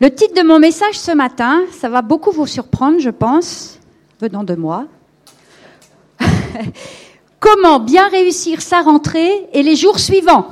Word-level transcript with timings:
Le 0.00 0.08
titre 0.08 0.32
de 0.34 0.42
mon 0.42 0.58
message 0.58 0.98
ce 0.98 1.12
matin, 1.12 1.60
ça 1.72 1.90
va 1.90 2.00
beaucoup 2.00 2.30
vous 2.30 2.46
surprendre, 2.46 3.00
je 3.00 3.10
pense, 3.10 3.78
venant 4.18 4.44
de 4.44 4.54
moi. 4.54 4.86
Comment 7.38 7.80
bien 7.80 8.08
réussir 8.08 8.62
sa 8.62 8.80
rentrée 8.80 9.46
et 9.52 9.62
les 9.62 9.76
jours 9.76 9.98
suivants? 9.98 10.46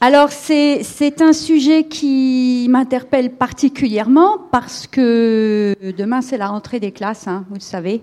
Alors 0.00 0.30
c'est 0.30 1.20
un 1.20 1.34
sujet 1.34 1.84
qui 1.84 2.66
m'interpelle 2.70 3.32
particulièrement 3.32 4.38
parce 4.50 4.86
que 4.86 5.76
demain 5.94 6.22
c'est 6.22 6.38
la 6.38 6.48
rentrée 6.48 6.80
des 6.80 6.90
classes, 6.90 7.28
hein, 7.28 7.44
vous 7.50 7.56
le 7.56 7.60
savez. 7.60 8.00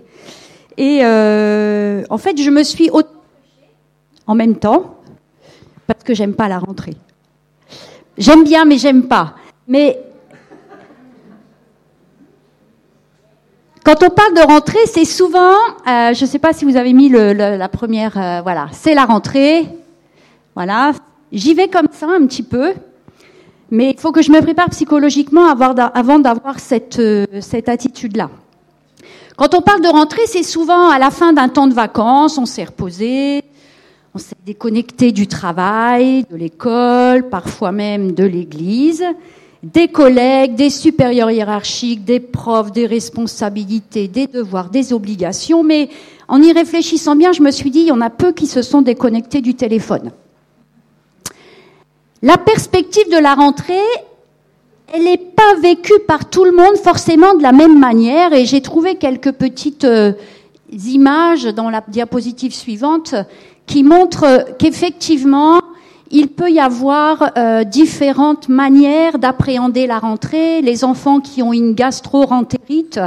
Et 0.76 1.00
euh, 1.02 2.04
en 2.08 2.18
fait 2.18 2.40
je 2.40 2.50
me 2.50 2.62
suis 2.62 2.88
en 4.28 4.34
même 4.36 4.54
temps 4.54 5.00
parce 5.88 6.04
que 6.04 6.14
j'aime 6.14 6.34
pas 6.34 6.46
la 6.46 6.60
rentrée. 6.60 6.94
J'aime 8.18 8.44
bien 8.44 8.64
mais 8.64 8.76
j'aime 8.78 9.04
pas. 9.04 9.34
Mais 9.66 9.98
Quand 13.84 14.02
on 14.02 14.10
parle 14.10 14.34
de 14.34 14.42
rentrée, 14.42 14.84
c'est 14.84 15.06
souvent, 15.06 15.54
euh, 15.86 16.12
je 16.12 16.22
ne 16.22 16.28
sais 16.28 16.38
pas 16.38 16.52
si 16.52 16.66
vous 16.66 16.76
avez 16.76 16.92
mis 16.92 17.08
le, 17.08 17.32
la 17.32 17.68
première, 17.70 18.18
euh, 18.18 18.42
voilà, 18.42 18.68
c'est 18.70 18.92
la 18.92 19.06
rentrée, 19.06 19.66
voilà, 20.54 20.92
J'y 21.30 21.52
vais 21.52 21.68
comme 21.68 21.88
ça 21.92 22.06
un 22.06 22.26
petit 22.26 22.42
peu, 22.42 22.72
mais 23.70 23.90
il 23.90 24.00
faut 24.00 24.12
que 24.12 24.22
je 24.22 24.32
me 24.32 24.40
prépare 24.40 24.70
psychologiquement 24.70 25.46
avant 25.48 26.18
d'avoir 26.18 26.58
cette, 26.58 26.98
euh, 26.98 27.26
cette 27.40 27.68
attitude-là. 27.68 28.30
Quand 29.36 29.54
on 29.54 29.60
parle 29.60 29.82
de 29.82 29.88
rentrée, 29.88 30.26
c'est 30.26 30.42
souvent 30.42 30.88
à 30.88 30.98
la 30.98 31.10
fin 31.10 31.32
d'un 31.34 31.48
temps 31.48 31.66
de 31.66 31.74
vacances, 31.74 32.38
on 32.38 32.46
s'est 32.46 32.64
reposé, 32.64 33.44
on 34.14 34.18
s'est 34.18 34.36
déconnecté 34.44 35.12
du 35.12 35.26
travail, 35.26 36.24
de 36.30 36.36
l'école, 36.36 37.28
parfois 37.28 37.72
même 37.72 38.12
de 38.12 38.24
l'église, 38.24 39.04
des 39.62 39.88
collègues, 39.88 40.54
des 40.54 40.70
supérieurs 40.70 41.30
hiérarchiques, 41.30 42.04
des 42.04 42.20
profs, 42.20 42.72
des 42.72 42.86
responsabilités, 42.86 44.08
des 44.08 44.26
devoirs, 44.26 44.70
des 44.70 44.92
obligations, 44.92 45.62
mais 45.62 45.88
en 46.28 46.42
y 46.42 46.52
réfléchissant 46.52 47.16
bien, 47.16 47.32
je 47.32 47.42
me 47.42 47.50
suis 47.50 47.70
dit, 47.70 47.80
il 47.80 47.86
y 47.88 47.92
en 47.92 48.00
a 48.00 48.10
peu 48.10 48.32
qui 48.32 48.46
se 48.46 48.62
sont 48.62 48.82
déconnectés 48.82 49.40
du 49.40 49.54
téléphone. 49.54 50.12
La 52.22 52.36
perspective 52.36 53.08
de 53.10 53.18
la 53.18 53.34
rentrée, 53.34 53.74
elle 54.92 55.04
n'est 55.04 55.18
pas 55.18 55.54
vécue 55.60 56.00
par 56.06 56.30
tout 56.30 56.44
le 56.44 56.52
monde 56.52 56.76
forcément 56.76 57.34
de 57.34 57.42
la 57.42 57.52
même 57.52 57.78
manière. 57.78 58.32
Et 58.32 58.44
j'ai 58.44 58.60
trouvé 58.60 58.96
quelques 58.96 59.32
petites 59.32 59.84
euh, 59.84 60.12
images 60.72 61.44
dans 61.44 61.70
la 61.70 61.82
diapositive 61.86 62.54
suivante 62.54 63.14
qui 63.68 63.84
montrent 63.84 64.56
qu'effectivement, 64.58 65.60
il 66.10 66.26
peut 66.26 66.50
y 66.50 66.58
avoir 66.58 67.30
euh, 67.36 67.62
différentes 67.62 68.48
manières 68.48 69.18
d'appréhender 69.18 69.86
la 69.86 70.00
rentrée. 70.00 70.60
Les 70.62 70.82
enfants 70.82 71.20
qui 71.20 71.42
ont 71.42 71.52
une 71.52 71.74
gastro-rentérite, 71.74 72.98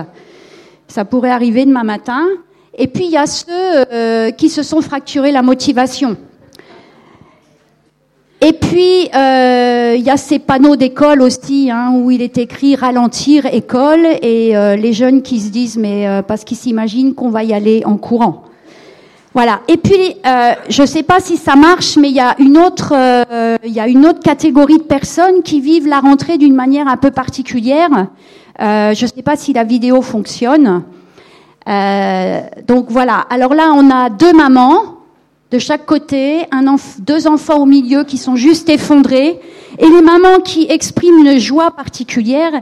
ça 0.88 1.04
pourrait 1.04 1.32
arriver 1.32 1.66
demain 1.66 1.84
matin. 1.84 2.26
Et 2.78 2.88
puis 2.88 3.06
il 3.06 3.12
y 3.12 3.18
a 3.18 3.28
ceux 3.28 3.50
euh, 3.50 4.32
qui 4.32 4.48
se 4.48 4.64
sont 4.64 4.80
fracturés 4.80 5.34
la 5.34 5.42
motivation. 5.42 6.16
Et 8.44 8.54
puis, 8.54 9.08
euh, 9.14 9.94
il 9.96 10.02
y 10.04 10.10
a 10.10 10.18
ces 10.18 10.40
panneaux 10.40 10.76
d'école 10.76 11.22
aussi, 11.22 11.70
hein, 11.70 11.94
où 11.96 12.10
il 12.10 12.24
est 12.24 12.40
écrit 12.40 12.76
ralentir 12.76 13.46
école, 13.46 14.04
et 14.24 14.58
euh, 14.58 14.76
les 14.76 14.94
jeunes 14.94 15.22
qui 15.22 15.40
se 15.40 15.52
disent, 15.52 15.78
mais 15.78 16.08
euh, 16.08 16.24
parce 16.24 16.44
qu'ils 16.44 16.58
s'imaginent 16.58 17.14
qu'on 17.14 17.30
va 17.30 17.44
y 17.44 17.54
aller 17.54 17.84
en 17.86 17.98
courant. 17.98 18.42
Voilà. 19.34 19.62
Et 19.68 19.78
puis, 19.78 20.16
je 20.70 20.82
ne 20.82 20.88
sais 20.88 21.04
pas 21.04 21.20
si 21.20 21.38
ça 21.38 21.56
marche, 21.56 21.98
mais 21.98 22.10
il 22.10 22.16
y 22.16 22.20
a 22.20 22.36
une 22.40 22.58
autre, 22.58 22.94
il 23.64 23.72
y 23.72 23.80
a 23.80 23.88
une 23.88 24.06
autre 24.06 24.20
catégorie 24.20 24.78
de 24.78 24.84
personnes 24.84 25.42
qui 25.44 25.62
vivent 25.62 25.88
la 25.88 26.00
rentrée 26.00 26.38
d'une 26.38 26.56
manière 26.56 26.88
un 26.88 26.98
peu 26.98 27.12
particulière. 27.12 28.08
je 28.60 29.02
ne 29.02 29.08
sais 29.08 29.22
pas 29.24 29.38
si 29.38 29.54
la 29.54 29.64
vidéo 29.64 30.02
fonctionne. 30.02 30.84
donc 31.66 32.88
voilà. 32.90 33.26
Alors 33.30 33.54
là, 33.54 33.72
on 33.74 33.90
a 33.90 34.10
deux 34.10 34.34
mamans 34.34 34.98
de 35.52 35.60
chaque 35.60 35.86
côté, 35.86 36.46
un 36.52 36.76
deux 37.00 37.28
enfants 37.28 37.62
au 37.62 37.66
milieu 37.66 38.06
qui 38.06 38.18
sont 38.18 38.38
juste 38.38 38.70
effondrés, 38.70 39.38
et 39.78 39.86
les 39.86 40.02
mamans 40.02 40.40
qui 40.40 40.66
expriment 40.70 41.26
une 41.26 41.40
joie 41.40 41.72
particulière. 41.72 42.54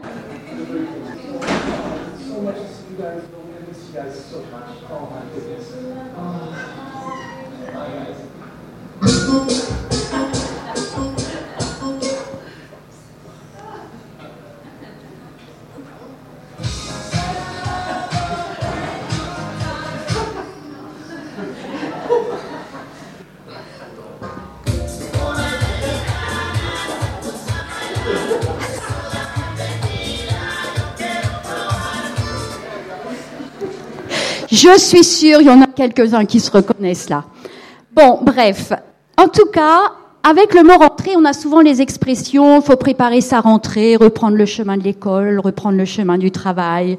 Je 34.52 34.78
suis 34.78 35.04
sûre, 35.04 35.42
il 35.42 35.48
y 35.48 35.50
en 35.50 35.62
a 35.62 35.68
quelques-uns 35.68 36.26
qui 36.26 36.40
se 36.40 36.52
reconnaissent 36.52 37.08
là. 37.08 37.24
Bon, 37.94 38.20
bref. 38.22 38.74
En 39.20 39.28
tout 39.28 39.48
cas, 39.48 39.82
avec 40.24 40.54
le 40.54 40.64
mot 40.64 40.78
rentrée, 40.78 41.12
on 41.18 41.26
a 41.26 41.34
souvent 41.34 41.60
les 41.60 41.82
expressions 41.82 42.62
faut 42.62 42.78
préparer 42.78 43.20
sa 43.20 43.42
rentrée, 43.42 43.98
reprendre 43.98 44.38
le 44.38 44.46
chemin 44.46 44.78
de 44.78 44.84
l'école, 44.84 45.42
reprendre 45.42 45.78
le 45.78 45.84
chemin 45.84 46.18
du 46.18 46.32
travail, 46.32 46.98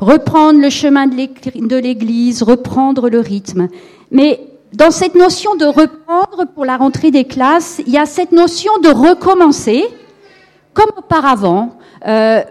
reprendre 0.00 0.60
le 0.60 0.70
chemin 0.70 1.06
de 1.06 1.76
l'église, 1.76 2.42
reprendre 2.42 3.08
le 3.08 3.20
rythme. 3.20 3.68
Mais 4.10 4.40
dans 4.72 4.90
cette 4.90 5.14
notion 5.14 5.54
de 5.54 5.64
reprendre 5.64 6.46
pour 6.52 6.64
la 6.64 6.76
rentrée 6.76 7.12
des 7.12 7.26
classes, 7.26 7.80
il 7.86 7.92
y 7.92 7.98
a 7.98 8.06
cette 8.06 8.32
notion 8.32 8.72
de 8.82 8.88
recommencer 8.88 9.84
comme 10.74 10.90
auparavant. 10.96 11.78
Euh, 12.08 12.42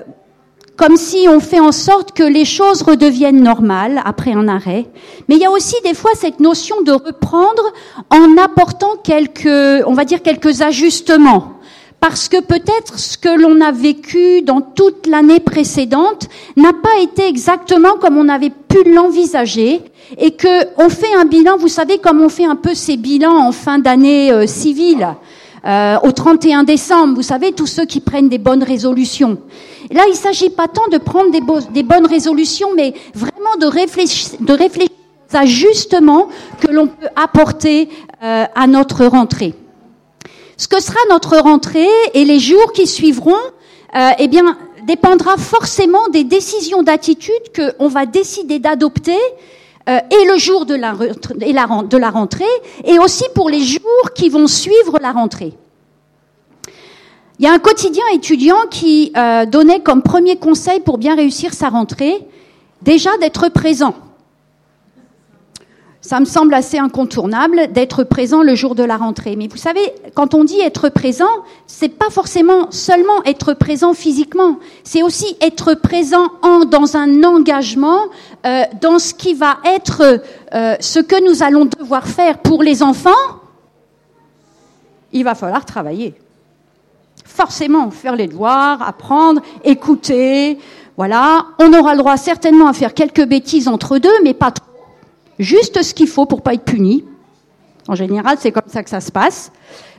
comme 0.77 0.97
si 0.97 1.27
on 1.29 1.39
fait 1.39 1.59
en 1.59 1.71
sorte 1.71 2.13
que 2.13 2.23
les 2.23 2.45
choses 2.45 2.81
redeviennent 2.81 3.43
normales 3.43 4.01
après 4.05 4.33
un 4.33 4.47
arrêt. 4.47 4.87
Mais 5.27 5.35
il 5.35 5.41
y 5.41 5.45
a 5.45 5.51
aussi 5.51 5.75
des 5.83 5.93
fois 5.93 6.11
cette 6.15 6.39
notion 6.39 6.81
de 6.81 6.91
reprendre 6.91 7.63
en 8.09 8.37
apportant 8.37 8.95
quelques, 9.03 9.85
on 9.85 9.93
va 9.93 10.05
dire 10.05 10.21
quelques 10.21 10.61
ajustements. 10.61 11.53
Parce 11.99 12.29
que 12.29 12.41
peut-être 12.41 12.97
ce 12.97 13.15
que 13.15 13.29
l'on 13.29 13.61
a 13.61 13.71
vécu 13.71 14.41
dans 14.41 14.61
toute 14.61 15.05
l'année 15.05 15.39
précédente 15.39 16.29
n'a 16.57 16.73
pas 16.73 16.99
été 16.99 17.27
exactement 17.27 17.97
comme 18.01 18.17
on 18.17 18.27
avait 18.27 18.49
pu 18.49 18.89
l'envisager 18.89 19.81
et 20.17 20.31
que 20.31 20.81
on 20.83 20.89
fait 20.89 21.13
un 21.15 21.25
bilan, 21.25 21.57
vous 21.57 21.67
savez 21.67 21.99
comme 21.99 22.21
on 22.21 22.29
fait 22.29 22.45
un 22.45 22.55
peu 22.55 22.73
ces 22.73 22.97
bilans 22.97 23.37
en 23.37 23.51
fin 23.51 23.77
d'année 23.77 24.31
euh, 24.31 24.47
civile. 24.47 25.09
Euh, 25.63 25.97
au 26.03 26.11
31 26.11 26.63
décembre, 26.63 27.15
vous 27.15 27.21
savez, 27.21 27.51
tous 27.51 27.67
ceux 27.67 27.85
qui 27.85 27.99
prennent 27.99 28.29
des 28.29 28.39
bonnes 28.39 28.63
résolutions. 28.63 29.37
là, 29.91 30.03
il 30.07 30.11
ne 30.11 30.15
s'agit 30.15 30.49
pas 30.49 30.67
tant 30.67 30.87
de 30.91 30.97
prendre 30.97 31.31
des, 31.31 31.83
bonnes 31.83 32.07
résolutions, 32.07 32.69
mais 32.75 32.93
vraiment 33.13 33.55
de 33.59 33.67
réfléchir, 33.67 34.31
de 34.39 34.53
réfléchir 34.53 34.89
que 36.59 36.71
l'on 36.71 36.87
peut 36.87 37.07
apporter 37.15 37.89
euh, 38.23 38.45
à 38.53 38.67
notre 38.67 39.05
rentrée. 39.05 39.53
Ce 40.57 40.67
que 40.67 40.81
sera 40.81 40.99
notre 41.09 41.37
rentrée 41.37 41.87
et 42.13 42.25
les 42.25 42.39
jours 42.39 42.73
qui 42.73 42.85
suivront, 42.85 43.31
euh, 43.95 44.09
eh 44.19 44.27
bien, 44.27 44.57
dépendra 44.83 45.37
forcément 45.37 46.09
des 46.09 46.23
décisions 46.23 46.83
d'attitude 46.83 47.33
qu'on 47.55 47.87
va 47.87 48.05
décider 48.05 48.59
d'adopter 48.59 49.17
euh, 49.89 49.99
et 50.09 50.25
le 50.25 50.37
jour 50.37 50.65
de 50.65 50.75
la, 50.75 50.93
de 50.93 51.97
la 51.97 52.09
rentrée, 52.09 52.43
et 52.83 52.99
aussi 52.99 53.25
pour 53.33 53.49
les 53.49 53.63
jours 53.63 54.13
qui 54.15 54.29
vont 54.29 54.47
suivre 54.47 54.97
la 55.01 55.11
rentrée. 55.11 55.53
Il 57.39 57.45
y 57.45 57.47
a 57.47 57.53
un 57.53 57.59
quotidien 57.59 58.03
étudiant 58.13 58.67
qui 58.69 59.11
euh, 59.17 59.45
donnait 59.45 59.79
comme 59.79 60.03
premier 60.03 60.35
conseil 60.35 60.79
pour 60.79 60.99
bien 60.99 61.15
réussir 61.15 61.53
sa 61.53 61.69
rentrée, 61.69 62.27
déjà 62.83 63.09
d'être 63.17 63.49
présent 63.49 63.95
ça 66.01 66.19
me 66.19 66.25
semble 66.25 66.55
assez 66.55 66.79
incontournable 66.79 67.71
d'être 67.71 68.03
présent 68.03 68.41
le 68.41 68.55
jour 68.55 68.73
de 68.73 68.83
la 68.83 68.97
rentrée. 68.97 69.35
Mais 69.35 69.47
vous 69.47 69.57
savez, 69.57 69.81
quand 70.15 70.33
on 70.33 70.43
dit 70.43 70.59
être 70.59 70.89
présent, 70.89 71.29
c'est 71.67 71.89
pas 71.89 72.09
forcément 72.09 72.71
seulement 72.71 73.23
être 73.23 73.53
présent 73.53 73.93
physiquement, 73.93 74.57
c'est 74.83 75.03
aussi 75.03 75.37
être 75.41 75.75
présent 75.75 76.27
en, 76.41 76.65
dans 76.65 76.97
un 76.97 77.23
engagement 77.23 77.99
euh, 78.45 78.63
dans 78.81 78.97
ce 78.97 79.13
qui 79.13 79.35
va 79.35 79.57
être 79.63 80.21
euh, 80.53 80.75
ce 80.79 80.99
que 80.99 81.23
nous 81.23 81.43
allons 81.43 81.65
devoir 81.65 82.07
faire 82.07 82.39
pour 82.39 82.63
les 82.63 82.81
enfants. 82.81 83.11
Il 85.13 85.23
va 85.23 85.35
falloir 85.35 85.65
travailler. 85.65 86.15
Forcément, 87.25 87.91
faire 87.91 88.15
les 88.15 88.27
devoirs, 88.27 88.81
apprendre, 88.81 89.41
écouter. 89.63 90.57
Voilà, 90.97 91.45
on 91.59 91.71
aura 91.73 91.93
le 91.93 91.99
droit 91.99 92.17
certainement 92.17 92.67
à 92.67 92.73
faire 92.73 92.95
quelques 92.95 93.25
bêtises 93.25 93.67
entre 93.67 93.99
deux, 93.99 94.09
mais 94.23 94.33
pas 94.33 94.51
trop 94.51 94.70
juste 95.39 95.81
ce 95.81 95.93
qu'il 95.93 96.07
faut 96.07 96.25
pour 96.25 96.41
pas 96.41 96.53
être 96.53 96.65
puni. 96.65 97.05
En 97.87 97.95
général, 97.95 98.37
c'est 98.39 98.51
comme 98.51 98.67
ça 98.67 98.83
que 98.83 98.89
ça 98.89 99.01
se 99.01 99.11
passe. 99.11 99.51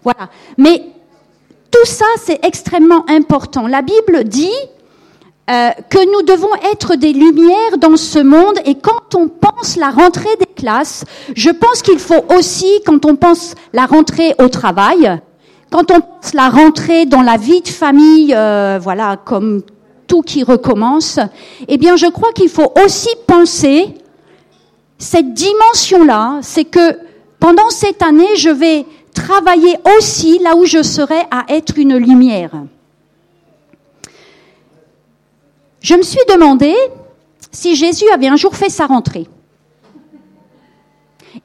Voilà. 0.04 0.30
Mais 0.56 0.82
tout 1.70 1.86
ça, 1.86 2.06
c'est 2.18 2.44
extrêmement 2.44 3.04
important. 3.08 3.66
La 3.66 3.82
Bible 3.82 4.24
dit 4.24 4.50
euh, 5.50 5.70
que 5.90 5.98
nous 6.12 6.22
devons 6.22 6.54
être 6.72 6.94
des 6.94 7.12
lumières 7.12 7.78
dans 7.78 7.96
ce 7.96 8.18
monde 8.20 8.58
et 8.64 8.76
quand 8.76 9.14
on 9.16 9.28
pense 9.28 9.76
la 9.76 9.90
rentrée 9.90 10.36
des 10.38 10.46
classes, 10.46 11.04
je 11.34 11.50
pense 11.50 11.82
qu'il 11.82 11.98
faut 11.98 12.24
aussi, 12.36 12.80
quand 12.86 13.04
on 13.04 13.16
pense 13.16 13.54
la 13.72 13.86
rentrée 13.86 14.34
au 14.38 14.48
travail, 14.48 15.20
quand 15.70 15.90
on 15.90 16.00
pense 16.00 16.34
la 16.34 16.48
rentrée 16.48 17.06
dans 17.06 17.22
la 17.22 17.38
vie 17.38 17.62
de 17.62 17.68
famille, 17.68 18.32
euh, 18.34 18.78
voilà, 18.80 19.16
comme 19.16 19.62
tout 20.06 20.22
qui 20.22 20.44
recommence, 20.44 21.18
eh 21.66 21.78
bien, 21.78 21.96
je 21.96 22.06
crois 22.06 22.32
qu'il 22.32 22.50
faut 22.50 22.72
aussi 22.84 23.08
penser 23.26 23.94
cette 25.02 25.34
dimension-là, 25.34 26.38
c'est 26.42 26.64
que 26.64 26.96
pendant 27.40 27.70
cette 27.70 28.02
année, 28.02 28.36
je 28.36 28.50
vais 28.50 28.86
travailler 29.12 29.76
aussi 29.96 30.38
là 30.38 30.54
où 30.54 30.64
je 30.64 30.80
serai 30.80 31.18
à 31.32 31.44
être 31.48 31.76
une 31.76 31.96
lumière. 31.96 32.52
Je 35.80 35.96
me 35.96 36.02
suis 36.02 36.20
demandé 36.28 36.72
si 37.50 37.74
Jésus 37.74 38.08
avait 38.14 38.28
un 38.28 38.36
jour 38.36 38.54
fait 38.54 38.68
sa 38.68 38.86
rentrée. 38.86 39.26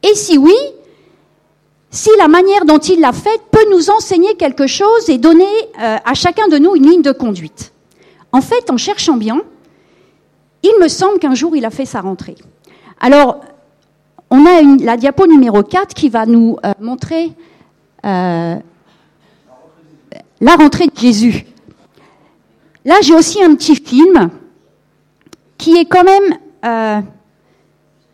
Et 0.03 0.13
si 0.13 0.37
oui, 0.37 0.55
si 1.89 2.11
la 2.19 2.27
manière 2.27 2.63
dont 2.63 2.77
il 2.77 2.99
l'a 2.99 3.11
faite 3.11 3.41
peut 3.49 3.65
nous 3.71 3.89
enseigner 3.89 4.35
quelque 4.35 4.67
chose 4.67 5.09
et 5.09 5.17
donner 5.17 5.45
euh, 5.81 5.97
à 6.05 6.13
chacun 6.13 6.47
de 6.47 6.59
nous 6.59 6.75
une 6.75 6.87
ligne 6.87 7.01
de 7.01 7.11
conduite. 7.11 7.73
En 8.31 8.41
fait, 8.41 8.69
en 8.69 8.77
cherchant 8.77 9.17
bien, 9.17 9.41
il 10.61 10.75
me 10.79 10.89
semble 10.89 11.17
qu'un 11.17 11.33
jour 11.33 11.55
il 11.55 11.65
a 11.65 11.71
fait 11.71 11.85
sa 11.85 12.01
rentrée. 12.01 12.35
Alors, 12.99 13.41
on 14.29 14.45
a 14.45 14.61
la 14.83 14.97
diapo 14.97 15.27
numéro 15.27 15.63
4 15.63 15.93
qui 15.93 16.09
va 16.09 16.25
nous 16.25 16.57
euh, 16.65 16.73
montrer 16.81 17.31
euh, 18.05 18.55
la 20.41 20.55
rentrée 20.55 20.87
de 20.87 20.99
Jésus. 20.99 21.45
Là, 22.85 22.95
j'ai 23.01 23.13
aussi 23.13 23.43
un 23.43 23.53
petit 23.55 23.75
film 23.75 24.29
qui 25.57 25.75
est 25.77 25.85
quand 25.85 26.03
même 26.03 26.37
euh, 26.65 27.01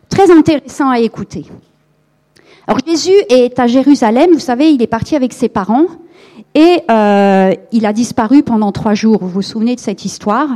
très 0.10 0.32
intéressant 0.32 0.90
à 0.90 1.00
écouter. 1.00 1.46
Alors 2.68 2.80
Jésus 2.86 3.16
est 3.30 3.60
à 3.60 3.68
Jérusalem, 3.68 4.32
vous 4.32 4.40
savez, 4.40 4.72
il 4.72 4.82
est 4.82 4.88
parti 4.88 5.16
avec 5.18 5.34
ses 5.34 5.50
parents 5.50 5.86
et 6.56 6.82
il 7.72 7.86
a 7.86 7.94
disparu 7.94 8.42
pendant 8.42 8.72
trois 8.72 8.94
jours. 8.94 9.18
Vous 9.20 9.28
vous 9.28 9.42
souvenez 9.42 9.76
de 9.76 9.82
cette 9.82 10.06
histoire? 10.06 10.48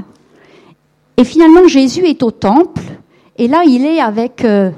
Et 1.18 1.26
finalement, 1.26 1.68
Jésus 1.68 2.06
est 2.06 2.24
au 2.24 2.32
temple 2.32 2.82
et 3.38 3.48
là, 3.48 3.64
il 3.66 3.86
est 3.86 4.00
avec 4.00 4.44
euh, 4.46 4.72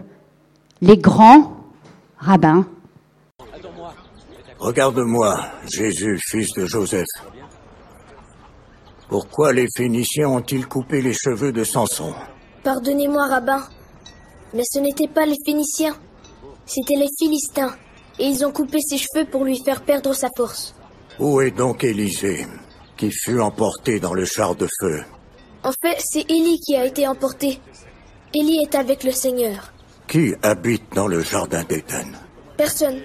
les 0.81 0.97
grands 0.97 1.57
rabbins. 2.17 2.65
Regarde-moi, 4.59 5.39
Jésus, 5.71 6.19
fils 6.29 6.51
de 6.53 6.65
Joseph. 6.65 7.07
Pourquoi 9.07 9.53
les 9.53 9.67
Phéniciens 9.75 10.27
ont-ils 10.27 10.67
coupé 10.67 11.01
les 11.01 11.13
cheveux 11.13 11.51
de 11.51 11.63
Samson? 11.63 12.13
Pardonnez-moi, 12.63 13.27
rabbin, 13.27 13.63
mais 14.53 14.63
ce 14.69 14.79
n'étaient 14.79 15.07
pas 15.07 15.25
les 15.25 15.37
Phéniciens, 15.45 15.95
c'étaient 16.65 16.99
les 16.99 17.07
Philistins, 17.17 17.73
et 18.19 18.25
ils 18.25 18.45
ont 18.45 18.51
coupé 18.51 18.79
ses 18.81 18.97
cheveux 18.97 19.25
pour 19.25 19.45
lui 19.45 19.57
faire 19.63 19.81
perdre 19.81 20.13
sa 20.13 20.27
force. 20.35 20.75
Où 21.19 21.41
est 21.41 21.51
donc 21.51 21.83
Élisée, 21.83 22.45
qui 22.97 23.11
fut 23.11 23.39
emporté 23.39 23.99
dans 23.99 24.13
le 24.13 24.25
char 24.25 24.55
de 24.55 24.67
feu? 24.79 25.03
En 25.63 25.71
fait, 25.81 25.97
c'est 25.99 26.29
Élie 26.29 26.59
qui 26.59 26.75
a 26.75 26.85
été 26.85 27.07
emporté. 27.07 27.59
Élie 28.33 28.59
est 28.61 28.75
avec 28.75 29.03
le 29.03 29.11
Seigneur. 29.11 29.73
Qui 30.07 30.33
habite 30.43 30.93
dans 30.93 31.07
le 31.07 31.21
jardin 31.21 31.63
d'Éden? 31.63 32.15
Personne. 32.57 33.01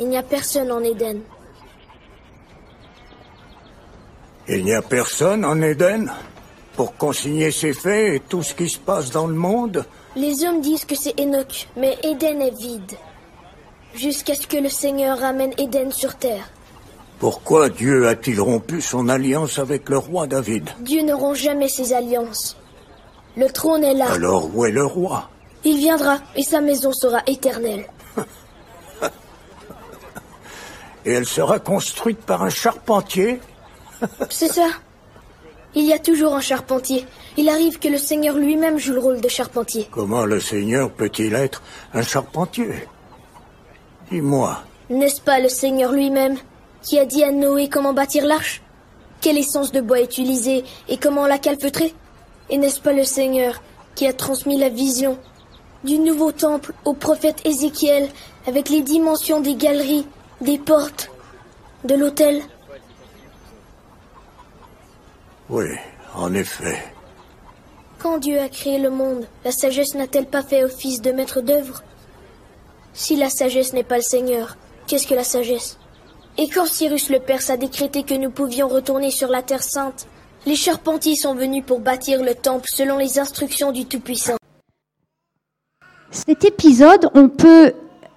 Il 0.00 0.08
n'y 0.08 0.16
a 0.16 0.22
personne 0.22 0.72
en 0.72 0.82
Éden. 0.82 1.20
Il 4.48 4.64
n'y 4.64 4.74
a 4.74 4.82
personne 4.82 5.44
en 5.44 5.60
Éden 5.62 6.10
pour 6.76 6.96
consigner 6.96 7.50
ces 7.50 7.72
faits 7.72 8.14
et 8.14 8.20
tout 8.20 8.42
ce 8.42 8.54
qui 8.54 8.68
se 8.68 8.78
passe 8.78 9.10
dans 9.10 9.26
le 9.26 9.34
monde? 9.34 9.84
Les 10.14 10.44
hommes 10.44 10.60
disent 10.60 10.84
que 10.84 10.94
c'est 10.94 11.18
Enoch, 11.20 11.68
mais 11.76 11.96
Éden 12.02 12.40
est 12.40 12.58
vide. 12.58 12.92
Jusqu'à 13.94 14.34
ce 14.34 14.46
que 14.46 14.58
le 14.58 14.68
Seigneur 14.68 15.18
ramène 15.18 15.52
Éden 15.56 15.90
sur 15.90 16.16
terre. 16.16 16.50
Pourquoi 17.18 17.70
Dieu 17.70 18.08
a-t-il 18.08 18.40
rompu 18.40 18.82
son 18.82 19.08
alliance 19.08 19.58
avec 19.58 19.88
le 19.88 19.98
roi 19.98 20.26
David? 20.26 20.68
Dieu 20.80 21.02
ne 21.02 21.14
rompt 21.14 21.36
jamais 21.36 21.68
ses 21.68 21.94
alliances. 21.94 22.56
Le 23.36 23.50
trône 23.50 23.84
est 23.84 23.94
là. 23.94 24.10
Alors 24.12 24.48
où 24.54 24.64
est 24.64 24.70
le 24.70 24.84
roi 24.84 25.28
Il 25.64 25.76
viendra 25.78 26.18
et 26.34 26.42
sa 26.42 26.60
maison 26.60 26.92
sera 26.92 27.20
éternelle. 27.26 27.86
Et 31.04 31.12
elle 31.12 31.26
sera 31.26 31.60
construite 31.60 32.18
par 32.18 32.42
un 32.42 32.48
charpentier 32.50 33.40
C'est 34.28 34.48
ça. 34.48 34.68
Il 35.74 35.84
y 35.84 35.92
a 35.92 35.98
toujours 35.98 36.34
un 36.34 36.40
charpentier. 36.40 37.06
Il 37.36 37.48
arrive 37.48 37.78
que 37.78 37.88
le 37.88 37.98
Seigneur 37.98 38.36
lui-même 38.36 38.78
joue 38.78 38.94
le 38.94 38.98
rôle 38.98 39.20
de 39.20 39.28
charpentier. 39.28 39.86
Comment 39.90 40.24
le 40.24 40.40
Seigneur 40.40 40.90
peut-il 40.90 41.34
être 41.34 41.62
un 41.92 42.02
charpentier 42.02 42.88
Dis-moi. 44.10 44.62
N'est-ce 44.88 45.20
pas 45.20 45.38
le 45.38 45.48
Seigneur 45.48 45.92
lui-même 45.92 46.38
qui 46.82 46.98
a 46.98 47.04
dit 47.04 47.22
à 47.22 47.30
Noé 47.30 47.68
comment 47.68 47.92
bâtir 47.92 48.24
l'arche? 48.24 48.62
Quelle 49.20 49.38
essence 49.38 49.70
de 49.72 49.80
bois 49.80 50.00
utiliser 50.00 50.64
et 50.88 50.96
comment 50.96 51.26
la 51.26 51.38
calfeutrer? 51.38 51.94
Et 52.50 52.58
n'est-ce 52.58 52.80
pas 52.80 52.92
le 52.92 53.04
Seigneur 53.04 53.62
qui 53.94 54.06
a 54.06 54.12
transmis 54.12 54.58
la 54.58 54.68
vision 54.68 55.18
du 55.84 55.98
nouveau 55.98 56.32
temple 56.32 56.72
au 56.84 56.94
prophète 56.94 57.44
Ézéchiel 57.44 58.08
avec 58.46 58.68
les 58.68 58.82
dimensions 58.82 59.40
des 59.40 59.54
galeries, 59.54 60.06
des 60.40 60.58
portes, 60.58 61.10
de 61.84 61.94
l'autel? 61.94 62.42
Oui, 65.48 65.66
en 66.14 66.34
effet. 66.34 66.82
Quand 67.98 68.18
Dieu 68.18 68.40
a 68.40 68.48
créé 68.48 68.78
le 68.78 68.90
monde, 68.90 69.26
la 69.44 69.52
sagesse 69.52 69.94
n'a-t-elle 69.94 70.26
pas 70.26 70.42
fait 70.42 70.64
office 70.64 71.00
de 71.00 71.12
maître 71.12 71.40
d'œuvre? 71.40 71.82
Si 72.92 73.16
la 73.16 73.30
sagesse 73.30 73.72
n'est 73.72 73.84
pas 73.84 73.96
le 73.96 74.02
Seigneur, 74.02 74.56
qu'est-ce 74.86 75.06
que 75.06 75.14
la 75.14 75.24
sagesse? 75.24 75.78
Et 76.38 76.48
quand 76.48 76.66
Cyrus 76.66 77.10
le 77.10 77.20
Perse 77.20 77.50
a 77.50 77.56
décrété 77.56 78.02
que 78.02 78.14
nous 78.14 78.30
pouvions 78.30 78.68
retourner 78.68 79.10
sur 79.10 79.28
la 79.28 79.42
Terre 79.42 79.62
sainte, 79.62 80.06
les 80.46 80.56
charpentiers 80.56 81.16
sont 81.16 81.34
venus 81.34 81.64
pour 81.66 81.80
bâtir 81.80 82.22
le 82.22 82.34
temple 82.34 82.68
selon 82.72 82.96
les 82.96 83.18
instructions 83.18 83.72
du 83.72 83.84
Tout-Puissant. 83.84 84.36
Cet 86.10 86.44
épisode, 86.44 87.10
on 87.14 87.28
peut 87.28 87.74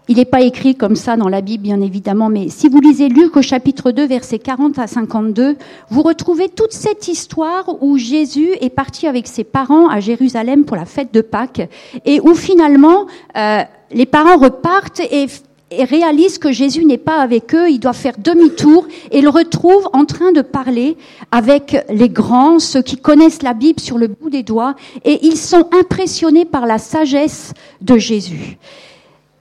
il 0.10 0.18
n'est 0.18 0.26
pas 0.26 0.42
écrit 0.42 0.74
comme 0.74 0.96
ça 0.96 1.18
dans 1.18 1.30
la 1.30 1.42
Bible, 1.42 1.62
bien 1.62 1.82
évidemment, 1.82 2.30
mais 2.30 2.50
si 2.50 2.68
vous 2.68 2.82
lisez 2.82 3.10
Luc 3.10 3.38
au 3.38 3.44
chapitre 3.44 3.92
2, 3.92 4.08
versets 4.08 4.40
40 4.40 4.80
à 4.80 4.88
52, 4.88 5.56
vous 5.92 6.02
retrouvez 6.02 6.50
toute 6.50 6.72
cette 6.72 7.08
histoire 7.08 7.84
où 7.84 7.96
Jésus 8.00 8.50
est 8.60 8.72
parti 8.72 9.06
avec 9.06 9.28
ses 9.28 9.44
parents 9.44 9.88
à 9.88 10.00
Jérusalem 10.00 10.66
pour 10.66 10.78
la 10.78 10.86
fête 10.86 11.14
de 11.14 11.22
Pâques 11.22 11.62
et 12.06 12.20
où 12.22 12.34
finalement 12.34 13.06
euh, 13.38 13.62
les 13.92 14.08
parents 14.08 14.38
repartent 14.38 15.00
et, 15.00 15.28
et 15.72 15.84
réalisent 15.84 16.38
que 16.38 16.52
Jésus 16.52 16.86
n'est 16.86 16.98
pas 16.98 17.22
avec 17.22 17.54
eux, 17.54 17.70
ils 17.70 17.80
doivent 17.80 17.96
faire 17.96 18.16
demi-tour 18.18 18.88
et 19.12 19.22
le 19.22 19.30
retrouvent 19.30 19.90
en 19.94 20.06
train 20.06 20.32
de 20.32 20.42
parler 20.42 20.98
avec 21.32 21.78
les 21.90 22.10
grands, 22.10 22.60
ceux 22.60 22.82
qui 22.82 22.98
connaissent 22.98 23.44
la 23.44 23.54
Bible 23.54 23.80
sur 23.80 23.98
le 23.98 24.08
bout 24.08 24.30
des 24.30 24.44
doigts, 24.44 24.76
et 25.06 25.20
ils 25.26 25.38
sont 25.38 25.70
impressionnés 25.80 26.46
par 26.46 26.66
la 26.66 26.78
sagesse 26.80 27.54
de 27.82 27.98
Jésus. 27.98 28.58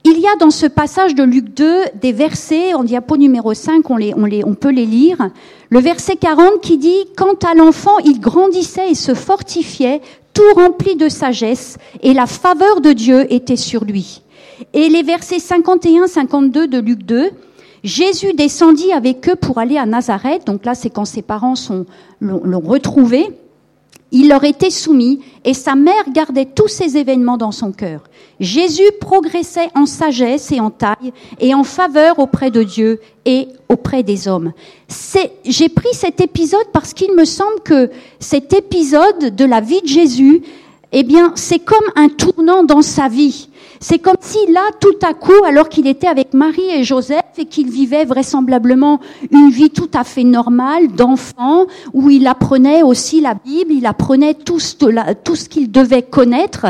Il 0.05 0.21
y 0.21 0.27
a 0.27 0.37
dans 0.37 0.51
ce 0.51 0.67
passage 0.67 1.15
de 1.15 1.23
Luc 1.23 1.53
2 1.55 1.81
des 2.01 2.13
versets, 2.13 2.73
en 2.73 2.85
diapo 2.85 3.17
numéro 3.17 3.53
5, 3.53 3.91
on, 3.91 3.97
les, 3.97 4.15
on, 4.15 4.25
les, 4.25 4.45
on 4.45 4.55
peut 4.55 4.71
les 4.71 4.87
lire. 4.87 5.31
Le 5.71 5.81
verset 5.81 6.17
40 6.17 6.61
qui 6.63 6.79
dit, 6.79 7.05
Quant 7.17 7.35
à 7.47 7.55
l'enfant, 7.55 7.99
il 8.05 8.21
grandissait 8.21 8.91
et 8.91 8.95
se 8.95 9.15
fortifiait, 9.15 10.01
tout 10.33 10.55
rempli 10.55 10.95
de 10.97 11.09
sagesse, 11.09 11.79
et 12.03 12.15
la 12.15 12.27
faveur 12.27 12.81
de 12.81 12.93
Dieu 12.93 13.31
était 13.33 13.57
sur 13.57 13.85
lui. 13.85 14.23
Et 14.73 14.89
les 14.89 15.03
versets 15.03 15.39
51-52 15.39 16.67
de 16.67 16.79
Luc 16.79 17.03
2, 17.03 17.31
Jésus 17.85 18.33
descendit 18.33 18.93
avec 18.93 19.29
eux 19.29 19.37
pour 19.37 19.59
aller 19.59 19.79
à 19.79 19.87
Nazareth, 19.87 20.47
donc 20.47 20.65
là 20.65 20.75
c'est 20.75 20.91
quand 20.91 21.05
ses 21.05 21.23
parents 21.23 21.55
l'ont 22.21 22.61
retrouvé, 22.61 23.29
il 24.11 24.29
leur 24.29 24.45
était 24.45 24.71
soumis 24.71 25.21
et 25.45 25.53
sa 25.53 25.75
mère 25.75 26.11
gardait 26.13 26.47
tous 26.47 26.69
ces 26.69 26.97
événements 26.97 27.37
dans 27.37 27.53
son 27.53 27.73
cœur. 27.73 28.05
Jésus 28.41 28.91
progressait 29.01 29.69
en 29.75 29.85
sagesse 29.85 30.51
et 30.51 30.61
en 30.61 30.71
taille 30.71 31.13
et 31.41 31.55
en 31.55 31.63
faveur 31.63 32.19
auprès 32.19 32.51
de 32.51 32.63
Dieu 32.63 33.01
et 33.27 33.49
auprès 33.69 34.03
des 34.03 34.27
hommes. 34.27 34.53
J'ai 35.45 35.69
pris 35.69 35.93
cet 35.93 36.21
épisode 36.21 36.67
parce 36.73 36.95
qu'il 36.95 37.15
me 37.15 37.27
semble 37.27 37.61
que 37.65 37.91
cet 38.19 38.55
épisode 38.55 39.35
de 39.37 39.45
la 39.45 39.61
vie 39.61 39.83
de 39.83 39.89
Jésus, 39.89 40.43
eh 40.93 41.03
bien, 41.03 41.33
c'est 41.35 41.59
comme 41.59 41.77
un 41.95 42.09
tournant 42.09 42.65
dans 42.65 42.83
sa 42.83 43.09
vie. 43.09 43.48
C'est 43.81 43.99
comme 43.99 44.17
si 44.21 44.39
là, 44.51 44.63
tout 44.81 44.99
à 45.03 45.15
coup, 45.15 45.45
alors 45.47 45.69
qu'il 45.69 45.87
était 45.87 46.09
avec 46.09 46.35
Marie 46.35 46.69
et 46.71 46.83
Joseph 46.83 47.25
et 47.39 47.45
qu'il 47.45 47.71
vivait 47.71 48.05
vraisemblablement 48.05 49.01
une 49.31 49.51
vie 49.51 49.71
tout 49.71 49.91
à 49.95 50.03
fait 50.03 50.25
normale 50.25 50.89
d'enfant, 50.89 51.67
où 51.93 52.11
il 52.11 52.27
apprenait 52.27 52.83
aussi 52.83 53.21
la 53.21 53.35
Bible, 53.35 53.73
il 53.73 53.87
apprenait 53.87 54.35
tout 54.35 54.59
ce, 54.59 55.49
qu'il 55.49 55.71
devait 55.71 56.03
connaître, 56.03 56.67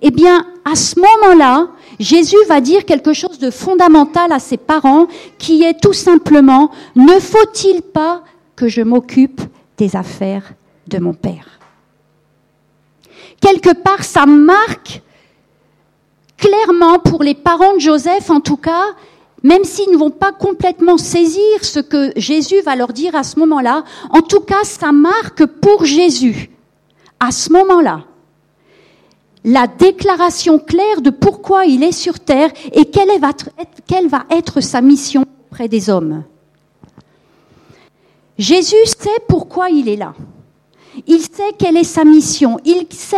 eh 0.00 0.10
bien, 0.10 0.46
à 0.64 0.76
ce 0.76 0.94
moment-là, 1.00 1.68
Jésus 1.98 2.36
va 2.48 2.60
dire 2.60 2.84
quelque 2.84 3.12
chose 3.12 3.38
de 3.38 3.50
fondamental 3.50 4.32
à 4.32 4.38
ses 4.38 4.56
parents, 4.56 5.06
qui 5.38 5.64
est 5.64 5.80
tout 5.80 5.92
simplement, 5.92 6.70
ne 6.94 7.18
faut-il 7.18 7.82
pas 7.82 8.22
que 8.54 8.68
je 8.68 8.82
m'occupe 8.82 9.40
des 9.78 9.96
affaires 9.96 10.54
de 10.86 10.98
mon 10.98 11.14
Père? 11.14 11.58
Quelque 13.40 13.74
part, 13.74 14.04
ça 14.04 14.24
marque 14.26 15.02
clairement 16.42 16.98
pour 16.98 17.22
les 17.22 17.34
parents 17.34 17.74
de 17.74 17.80
Joseph, 17.80 18.28
en 18.28 18.40
tout 18.40 18.56
cas, 18.56 18.84
même 19.44 19.64
s'ils 19.64 19.92
ne 19.92 19.96
vont 19.96 20.10
pas 20.10 20.32
complètement 20.32 20.98
saisir 20.98 21.62
ce 21.62 21.78
que 21.78 22.12
Jésus 22.16 22.60
va 22.62 22.74
leur 22.74 22.92
dire 22.92 23.14
à 23.14 23.22
ce 23.22 23.38
moment-là, 23.38 23.84
en 24.10 24.22
tout 24.22 24.40
cas, 24.40 24.64
ça 24.64 24.90
marque 24.90 25.46
pour 25.46 25.84
Jésus, 25.84 26.50
à 27.20 27.30
ce 27.30 27.52
moment-là, 27.52 28.00
la 29.44 29.68
déclaration 29.68 30.58
claire 30.58 31.00
de 31.00 31.10
pourquoi 31.10 31.64
il 31.66 31.84
est 31.84 31.92
sur 31.92 32.18
terre 32.18 32.50
et 32.72 32.86
quelle, 32.86 33.08
va 34.08 34.24
être 34.30 34.60
sa 34.60 34.80
mission 34.80 35.24
auprès 35.48 35.68
des 35.68 35.90
hommes. 35.90 36.24
Jésus 38.38 38.86
sait 38.86 39.10
pourquoi 39.28 39.70
il 39.70 39.88
est 39.88 39.96
là. 39.96 40.14
Il 41.06 41.20
sait 41.20 41.52
quelle 41.58 41.76
est 41.76 41.84
sa 41.84 42.04
mission. 42.04 42.58
Il 42.64 42.86
sait 42.90 43.16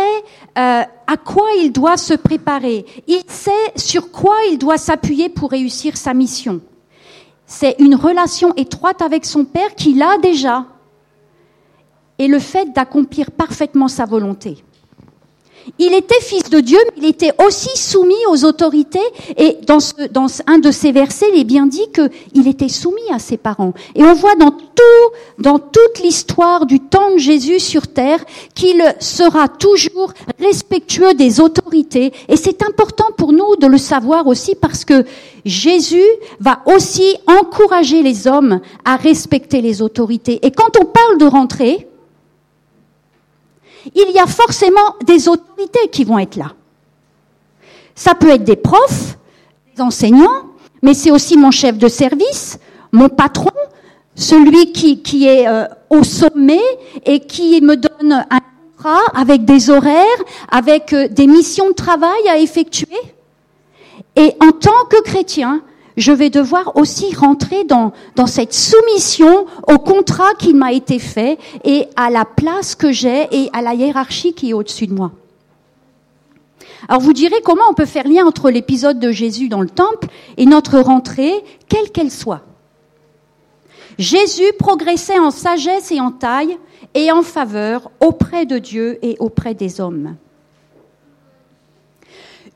euh, 0.57 0.81
à 1.07 1.17
quoi 1.17 1.47
il 1.61 1.71
doit 1.71 1.97
se 1.97 2.13
préparer. 2.13 2.85
Il 3.07 3.23
sait 3.27 3.51
sur 3.75 4.11
quoi 4.11 4.35
il 4.51 4.57
doit 4.57 4.77
s'appuyer 4.77 5.29
pour 5.29 5.51
réussir 5.51 5.97
sa 5.97 6.13
mission. 6.13 6.61
C'est 7.45 7.75
une 7.79 7.95
relation 7.95 8.53
étroite 8.55 9.01
avec 9.01 9.25
son 9.25 9.45
Père 9.45 9.75
qu'il 9.75 10.01
a 10.01 10.17
déjà. 10.17 10.65
Et 12.17 12.27
le 12.27 12.39
fait 12.39 12.71
d'accomplir 12.73 13.31
parfaitement 13.31 13.87
sa 13.87 14.05
volonté. 14.05 14.63
Il 15.79 15.93
était 15.93 16.21
fils 16.21 16.49
de 16.49 16.59
Dieu, 16.59 16.79
mais 16.95 17.03
il 17.03 17.09
était 17.09 17.33
aussi 17.45 17.69
soumis 17.75 18.13
aux 18.29 18.45
autorités. 18.45 18.99
Et 19.37 19.57
dans, 19.65 19.79
ce, 19.79 20.07
dans 20.11 20.27
un 20.47 20.59
de 20.59 20.71
ces 20.71 20.91
versets, 20.91 21.27
il 21.33 21.39
est 21.39 21.45
bien 21.45 21.65
dit 21.65 21.87
qu'il 21.93 22.47
était 22.47 22.69
soumis 22.69 23.11
à 23.11 23.19
ses 23.19 23.37
parents. 23.37 23.73
Et 23.95 24.03
on 24.03 24.13
voit 24.13 24.35
dans 24.35 24.51
dans 25.37 25.59
toute 25.59 25.99
l'histoire 26.03 26.65
du 26.65 26.79
temps 26.79 27.11
de 27.11 27.17
Jésus 27.17 27.59
sur 27.59 27.87
terre 27.87 28.23
qu'il 28.53 28.81
sera 28.99 29.47
toujours 29.47 30.13
respectueux 30.39 31.13
des 31.13 31.39
autorités. 31.39 32.13
Et 32.29 32.37
c'est 32.37 32.63
important 32.63 33.07
pour 33.17 33.33
nous 33.33 33.55
de 33.57 33.67
le 33.67 33.77
savoir 33.77 34.27
aussi 34.27 34.55
parce 34.55 34.85
que 34.85 35.05
Jésus 35.43 36.05
va 36.39 36.59
aussi 36.65 37.15
encourager 37.27 38.01
les 38.01 38.27
hommes 38.27 38.61
à 38.85 38.95
respecter 38.95 39.61
les 39.61 39.81
autorités. 39.81 40.39
Et 40.45 40.51
quand 40.51 40.77
on 40.81 40.85
parle 40.85 41.17
de 41.19 41.25
rentrer, 41.25 41.87
il 43.93 44.11
y 44.11 44.19
a 44.19 44.25
forcément 44.25 44.95
des 45.05 45.27
autorités 45.27 45.89
qui 45.91 46.03
vont 46.03 46.19
être 46.19 46.35
là. 46.35 46.53
Ça 47.93 48.15
peut 48.15 48.29
être 48.29 48.43
des 48.43 48.55
profs, 48.55 49.17
des 49.75 49.81
enseignants, 49.81 50.43
mais 50.81 50.93
c'est 50.93 51.11
aussi 51.11 51.37
mon 51.37 51.51
chef 51.51 51.77
de 51.77 51.87
service, 51.87 52.59
mon 52.91 53.09
patron, 53.09 53.51
celui 54.15 54.71
qui, 54.71 55.01
qui 55.01 55.27
est 55.27 55.47
euh, 55.47 55.65
au 55.89 56.03
sommet 56.03 56.61
et 57.05 57.19
qui 57.19 57.61
me 57.61 57.75
donne 57.75 58.25
un 58.29 58.39
contrat 58.77 59.01
avec 59.13 59.45
des 59.45 59.69
horaires, 59.69 60.05
avec 60.49 60.93
euh, 60.93 61.07
des 61.09 61.27
missions 61.27 61.69
de 61.69 61.73
travail 61.73 62.27
à 62.29 62.37
effectuer. 62.37 62.97
Et 64.15 64.33
en 64.41 64.51
tant 64.51 64.85
que 64.89 65.01
chrétien, 65.03 65.61
je 65.97 66.11
vais 66.11 66.29
devoir 66.29 66.75
aussi 66.75 67.13
rentrer 67.15 67.63
dans, 67.63 67.93
cette 68.27 68.53
soumission 68.53 69.45
au 69.67 69.77
contrat 69.77 70.33
qui 70.37 70.53
m'a 70.53 70.73
été 70.73 70.99
fait 70.99 71.37
et 71.63 71.87
à 71.95 72.09
la 72.09 72.25
place 72.25 72.75
que 72.75 72.91
j'ai 72.91 73.27
et 73.31 73.49
à 73.53 73.61
la 73.61 73.73
hiérarchie 73.73 74.33
qui 74.33 74.49
est 74.49 74.53
au-dessus 74.53 74.87
de 74.87 74.93
moi. 74.93 75.11
Alors 76.87 77.01
vous 77.01 77.13
direz 77.13 77.41
comment 77.43 77.63
on 77.69 77.73
peut 77.73 77.85
faire 77.85 78.07
lien 78.07 78.25
entre 78.25 78.49
l'épisode 78.49 78.99
de 78.99 79.11
Jésus 79.11 79.47
dans 79.49 79.61
le 79.61 79.69
temple 79.69 80.07
et 80.37 80.45
notre 80.45 80.79
rentrée, 80.79 81.33
quelle 81.67 81.91
qu'elle 81.91 82.11
soit? 82.11 82.41
Jésus 83.97 84.51
progressait 84.59 85.19
en 85.19 85.31
sagesse 85.31 85.91
et 85.91 86.01
en 86.01 86.11
taille 86.11 86.57
et 86.93 87.11
en 87.11 87.21
faveur 87.21 87.89
auprès 88.01 88.45
de 88.45 88.59
Dieu 88.59 88.99
et 89.01 89.15
auprès 89.19 89.53
des 89.53 89.79
hommes 89.79 90.17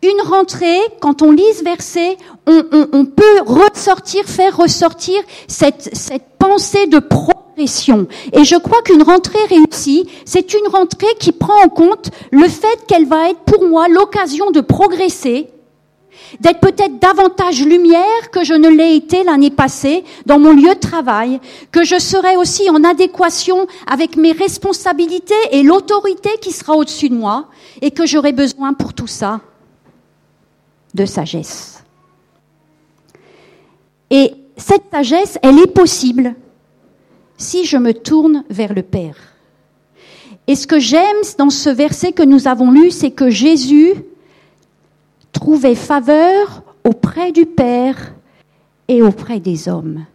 une 0.02 0.22
rentrée, 0.22 0.80
quand 1.02 1.22
on 1.22 1.32
lit 1.32 1.54
ce 1.58 1.64
verset, 1.64 2.18
on, 2.48 3.06
peut 3.06 3.42
ressortir, 3.46 4.24
faire 4.26 4.56
ressortir 4.56 5.22
cette, 5.48 5.90
cette 5.94 6.38
pensée 6.40 6.88
de 6.88 7.00
progression. 7.00 8.08
Et 8.32 8.46
je 8.46 8.56
crois 8.56 8.82
qu'une 8.84 9.04
rentrée 9.04 9.44
réussie, 9.50 10.10
c'est 10.26 10.54
une 10.54 10.68
rentrée 10.72 11.14
qui 11.20 11.32
prend 11.32 11.62
en 11.64 11.70
compte 11.70 12.12
le 12.32 12.48
fait 12.48 12.86
qu'elle 12.88 13.06
va 13.06 13.30
être 13.30 13.42
pour 13.42 13.68
moi 13.68 13.90
l'occasion 13.90 14.52
de 14.52 14.62
progresser, 14.62 15.50
d'être 16.40 16.62
peut-être 16.62 17.00
davantage 17.00 17.64
lumière 17.66 18.32
que 18.32 18.44
je 18.44 18.54
ne 18.54 18.70
l'ai 18.70 18.96
été 18.96 19.24
l'année 19.24 19.52
passée 19.52 20.06
dans 20.26 20.40
mon 20.40 20.54
lieu 20.54 20.76
de 20.76 20.80
travail, 20.80 21.42
que 21.72 21.84
je 21.84 22.00
serai 22.00 22.38
aussi 22.38 22.70
en 22.70 22.84
adéquation 22.86 23.68
avec 23.86 24.16
mes 24.16 24.32
responsabilités 24.32 25.36
et 25.52 25.64
l'autorité 25.64 26.30
qui 26.42 26.54
sera 26.54 26.76
au-dessus 26.76 27.10
de 27.10 27.16
moi, 27.16 27.48
et 27.82 27.92
que 27.92 28.06
j'aurai 28.06 28.32
besoin 28.32 28.74
pour 28.74 28.94
tout 28.94 29.08
ça 29.08 29.42
de 30.94 31.06
sagesse. 31.06 31.84
Et 34.10 34.34
cette 34.58 34.90
sagesse, 34.92 35.38
elle 35.42 35.60
est 35.60 35.74
possible 35.74 36.36
si 37.38 37.66
je 37.66 37.78
me 37.78 37.94
tourne 37.94 38.44
vers 38.50 38.74
le 38.74 38.84
Père. 38.84 39.16
Et 40.48 40.56
ce 40.56 40.68
que 40.68 40.80
j'aime 40.80 41.22
dans 41.38 41.50
ce 41.50 41.70
verset 41.70 42.12
que 42.12 42.24
nous 42.24 42.48
avons 42.48 42.72
lu, 42.72 42.92
c'est 42.92 43.12
que 43.12 43.30
Jésus 43.30 43.94
trouvait 45.32 45.76
faveur 45.76 46.64
auprès 46.84 47.32
du 47.32 47.46
Père 47.46 48.14
et 48.88 49.02
auprès 49.02 49.40
des 49.40 49.70
hommes. 49.70 50.06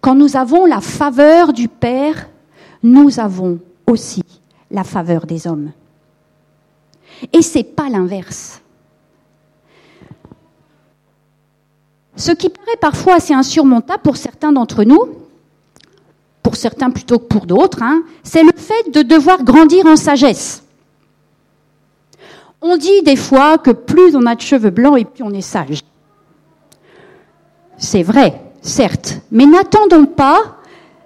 Quand 0.00 0.14
nous 0.14 0.36
avons 0.36 0.66
la 0.66 0.80
faveur 0.80 1.52
du 1.52 1.68
Père, 1.68 2.28
nous 2.82 3.20
avons 3.20 3.58
aussi 3.86 4.22
la 4.70 4.84
faveur 4.84 5.26
des 5.26 5.46
hommes. 5.46 5.70
Et 7.32 7.42
c'est 7.42 7.64
pas 7.64 7.88
l'inverse. 7.88 8.60
Ce 12.16 12.32
qui 12.32 12.48
paraît 12.48 12.76
parfois 12.80 13.14
assez 13.14 13.34
insurmontable 13.34 14.02
pour 14.02 14.16
certains 14.16 14.52
d'entre 14.52 14.84
nous, 14.84 15.08
pour 16.42 16.56
certains 16.56 16.90
plutôt 16.90 17.18
que 17.18 17.24
pour 17.24 17.46
d'autres, 17.46 17.82
hein, 17.82 18.02
c'est 18.22 18.42
le 18.42 18.52
fait 18.56 18.90
de 18.92 19.02
devoir 19.02 19.42
grandir 19.42 19.86
en 19.86 19.96
sagesse. 19.96 20.62
On 22.60 22.76
dit 22.76 23.02
des 23.02 23.16
fois 23.16 23.58
que 23.58 23.72
plus 23.72 24.14
on 24.14 24.26
a 24.26 24.34
de 24.34 24.40
cheveux 24.40 24.70
blancs 24.70 24.98
et 24.98 25.04
plus 25.04 25.24
on 25.24 25.32
est 25.32 25.40
sage. 25.40 25.80
C'est 27.76 28.02
vrai, 28.02 28.40
certes, 28.62 29.20
mais 29.30 29.46
n'attendons 29.46 30.06
pas 30.06 30.58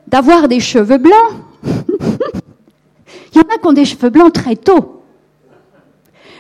d'avoir 0.07 0.49
des 0.49 0.61
cheveux 0.61 0.99
blancs. 0.99 1.33
Il 1.65 3.37
y 3.37 3.39
en 3.39 3.55
a 3.55 3.59
qui 3.59 3.67
ont 3.67 3.73
des 3.73 3.85
cheveux 3.85 4.11
blancs 4.11 4.33
très 4.33 4.57
tôt. 4.57 4.98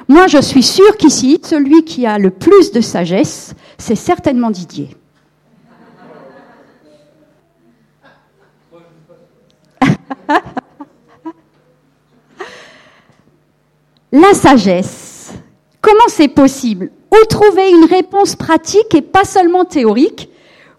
Moi, 0.08 0.26
je 0.26 0.40
suis 0.40 0.62
sûre 0.62 0.96
qu'ici, 0.96 1.38
celui 1.44 1.84
qui 1.84 2.06
a 2.06 2.18
le 2.18 2.30
plus 2.30 2.72
de 2.72 2.80
sagesse, 2.80 3.54
c'est 3.76 3.94
certainement 3.94 4.50
Didier. 4.50 4.88
La 14.10 14.32
sagesse. 14.32 15.34
Comment 15.82 16.08
c'est 16.08 16.28
possible? 16.28 16.90
Où 17.12 17.16
trouver 17.26 17.68
une 17.70 17.84
réponse 17.84 18.34
pratique 18.34 18.94
et 18.94 19.02
pas 19.02 19.24
seulement 19.24 19.66
théorique 19.66 20.30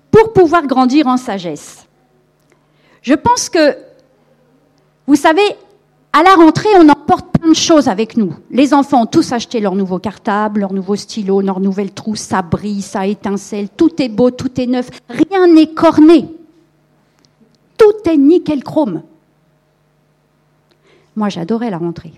pour 0.10 0.34
pouvoir 0.34 0.66
grandir 0.66 1.06
en 1.06 1.18
sagesse? 1.18 1.86
Je 3.04 3.14
pense 3.14 3.50
que, 3.50 3.78
vous 5.06 5.16
savez, 5.16 5.56
à 6.12 6.24
la 6.24 6.34
rentrée, 6.34 6.70
on 6.76 6.90
emporte 6.90 7.28
plein 7.38 7.50
de 7.50 7.56
choses 7.56 7.88
avec 7.88 8.18
nous. 8.18 8.34
Les 8.50 8.74
enfants 8.74 9.04
ont 9.04 9.06
tous 9.06 9.32
acheté 9.32 9.60
leur 9.60 9.76
nouveau 9.76 10.00
cartable, 10.00 10.62
leur 10.62 10.74
nouveau 10.74 10.96
stylo, 10.96 11.42
leur 11.42 11.60
nouvelle 11.60 11.92
trousse, 11.92 12.22
ça 12.22 12.42
brille, 12.42 12.82
ça 12.82 13.06
étincelle, 13.06 13.70
tout 13.70 14.02
est 14.02 14.10
beau, 14.10 14.32
tout 14.32 14.60
est 14.60 14.66
neuf, 14.66 14.90
rien 15.08 15.48
n'est 15.48 15.72
corné. 15.74 16.26
Tout 17.78 18.10
est 18.10 18.18
nickel 18.18 18.64
chrome. 18.64 19.04
Moi, 21.16 21.30
j'adorais 21.30 21.70
la 21.70 21.78
rentrée. 21.78 22.14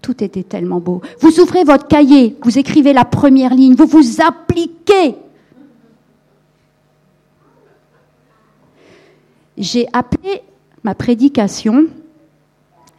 Tout 0.00 0.22
était 0.24 0.42
tellement 0.42 0.80
beau. 0.80 1.02
Vous 1.20 1.40
ouvrez 1.40 1.64
votre 1.64 1.86
cahier, 1.86 2.36
vous 2.42 2.58
écrivez 2.58 2.92
la 2.92 3.04
première 3.04 3.54
ligne, 3.54 3.74
vous 3.74 3.86
vous 3.86 4.20
appliquez. 4.20 5.16
J'ai 9.56 9.86
appelé 9.92 10.42
ma 10.82 10.94
prédication 10.94 11.86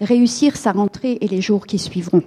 réussir 0.01 0.55
sa 0.57 0.71
rentrée 0.71 1.17
et 1.21 1.27
les 1.27 1.41
jours 1.41 1.65
qui 1.65 1.79
suivront. 1.79 2.23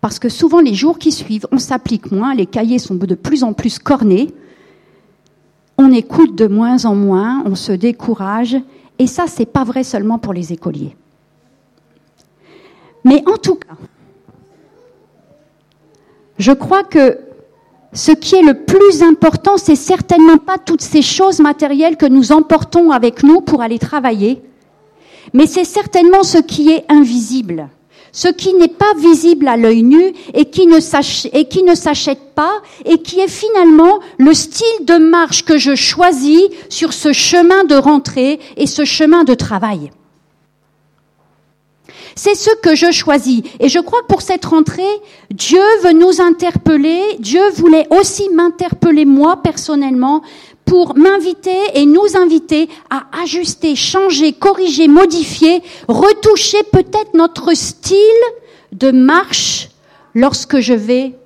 parce 0.00 0.18
que 0.18 0.30
souvent 0.30 0.60
les 0.60 0.72
jours 0.72 0.98
qui 0.98 1.12
suivent, 1.12 1.46
on 1.52 1.58
s'applique 1.58 2.10
moins, 2.10 2.34
les 2.34 2.46
cahiers 2.46 2.78
sont 2.78 2.94
de 2.94 3.14
plus 3.14 3.44
en 3.44 3.52
plus 3.52 3.78
cornés, 3.78 4.32
on 5.76 5.92
écoute 5.92 6.34
de 6.34 6.46
moins 6.46 6.84
en 6.84 6.94
moins, 6.94 7.42
on 7.44 7.54
se 7.54 7.72
décourage, 7.72 8.56
et 8.98 9.06
ça, 9.06 9.24
c'est 9.26 9.46
pas 9.46 9.64
vrai 9.64 9.82
seulement 9.82 10.18
pour 10.18 10.32
les 10.32 10.52
écoliers. 10.52 10.94
Mais 13.04 13.22
en 13.26 13.36
tout 13.36 13.54
cas, 13.54 13.76
je 16.38 16.52
crois 16.52 16.82
que 16.82 17.18
ce 17.92 18.12
qui 18.12 18.36
est 18.36 18.42
le 18.42 18.64
plus 18.64 19.02
important, 19.02 19.56
c'est 19.56 19.74
certainement 19.74 20.38
pas 20.38 20.58
toutes 20.58 20.82
ces 20.82 21.02
choses 21.02 21.40
matérielles 21.40 21.96
que 21.96 22.06
nous 22.06 22.32
emportons 22.32 22.90
avec 22.90 23.22
nous 23.22 23.40
pour 23.40 23.62
aller 23.62 23.78
travailler, 23.78 24.42
mais 25.32 25.46
c'est 25.46 25.64
certainement 25.64 26.22
ce 26.22 26.38
qui 26.38 26.70
est 26.70 26.84
invisible, 26.88 27.68
ce 28.12 28.28
qui 28.28 28.54
n'est 28.54 28.68
pas 28.68 28.94
visible 28.98 29.48
à 29.48 29.56
l'œil 29.56 29.82
nu 29.82 30.12
et 30.34 30.46
qui 30.46 30.66
ne 30.66 30.80
s'achète 30.80 32.34
pas 32.34 32.62
et 32.84 32.98
qui 32.98 33.20
est 33.20 33.28
finalement 33.28 34.00
le 34.18 34.34
style 34.34 34.84
de 34.84 34.96
marche 34.96 35.44
que 35.44 35.58
je 35.58 35.74
choisis 35.74 36.42
sur 36.68 36.92
ce 36.92 37.12
chemin 37.12 37.64
de 37.64 37.76
rentrée 37.76 38.40
et 38.56 38.66
ce 38.66 38.84
chemin 38.84 39.24
de 39.24 39.34
travail. 39.34 39.90
C'est 42.16 42.34
ce 42.34 42.50
que 42.62 42.74
je 42.74 42.90
choisis. 42.90 43.42
Et 43.60 43.68
je 43.68 43.78
crois 43.78 44.00
que 44.02 44.06
pour 44.08 44.22
cette 44.22 44.44
rentrée, 44.44 44.82
Dieu 45.30 45.62
veut 45.82 45.92
nous 45.92 46.20
interpeller. 46.20 47.00
Dieu 47.18 47.40
voulait 47.54 47.86
aussi 47.90 48.28
m'interpeller 48.30 49.04
moi 49.04 49.40
personnellement 49.42 50.22
pour 50.70 50.96
m'inviter 50.96 51.58
et 51.74 51.84
nous 51.84 52.16
inviter 52.16 52.68
à 52.90 53.02
ajuster, 53.24 53.74
changer, 53.74 54.32
corriger, 54.32 54.86
modifier, 54.86 55.64
retoucher 55.88 56.62
peut-être 56.70 57.12
notre 57.12 57.54
style 57.56 57.98
de 58.70 58.92
marche 58.92 59.70
lorsque 60.14 60.60
je 60.60 60.74
vais 60.74 61.16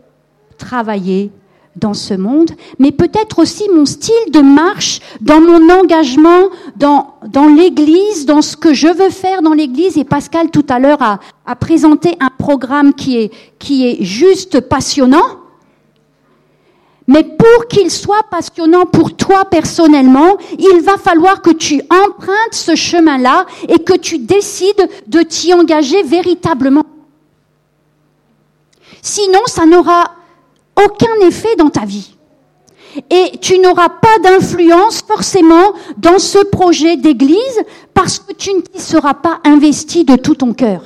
travailler 0.57 1.31
dans 1.77 1.93
ce 1.93 2.15
monde, 2.15 2.53
mais 2.79 2.91
peut-être 2.91 3.39
aussi 3.39 3.69
mon 3.69 3.85
style 3.85 4.31
de 4.33 4.41
marche 4.41 5.01
dans 5.21 5.43
mon 5.43 5.69
engagement 5.69 6.49
dans, 6.77 7.17
dans 7.27 7.49
l'Église, 7.49 8.25
dans 8.25 8.41
ce 8.41 8.57
que 8.57 8.73
je 8.73 8.89
veux 8.89 9.11
faire 9.11 9.43
dans 9.43 9.53
l'Église. 9.53 9.99
Et 9.99 10.05
Pascal 10.05 10.51
tout 10.51 10.65
à 10.71 10.79
l'heure 10.79 11.03
a, 11.03 11.21
a 11.45 11.55
présenté 11.55 12.17
un 12.19 12.31
programme 12.31 12.95
qui 12.95 13.19
est, 13.19 13.31
qui 13.59 13.87
est 13.87 14.03
juste 14.03 14.61
passionnant. 14.61 15.44
Mais 17.07 17.23
pour 17.23 17.69
qu'il 17.69 17.91
soit 17.91 18.23
passionnant 18.31 18.87
pour 18.87 19.15
toi 19.15 19.45
personnellement, 19.45 20.39
il 20.59 20.81
va 20.81 20.97
falloir 20.97 21.43
que 21.43 21.51
tu 21.51 21.83
empruntes 21.91 22.53
ce 22.53 22.75
chemin-là 22.75 23.47
et 23.69 23.79
que 23.79 23.95
tu 23.95 24.19
décides 24.19 24.89
de 25.07 25.21
t'y 25.21 25.53
engager 25.53 26.03
véritablement. 26.03 26.85
Sinon, 29.03 29.41
ça 29.47 29.67
n'aura 29.67 30.13
aucun 30.83 31.27
effet 31.27 31.57
dans 31.57 31.69
ta 31.69 31.85
vie. 31.85 32.15
Et 33.11 33.39
tu 33.39 33.59
n'auras 33.59 33.89
pas 33.91 34.19
d'influence 34.23 35.03
forcément 35.03 35.75
dans 35.99 36.19
ce 36.19 36.39
projet 36.39 36.97
d'église 36.97 37.61
parce 37.93 38.19
que 38.19 38.33
tu 38.33 38.55
ne 38.55 38.61
t'y 38.61 38.81
seras 38.81 39.15
pas 39.15 39.41
investi 39.45 40.05
de 40.05 40.17
tout 40.17 40.37
ton 40.37 40.55
cœur. 40.55 40.85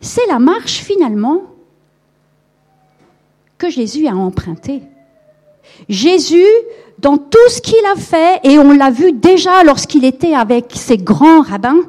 C'est 0.00 0.26
la 0.28 0.38
marche 0.38 0.78
finalement 0.78 1.42
que 3.58 3.70
Jésus 3.70 4.06
a 4.06 4.14
empruntée. 4.14 4.82
Jésus, 5.88 6.46
dans 6.98 7.18
tout 7.18 7.48
ce 7.48 7.60
qu'il 7.60 7.84
a 7.86 7.96
fait, 7.96 8.40
et 8.44 8.58
on 8.58 8.72
l'a 8.72 8.90
vu 8.90 9.12
déjà 9.12 9.62
lorsqu'il 9.64 10.04
était 10.04 10.34
avec 10.34 10.72
ses 10.74 10.98
grands 10.98 11.42
rabbins, 11.42 11.82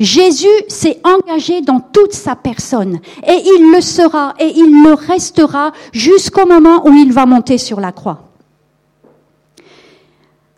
Jésus 0.00 0.48
s'est 0.68 1.00
engagé 1.04 1.60
dans 1.60 1.80
toute 1.80 2.12
sa 2.12 2.34
personne 2.34 2.98
et 3.26 3.42
il 3.44 3.70
le 3.72 3.80
sera 3.80 4.34
et 4.40 4.48
il 4.48 4.82
le 4.82 4.94
restera 4.94 5.72
jusqu'au 5.92 6.46
moment 6.46 6.86
où 6.86 6.92
il 6.92 7.12
va 7.12 7.26
monter 7.26 7.58
sur 7.58 7.80
la 7.80 7.92
croix. 7.92 8.28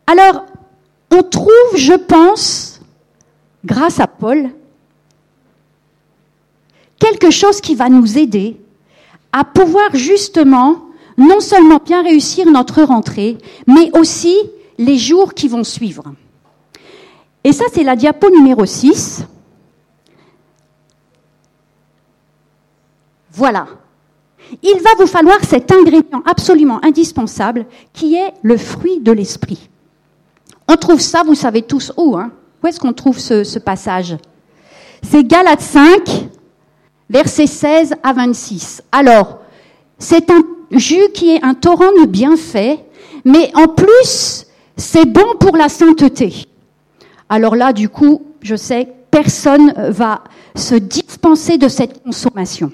Alors, 0.07 0.47
on 1.11 1.23
trouve, 1.23 1.51
je 1.75 1.93
pense, 1.95 2.81
grâce 3.65 4.01
à 4.01 4.07
Paul, 4.07 4.51
quelque 6.99 7.31
chose 7.31 7.61
qui 7.61 7.75
va 7.75 7.89
nous 7.89 8.17
aider 8.17 8.59
à 9.33 9.45
pouvoir 9.45 9.95
justement 9.95 10.83
non 11.19 11.41
seulement 11.41 11.81
bien 11.85 12.03
réussir 12.03 12.51
notre 12.51 12.83
rentrée, 12.83 13.39
mais 13.67 13.91
aussi 13.99 14.37
les 14.79 14.99
jours 14.99 15.35
qui 15.35 15.49
vont 15.49 15.65
suivre. 15.65 16.05
Et 17.45 17.53
ça, 17.53 17.65
c'est 17.73 17.85
la 17.85 17.97
diapo 17.97 18.29
numéro 18.31 18.67
6. 18.67 19.25
Voilà. 23.33 23.67
Il 24.63 24.81
va 24.83 24.91
vous 24.99 25.07
falloir 25.07 25.39
cet 25.45 25.73
ingrédient 25.73 26.23
absolument 26.25 26.85
indispensable 26.85 27.67
qui 27.93 28.15
est 28.15 28.33
le 28.43 28.57
fruit 28.57 29.01
de 29.01 29.13
l'esprit. 29.13 29.69
On 30.69 30.77
trouve 30.77 31.01
ça, 31.01 31.23
vous 31.25 31.35
savez 31.35 31.63
tous 31.63 31.93
où. 31.97 32.17
Hein 32.17 32.31
où 32.63 32.67
est-ce 32.67 32.81
qu'on 32.81 32.93
trouve 32.93 33.19
ce, 33.19 33.45
ce 33.45 33.59
passage? 33.59 34.17
C'est 35.03 35.25
Galates 35.25 35.61
5, 35.61 36.29
versets 37.11 37.47
16 37.47 37.95
à 38.03 38.13
26. 38.13 38.83
Alors, 38.93 39.39
c'est 39.99 40.31
un 40.31 40.43
jus 40.71 41.09
qui 41.15 41.31
est 41.31 41.43
un 41.43 41.55
torrent 41.55 41.93
de 42.01 42.07
bienfaits, 42.07 42.79
mais 43.25 43.51
en 43.55 43.69
plus, 43.69 44.47
c'est 44.77 45.07
bon 45.07 45.37
pour 45.41 45.57
la 45.57 45.69
sainteté. 45.69 46.47
Alors 47.29 47.57
là, 47.57 47.73
du 47.73 47.89
coup, 47.89 48.23
je 48.43 48.57
sais, 48.57 48.89
personne 49.11 49.73
va 49.91 50.23
se 50.55 50.75
dispenser 50.75 51.59
de 51.59 51.69
cette 51.69 52.03
consommation. 52.03 52.71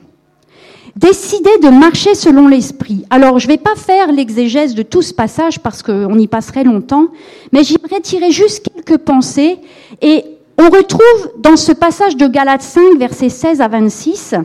Décider 0.94 1.58
de 1.62 1.70
marcher 1.70 2.14
selon 2.14 2.48
l'esprit. 2.48 3.06
Alors, 3.08 3.38
je 3.38 3.46
ne 3.46 3.52
vais 3.52 3.58
pas 3.58 3.76
faire 3.76 4.12
l'exégèse 4.12 4.74
de 4.74 4.82
tout 4.82 5.00
ce 5.00 5.14
passage 5.14 5.58
parce 5.60 5.82
qu'on 5.82 6.18
y 6.18 6.26
passerait 6.26 6.64
longtemps, 6.64 7.06
mais 7.50 7.64
j'aimerais 7.64 8.00
tirer 8.02 8.30
juste 8.30 8.68
quelques 8.68 9.00
pensées. 9.00 9.58
Et 10.02 10.24
on 10.62 10.70
retrouve 10.70 11.32
dans 11.38 11.56
ce 11.56 11.72
passage 11.72 12.16
de 12.16 12.26
Galates 12.28 12.62
5, 12.62 12.96
versets 12.98 13.28
16 13.28 13.60
à 13.60 13.68
26, 13.68 14.36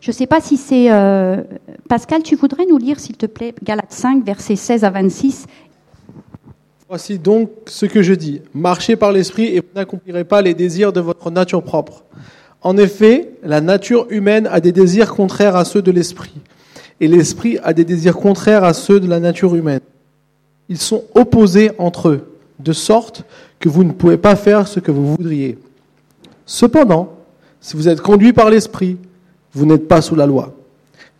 je 0.00 0.10
ne 0.10 0.14
sais 0.14 0.26
pas 0.26 0.40
si 0.40 0.56
c'est... 0.56 0.90
Euh, 0.90 1.42
Pascal, 1.88 2.22
tu 2.22 2.36
voudrais 2.36 2.66
nous 2.66 2.76
lire, 2.76 3.00
s'il 3.00 3.16
te 3.16 3.26
plaît, 3.26 3.54
Galates 3.62 3.92
5, 3.92 4.24
versets 4.24 4.56
16 4.56 4.84
à 4.84 4.90
26 4.90 5.46
Voici 6.88 7.18
donc 7.18 7.50
ce 7.66 7.86
que 7.86 8.02
je 8.02 8.14
dis. 8.14 8.40
Marchez 8.54 8.96
par 8.96 9.12
l'esprit 9.12 9.44
et 9.44 9.60
vous 9.60 9.66
n'accomplirez 9.74 10.24
pas 10.24 10.40
les 10.40 10.54
désirs 10.54 10.92
de 10.92 11.00
votre 11.00 11.30
nature 11.30 11.62
propre. 11.62 12.04
En 12.62 12.76
effet, 12.76 13.30
la 13.42 13.60
nature 13.60 14.06
humaine 14.10 14.48
a 14.50 14.60
des 14.60 14.72
désirs 14.72 15.14
contraires 15.14 15.56
à 15.56 15.64
ceux 15.64 15.82
de 15.82 15.90
l'esprit, 15.90 16.34
et 17.00 17.08
l'esprit 17.08 17.58
a 17.62 17.72
des 17.72 17.84
désirs 17.84 18.16
contraires 18.16 18.64
à 18.64 18.74
ceux 18.74 19.00
de 19.00 19.06
la 19.06 19.20
nature 19.20 19.54
humaine. 19.54 19.80
Ils 20.68 20.78
sont 20.78 21.04
opposés 21.14 21.70
entre 21.78 22.08
eux, 22.08 22.37
de 22.58 22.72
sorte 22.72 23.24
que 23.58 23.68
vous 23.68 23.84
ne 23.84 23.92
pouvez 23.92 24.16
pas 24.16 24.36
faire 24.36 24.68
ce 24.68 24.80
que 24.80 24.90
vous 24.90 25.14
voudriez. 25.14 25.58
Cependant, 26.46 27.14
si 27.60 27.76
vous 27.76 27.88
êtes 27.88 28.00
conduit 28.00 28.32
par 28.32 28.50
l'esprit, 28.50 28.96
vous 29.52 29.66
n'êtes 29.66 29.88
pas 29.88 30.02
sous 30.02 30.14
la 30.14 30.26
loi. 30.26 30.54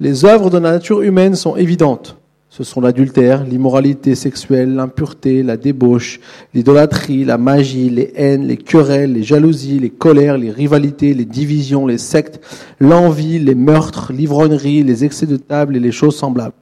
Les 0.00 0.24
œuvres 0.24 0.50
de 0.50 0.58
la 0.58 0.72
nature 0.72 1.02
humaine 1.02 1.34
sont 1.34 1.56
évidentes 1.56 2.18
ce 2.50 2.64
sont 2.64 2.80
l'adultère, 2.80 3.44
l'immoralité 3.44 4.14
sexuelle, 4.14 4.74
l'impureté, 4.74 5.42
la 5.42 5.56
débauche, 5.56 6.18
l'idolâtrie, 6.54 7.24
la 7.24 7.36
magie, 7.36 7.90
les 7.90 8.12
haines, 8.16 8.46
les 8.46 8.56
querelles, 8.56 9.12
les 9.12 9.22
jalousies, 9.22 9.78
les 9.78 9.90
colères, 9.90 10.38
les 10.38 10.50
rivalités, 10.50 11.12
les 11.12 11.26
divisions, 11.26 11.86
les 11.86 11.98
sectes, 11.98 12.40
l'envie, 12.80 13.38
les 13.38 13.54
meurtres, 13.54 14.12
l'ivrognerie, 14.12 14.82
les 14.82 15.04
excès 15.04 15.26
de 15.26 15.36
table 15.36 15.76
et 15.76 15.80
les 15.80 15.92
choses 15.92 16.16
semblables. 16.16 16.54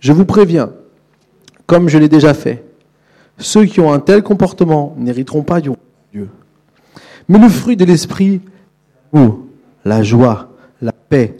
Je 0.00 0.12
vous 0.12 0.24
préviens, 0.24 0.72
comme 1.66 1.88
je 1.88 1.98
l'ai 1.98 2.08
déjà 2.08 2.32
fait, 2.32 2.64
ceux 3.40 3.64
qui 3.64 3.80
ont 3.80 3.92
un 3.92 4.00
tel 4.00 4.22
comportement 4.22 4.94
n'hériteront 4.98 5.42
pas 5.42 5.60
du 5.60 5.70
Dieu. 6.12 6.28
Mais 7.28 7.38
le 7.38 7.48
fruit 7.48 7.76
de 7.76 7.84
l'esprit, 7.84 8.40
la 9.84 10.02
joie, 10.02 10.50
la 10.80 10.92
paix, 10.92 11.36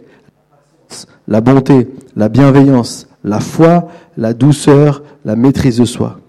la 1.27 1.41
bonté, 1.41 1.87
la 2.15 2.29
bienveillance, 2.29 3.07
la 3.23 3.39
foi, 3.39 3.89
la 4.17 4.33
douceur, 4.33 5.03
la 5.25 5.35
maîtrise 5.35 5.77
de 5.77 5.85
soi. 5.85 6.19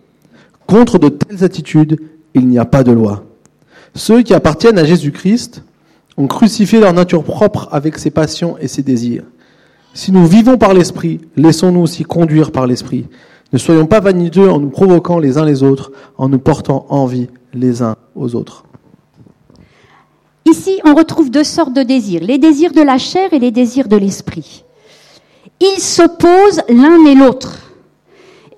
Contre 0.67 0.99
de 0.99 1.09
telles 1.09 1.45
attitudes, 1.45 1.99
il 2.35 2.47
n'y 2.47 2.59
a 2.59 2.65
pas 2.65 2.85
de 2.85 2.93
loi. 2.93 3.25
Ceux 3.95 4.23
qui 4.23 4.35
appartiennent 4.35 4.79
à 4.79 4.85
Jésus-Christ 4.85 5.65
ont 6.17 6.27
crucifié 6.27 6.81
leur 6.81 6.93
nature 6.93 7.25
propre 7.25 7.69
avec 7.73 7.99
ses 7.99 8.11
passions 8.11 8.57
et 8.59 8.69
ses 8.69 8.83
désirs. 8.83 9.25
Si 9.95 10.13
nous 10.13 10.27
vivons 10.27 10.57
par 10.57 10.73
l'Esprit, 10.73 11.21
laissons-nous 11.37 11.81
aussi 11.81 12.05
conduire 12.05 12.53
par 12.53 12.67
l'Esprit. 12.67 13.07
Ne 13.53 13.59
soyons 13.59 13.87
pas 13.87 14.01
vaniteux 14.01 14.51
en 14.51 14.59
nous 14.59 14.71
provoquant 14.71 15.19
les 15.19 15.37
uns 15.39 15.45
les 15.45 15.63
autres, 15.63 15.93
en 16.17 16.29
nous 16.29 16.39
portant 16.39 16.87
envie 16.89 17.29
les 17.53 17.83
uns 17.83 17.97
aux 18.15 18.35
autres. 18.35 18.65
Ici, 20.47 20.81
on 20.85 20.95
retrouve 20.95 21.31
deux 21.31 21.45
sortes 21.45 21.75
de 21.75 21.83
désirs, 21.83 22.23
les 22.23 22.39
désirs 22.39 22.73
de 22.73 22.81
la 22.81 22.99
chair 22.99 23.33
et 23.33 23.39
les 23.39 23.51
désirs 23.51 23.89
de 23.89 23.97
l'esprit. 23.97 24.65
Ils 25.61 25.81
s'opposent 25.81 26.63
l'un 26.69 27.05
et 27.07 27.15
l'autre. 27.15 27.59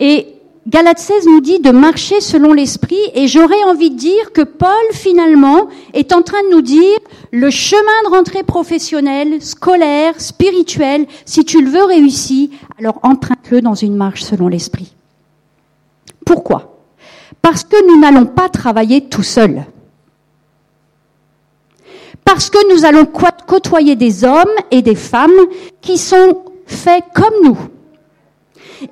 Et 0.00 0.33
Galate 0.66 0.98
16 0.98 1.26
nous 1.26 1.40
dit 1.42 1.58
de 1.58 1.70
marcher 1.70 2.22
selon 2.22 2.54
l'esprit 2.54 2.96
et 3.14 3.28
j'aurais 3.28 3.62
envie 3.64 3.90
de 3.90 3.98
dire 3.98 4.32
que 4.32 4.40
Paul 4.40 4.70
finalement 4.92 5.68
est 5.92 6.14
en 6.14 6.22
train 6.22 6.42
de 6.44 6.54
nous 6.54 6.62
dire 6.62 6.98
le 7.32 7.50
chemin 7.50 7.82
de 8.06 8.10
rentrée 8.10 8.42
professionnelle, 8.44 9.42
scolaire, 9.42 10.18
spirituel, 10.18 11.06
si 11.26 11.44
tu 11.44 11.62
le 11.62 11.70
veux 11.70 11.84
réussir, 11.84 12.48
alors 12.78 12.98
emprunte-le 13.02 13.60
dans 13.60 13.74
une 13.74 13.94
marche 13.94 14.22
selon 14.22 14.48
l'esprit. 14.48 14.94
Pourquoi? 16.24 16.78
Parce 17.42 17.62
que 17.64 17.86
nous 17.86 18.00
n'allons 18.00 18.24
pas 18.24 18.48
travailler 18.48 19.02
tout 19.02 19.22
seuls. 19.22 19.66
Parce 22.24 22.48
que 22.48 22.72
nous 22.74 22.86
allons 22.86 23.04
côtoyer 23.04 23.96
des 23.96 24.24
hommes 24.24 24.48
et 24.70 24.80
des 24.80 24.94
femmes 24.94 25.30
qui 25.82 25.98
sont 25.98 26.42
faits 26.66 27.04
comme 27.14 27.34
nous. 27.42 27.58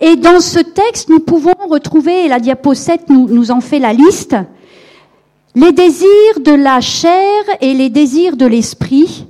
Et 0.00 0.16
dans 0.16 0.40
ce 0.40 0.58
texte, 0.58 1.08
nous 1.08 1.20
pouvons 1.20 1.54
retrouver, 1.68 2.24
et 2.24 2.28
la 2.28 2.40
diapo 2.40 2.74
7 2.74 3.08
nous, 3.08 3.50
en 3.50 3.60
fait 3.60 3.78
la 3.78 3.92
liste, 3.92 4.36
les 5.54 5.72
désirs 5.72 6.40
de 6.40 6.52
la 6.52 6.80
chair 6.80 7.42
et 7.60 7.74
les 7.74 7.90
désirs 7.90 8.36
de 8.36 8.46
l'esprit, 8.46 9.26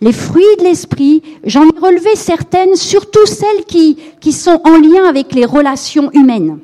les 0.00 0.12
fruits 0.12 0.56
de 0.58 0.64
l'esprit. 0.64 1.22
J'en 1.44 1.64
ai 1.64 1.78
relevé 1.78 2.16
certaines, 2.16 2.76
surtout 2.76 3.26
celles 3.26 3.64
qui 3.66 4.32
sont 4.32 4.60
en 4.64 4.78
lien 4.78 5.04
avec 5.04 5.34
les 5.34 5.44
relations 5.44 6.10
humaines. 6.12 6.60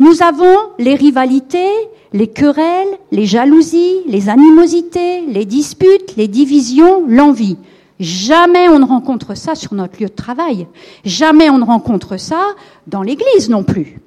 Nous 0.00 0.22
avons 0.22 0.56
les 0.78 0.94
rivalités, 0.94 1.70
les 2.12 2.28
querelles, 2.28 2.98
les 3.12 3.26
jalousies, 3.26 4.00
les 4.06 4.28
animosités, 4.28 5.22
les 5.22 5.44
disputes, 5.44 6.14
les 6.16 6.28
divisions, 6.28 7.04
l'envie. 7.06 7.56
Jamais 8.00 8.68
on 8.68 8.78
ne 8.78 8.84
rencontre 8.84 9.36
ça 9.36 9.54
sur 9.54 9.74
notre 9.74 10.00
lieu 10.00 10.08
de 10.08 10.14
travail. 10.14 10.66
Jamais 11.04 11.48
on 11.50 11.58
ne 11.58 11.64
rencontre 11.64 12.16
ça 12.16 12.54
dans 12.86 13.02
l'église 13.02 13.48
non 13.48 13.62
plus. 13.62 14.00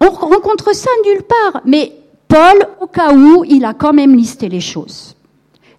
On 0.00 0.10
rencontre 0.10 0.74
ça 0.74 0.90
nulle 1.04 1.22
part. 1.22 1.62
Mais 1.64 1.92
Paul, 2.28 2.66
au 2.80 2.86
cas 2.86 3.12
où, 3.14 3.44
il 3.44 3.64
a 3.64 3.74
quand 3.74 3.92
même 3.92 4.16
listé 4.16 4.48
les 4.48 4.60
choses. 4.60 5.16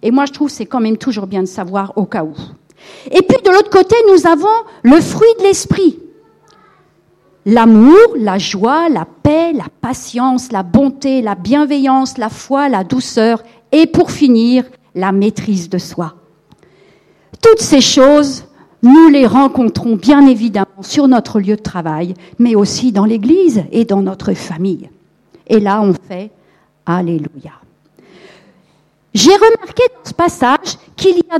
Et 0.02 0.10
moi, 0.10 0.26
je 0.26 0.32
trouve 0.32 0.48
c'est 0.48 0.66
quand 0.66 0.80
même 0.80 0.96
toujours 0.96 1.26
bien 1.26 1.40
de 1.40 1.46
savoir 1.46 1.92
au 1.96 2.04
cas 2.04 2.24
où. 2.24 2.34
Et 3.10 3.22
puis, 3.22 3.38
de 3.44 3.50
l'autre 3.50 3.70
côté, 3.70 3.96
nous 4.12 4.26
avons 4.26 4.46
le 4.82 5.00
fruit 5.00 5.28
de 5.38 5.44
l'esprit. 5.44 5.98
L'amour, 7.44 7.96
la 8.16 8.38
joie, 8.38 8.88
la 8.88 9.04
paix, 9.04 9.52
la 9.52 9.66
patience, 9.80 10.52
la 10.52 10.62
bonté, 10.62 11.22
la 11.22 11.34
bienveillance, 11.34 12.18
la 12.18 12.28
foi, 12.28 12.68
la 12.68 12.84
douceur 12.84 13.42
et 13.72 13.86
pour 13.86 14.10
finir, 14.10 14.64
la 14.94 15.12
maîtrise 15.12 15.68
de 15.68 15.78
soi. 15.78 16.14
Toutes 17.42 17.60
ces 17.60 17.80
choses, 17.80 18.44
nous 18.82 19.08
les 19.08 19.26
rencontrons 19.26 19.96
bien 19.96 20.26
évidemment 20.26 20.82
sur 20.82 21.08
notre 21.08 21.40
lieu 21.40 21.56
de 21.56 21.62
travail, 21.62 22.14
mais 22.38 22.54
aussi 22.54 22.92
dans 22.92 23.04
l'Église 23.04 23.64
et 23.72 23.84
dans 23.84 24.02
notre 24.02 24.34
famille. 24.34 24.88
Et 25.46 25.60
là, 25.60 25.80
on 25.82 25.94
fait 26.08 26.30
Alléluia. 26.90 27.52
J'ai 29.12 29.34
remarqué 29.34 29.82
dans 29.94 30.08
ce 30.08 30.14
passage 30.14 30.78
qu'il 30.96 31.16
y 31.16 31.24
a 31.30 31.38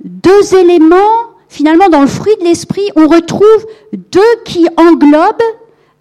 deux, 0.00 0.54
éléments, 0.54 1.34
finalement, 1.48 1.88
dans 1.88 2.02
le 2.02 2.06
fruit 2.06 2.36
de 2.38 2.44
l'esprit, 2.44 2.88
on 2.94 3.08
retrouve 3.08 3.66
deux 3.92 4.20
qui 4.44 4.68
englobent 4.76 5.42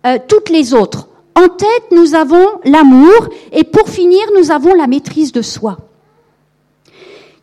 euh, 0.06 0.20
toutes 0.28 0.50
les 0.50 0.76
autres. 0.76 1.08
En 1.34 1.48
tête, 1.48 1.92
nous 1.92 2.14
avons 2.14 2.60
l'amour 2.64 3.30
et 3.52 3.64
pour 3.64 3.90
finir, 3.90 4.22
nous 4.38 4.52
avons 4.52 4.76
la 4.76 4.86
maîtrise 4.86 5.32
de 5.32 5.42
soi. 5.42 5.78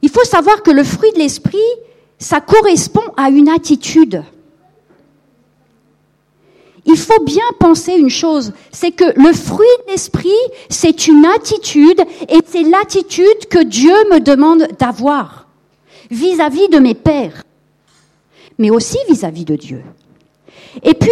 Il 0.06 0.12
faut 0.12 0.24
savoir 0.24 0.62
que 0.62 0.70
le 0.70 0.84
fruit 0.84 1.10
de 1.14 1.18
l'esprit, 1.18 1.58
ça 2.20 2.40
correspond 2.40 3.02
à 3.16 3.28
une 3.28 3.48
attitude. 3.48 4.22
Il 6.84 6.96
faut 6.96 7.24
bien 7.24 7.42
penser 7.58 7.94
une 7.94 8.08
chose, 8.08 8.52
c'est 8.70 8.92
que 8.92 9.04
le 9.16 9.32
fruit 9.32 9.66
de 9.84 9.90
l'esprit, 9.90 10.28
c'est 10.68 11.08
une 11.08 11.26
attitude 11.26 12.00
et 12.28 12.38
c'est 12.46 12.62
l'attitude 12.62 13.48
que 13.50 13.64
Dieu 13.64 13.96
me 14.12 14.20
demande 14.20 14.68
d'avoir 14.78 15.48
vis-à-vis 16.08 16.68
de 16.68 16.78
mes 16.78 16.94
pères, 16.94 17.42
mais 18.58 18.70
aussi 18.70 18.98
vis-à-vis 19.08 19.44
de 19.44 19.56
Dieu. 19.56 19.82
Et 20.84 20.94
puis, 20.94 21.10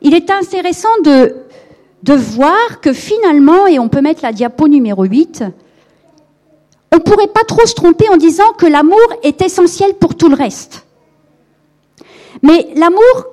il 0.00 0.14
est 0.14 0.30
intéressant 0.30 1.02
de, 1.04 1.36
de 2.02 2.14
voir 2.14 2.80
que 2.80 2.94
finalement, 2.94 3.66
et 3.66 3.78
on 3.78 3.90
peut 3.90 4.00
mettre 4.00 4.22
la 4.22 4.32
diapo 4.32 4.68
numéro 4.68 5.04
8, 5.04 5.44
on 6.92 6.96
ne 6.96 7.00
pourrait 7.00 7.28
pas 7.28 7.44
trop 7.44 7.66
se 7.66 7.74
tromper 7.74 8.08
en 8.10 8.18
disant 8.18 8.52
que 8.58 8.66
l'amour 8.66 9.00
est 9.22 9.40
essentiel 9.40 9.94
pour 9.94 10.14
tout 10.14 10.28
le 10.28 10.36
reste. 10.36 10.84
Mais 12.42 12.68
l'amour, 12.76 13.26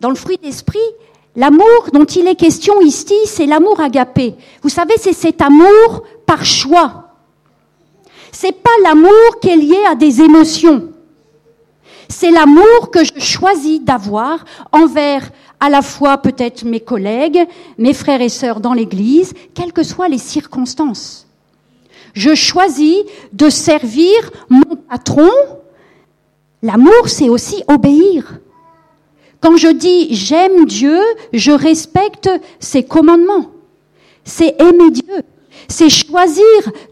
dans 0.00 0.08
le 0.10 0.16
fruit 0.16 0.38
d'esprit, 0.38 0.78
l'amour 1.36 1.88
dont 1.92 2.04
il 2.04 2.26
est 2.26 2.34
question 2.34 2.80
ici, 2.80 3.14
c'est 3.26 3.46
l'amour 3.46 3.80
agapé. 3.80 4.34
Vous 4.62 4.68
savez, 4.68 4.94
c'est 4.98 5.12
cet 5.12 5.40
amour 5.40 6.02
par 6.26 6.44
choix. 6.44 7.04
C'est 8.32 8.60
pas 8.60 8.70
l'amour 8.82 9.40
qui 9.40 9.50
est 9.50 9.56
lié 9.56 9.78
à 9.88 9.94
des 9.94 10.20
émotions. 10.20 10.90
C'est 12.08 12.30
l'amour 12.30 12.90
que 12.90 13.04
je 13.04 13.20
choisis 13.20 13.80
d'avoir 13.80 14.44
envers 14.72 15.30
à 15.60 15.70
la 15.70 15.82
fois 15.82 16.18
peut-être 16.18 16.64
mes 16.64 16.80
collègues, 16.80 17.46
mes 17.78 17.94
frères 17.94 18.20
et 18.20 18.28
sœurs 18.28 18.60
dans 18.60 18.74
l'église, 18.74 19.32
quelles 19.54 19.72
que 19.72 19.82
soient 19.82 20.08
les 20.08 20.18
circonstances. 20.18 21.25
Je 22.16 22.34
choisis 22.34 23.04
de 23.34 23.50
servir 23.50 24.10
mon 24.48 24.74
patron. 24.88 25.30
L'amour, 26.62 27.08
c'est 27.08 27.28
aussi 27.28 27.62
obéir. 27.68 28.40
Quand 29.40 29.58
je 29.58 29.68
dis 29.68 30.14
j'aime 30.14 30.64
Dieu, 30.64 30.98
je 31.34 31.52
respecte 31.52 32.30
ses 32.58 32.82
commandements. 32.82 33.50
C'est 34.24 34.60
aimer 34.60 34.90
Dieu. 34.90 35.22
C'est 35.68 35.90
choisir 35.90 36.42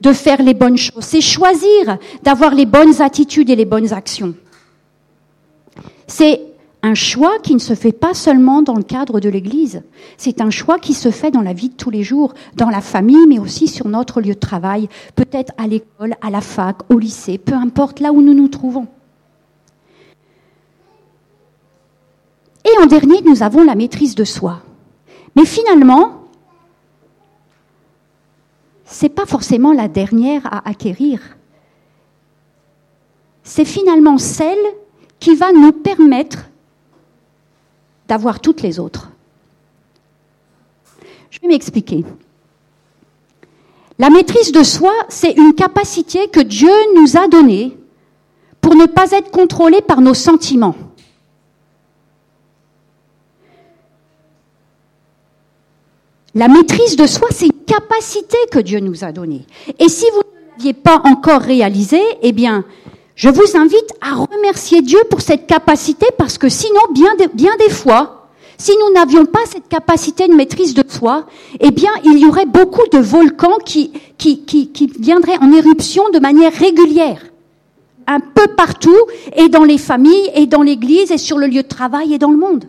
de 0.03 0.13
faire 0.13 0.43
les 0.43 0.55
bonnes 0.55 0.77
choses. 0.77 1.03
C'est 1.03 1.23
choisir 1.23 1.99
d'avoir 2.23 2.55
les 2.55 2.67
bonnes 2.67 3.01
attitudes 3.01 3.49
et 3.49 3.57
les 3.57 3.65
bonnes 3.65 3.95
actions. 3.95 4.35
C'est 6.07 6.41
un 6.85 6.93
choix 6.93 7.39
qui 7.43 7.55
ne 7.55 7.61
se 7.61 7.75
fait 7.75 7.93
pas 7.93 8.13
seulement 8.13 8.61
dans 8.61 8.75
le 8.75 8.83
cadre 8.83 9.19
de 9.19 9.31
l'Église, 9.31 9.83
c'est 10.19 10.43
un 10.43 10.51
choix 10.51 10.79
qui 10.79 10.93
se 10.93 11.11
fait 11.11 11.31
dans 11.31 11.41
la 11.41 11.55
vie 11.55 11.71
de 11.71 11.75
tous 11.75 11.89
les 11.89 12.03
jours, 12.03 12.35
dans 12.57 12.69
la 12.69 12.83
famille, 12.83 13.27
mais 13.27 13.39
aussi 13.39 13.69
sur 13.69 13.89
notre 13.89 14.21
lieu 14.21 14.35
de 14.35 14.39
travail, 14.39 14.91
peut-être 15.17 15.55
à 15.57 15.67
l'école, 15.67 16.15
à 16.21 16.29
la 16.29 16.43
fac, 16.43 16.77
au 16.91 16.99
lycée, 16.99 17.39
peu 17.39 17.55
importe 17.55 18.01
là 18.01 18.13
où 18.13 18.21
nous 18.21 18.35
nous 18.35 18.49
trouvons. 18.49 18.87
Et 22.67 22.83
en 22.83 22.85
dernier, 22.85 23.23
nous 23.23 23.43
avons 23.43 23.65
la 23.65 23.77
maîtrise 23.77 24.15
de 24.15 24.25
soi. 24.25 24.61
Mais 25.37 25.47
finalement, 25.47 26.27
c'est 28.85 29.09
pas 29.09 29.25
forcément 29.25 29.73
la 29.73 29.89
dernière 29.89 30.47
à 30.53 30.69
acquérir. 30.69 31.39
C'est 33.43 33.65
finalement 33.65 34.19
celle 34.19 34.67
qui 35.19 35.35
va 35.35 35.51
nous 35.51 35.73
permettre 35.73 36.51
d'avoir 38.09 38.41
toutes 38.41 38.63
les 38.63 38.79
autres. 38.79 39.11
Je 41.31 41.41
vais 41.41 41.49
m'expliquer. 41.49 42.05
La 43.99 44.11
maîtrise 44.11 44.53
de 44.53 44.63
soi, 44.63 44.93
c'est 45.09 45.33
une 45.33 45.55
capacité 45.55 46.29
que 46.29 46.41
Dieu 46.41 46.73
nous 46.97 47.17
a 47.17 47.29
donnée 47.29 47.77
pour 48.61 48.75
ne 48.75 48.87
pas 48.87 49.11
être 49.13 49.31
contrôlé 49.31 49.83
par 49.83 50.01
nos 50.01 50.15
sentiments. 50.15 50.75
La 56.35 56.49
maîtrise 56.49 56.97
de 56.97 57.07
soi, 57.07 57.29
c'est 57.31 57.47
une 57.47 57.65
capacité 57.65 58.37
que 58.51 58.59
Dieu 58.59 58.81
nous 58.81 59.05
a 59.05 59.13
donnée. 59.13 59.47
Et 59.79 59.89
si 59.89 60.07
vous 60.13 60.19
ne 60.19 60.51
l'aviez 60.53 60.73
pas 60.73 61.01
encore 61.05 61.41
réalisée, 61.41 62.03
eh 62.23 62.33
bien, 62.33 62.65
je 63.17 63.29
vous 63.29 63.57
invite 63.57 63.93
à 64.01 64.15
remercier 64.15 64.83
Dieu 64.83 64.99
pour 65.09 65.21
cette 65.21 65.47
capacité 65.47 66.07
parce 66.19 66.37
que 66.37 66.49
sinon, 66.49 66.81
bien, 66.93 67.15
des 67.59 67.71
fois, 67.71 68.29
si 68.59 68.73
nous 68.81 68.93
n'avions 68.93 69.25
pas 69.25 69.45
cette 69.47 69.69
capacité 69.69 70.27
de 70.27 70.35
maîtrise 70.35 70.75
de 70.75 70.85
soi, 70.89 71.27
eh 71.61 71.71
bien, 71.71 71.91
il 72.05 72.19
y 72.19 72.27
aurait 72.27 72.47
beaucoup 72.47 72.87
de 72.93 72.99
volcans 72.99 73.59
qui, 73.65 73.93
qui 74.19 74.93
viendraient 74.99 75.39
en 75.39 75.53
éruption 75.53 76.11
de 76.11 76.19
manière 76.19 76.53
régulière. 76.53 77.23
Un 78.07 78.21
peu 78.21 78.49
partout, 78.49 78.99
et 79.35 79.49
dans 79.49 79.65
les 79.65 79.79
familles, 79.79 80.31
et 80.35 80.47
dans 80.47 80.63
l'église, 80.63 81.11
et 81.11 81.19
sur 81.19 81.39
le 81.39 81.47
lieu 81.47 81.63
de 81.63 81.69
travail, 81.69 82.15
et 82.15 82.19
dans 82.19 82.31
le 82.31 82.37
monde. 82.37 82.67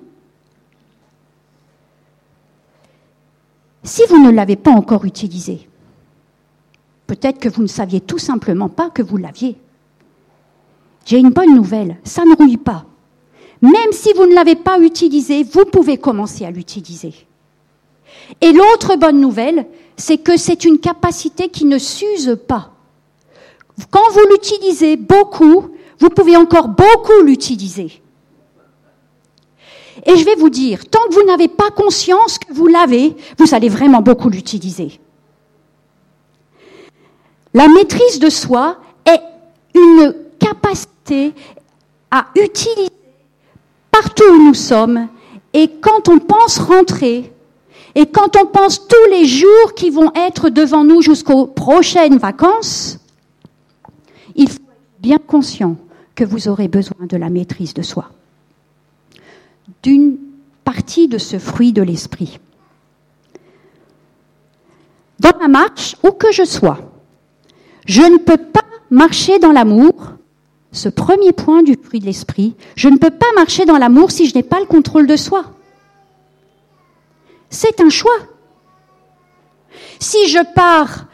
Si 3.84 4.04
vous 4.10 4.18
ne 4.18 4.32
l'avez 4.32 4.56
pas 4.56 4.72
encore 4.72 5.06
utilisé, 5.06 5.68
peut-être 7.06 7.40
que 7.40 7.50
vous 7.50 7.62
ne 7.62 7.68
saviez 7.68 8.00
tout 8.00 8.18
simplement 8.18 8.70
pas 8.70 8.90
que 8.90 9.02
vous 9.02 9.18
l'aviez. 9.18 9.58
J'ai 11.06 11.20
une 11.20 11.30
bonne 11.30 11.54
nouvelle, 11.54 11.98
ça 12.04 12.26
ne 12.26 12.36
rouille 12.36 12.58
pas. 12.58 12.86
Même 13.62 13.92
si 13.92 14.12
vous 14.14 14.26
ne 14.26 14.34
l'avez 14.34 14.56
pas 14.56 14.80
utilisé, 14.80 15.44
vous 15.44 15.66
pouvez 15.66 15.98
commencer 15.98 16.46
à 16.46 16.52
l'utiliser. 16.52 17.14
Et 18.42 18.52
l'autre 18.52 18.96
bonne 18.96 19.20
nouvelle, 19.22 19.68
c'est 19.98 20.18
que 20.18 20.36
c'est 20.36 20.66
une 20.66 20.80
capacité 20.80 21.50
qui 21.50 21.66
ne 21.66 21.78
s'use 21.78 22.38
pas. 22.48 22.72
Quand 23.92 24.12
vous 24.12 24.28
l'utilisez 24.32 24.98
beaucoup, 24.98 25.70
vous 26.00 26.10
pouvez 26.10 26.36
encore 26.36 26.70
beaucoup 26.70 27.22
l'utiliser. 27.24 28.02
Et 30.06 30.18
je 30.18 30.26
vais 30.26 30.36
vous 30.36 30.50
dire, 30.50 30.88
tant 30.90 31.00
que 31.10 31.14
vous 31.14 31.24
n'avez 31.24 31.48
pas 31.48 31.70
conscience 31.70 32.40
que 32.40 32.52
vous 32.52 32.68
l'avez, 32.68 33.16
vous 33.38 33.54
allez 33.54 33.70
vraiment 33.70 34.02
beaucoup 34.02 34.30
l'utiliser. 34.30 35.00
La 37.54 37.68
maîtrise 37.68 38.20
de 38.20 38.30
soi 38.30 38.78
est 39.06 39.22
une 39.74 40.14
capacité 40.40 40.95
à 42.12 42.26
utiliser 42.36 42.90
partout 43.92 44.24
où 44.32 44.48
nous 44.48 44.54
sommes 44.54 45.08
et 45.54 45.70
quand 45.82 46.10
on 46.10 46.20
pense 46.20 46.58
rentrer 46.58 47.32
et 47.96 48.06
quand 48.06 48.36
on 48.36 48.46
pense 48.46 48.88
tous 48.88 49.10
les 49.10 49.26
jours 49.26 49.74
qui 49.76 49.90
vont 49.90 50.12
être 50.16 50.50
devant 50.50 50.84
nous 50.84 51.02
jusqu'aux 51.02 51.48
prochaines 51.48 52.18
vacances, 52.18 53.00
il 54.36 54.50
faut 54.50 54.56
être 54.56 55.00
bien 55.00 55.18
conscient 55.18 55.78
que 56.14 56.26
vous 56.26 56.50
aurez 56.50 56.68
besoin 56.68 57.06
de 57.08 57.16
la 57.16 57.30
maîtrise 57.30 57.74
de 57.74 57.82
soi, 57.82 58.10
d'une 59.82 60.18
partie 60.66 61.08
de 61.08 61.18
ce 61.18 61.40
fruit 61.40 61.72
de 61.72 61.82
l'esprit. 61.82 62.40
Dans 65.20 65.38
ma 65.40 65.48
marche, 65.48 65.96
où 66.04 66.12
que 66.12 66.34
je 66.34 66.44
sois, 66.44 66.80
je 67.86 68.02
ne 68.02 68.18
peux 68.18 68.38
pas 68.38 68.66
marcher 68.90 69.40
dans 69.40 69.54
l'amour, 69.54 70.16
ce 70.76 70.90
premier 70.90 71.32
point 71.32 71.64
du 71.64 71.78
fruit 71.82 72.02
de 72.02 72.06
l'esprit, 72.06 72.54
je 72.76 72.90
ne 72.90 72.98
peux 72.98 73.10
pas 73.10 73.32
marcher 73.36 73.66
dans 73.66 73.78
l'amour 73.78 74.12
si 74.12 74.28
je 74.28 74.36
n'ai 74.36 74.44
pas 74.44 74.60
le 74.60 74.66
contrôle 74.66 75.08
de 75.08 75.16
soi. 75.16 75.46
C'est 77.50 77.80
un 77.80 77.90
choix. 77.90 78.18
Si 80.00 80.28
je 80.28 80.40
pars 80.54 81.06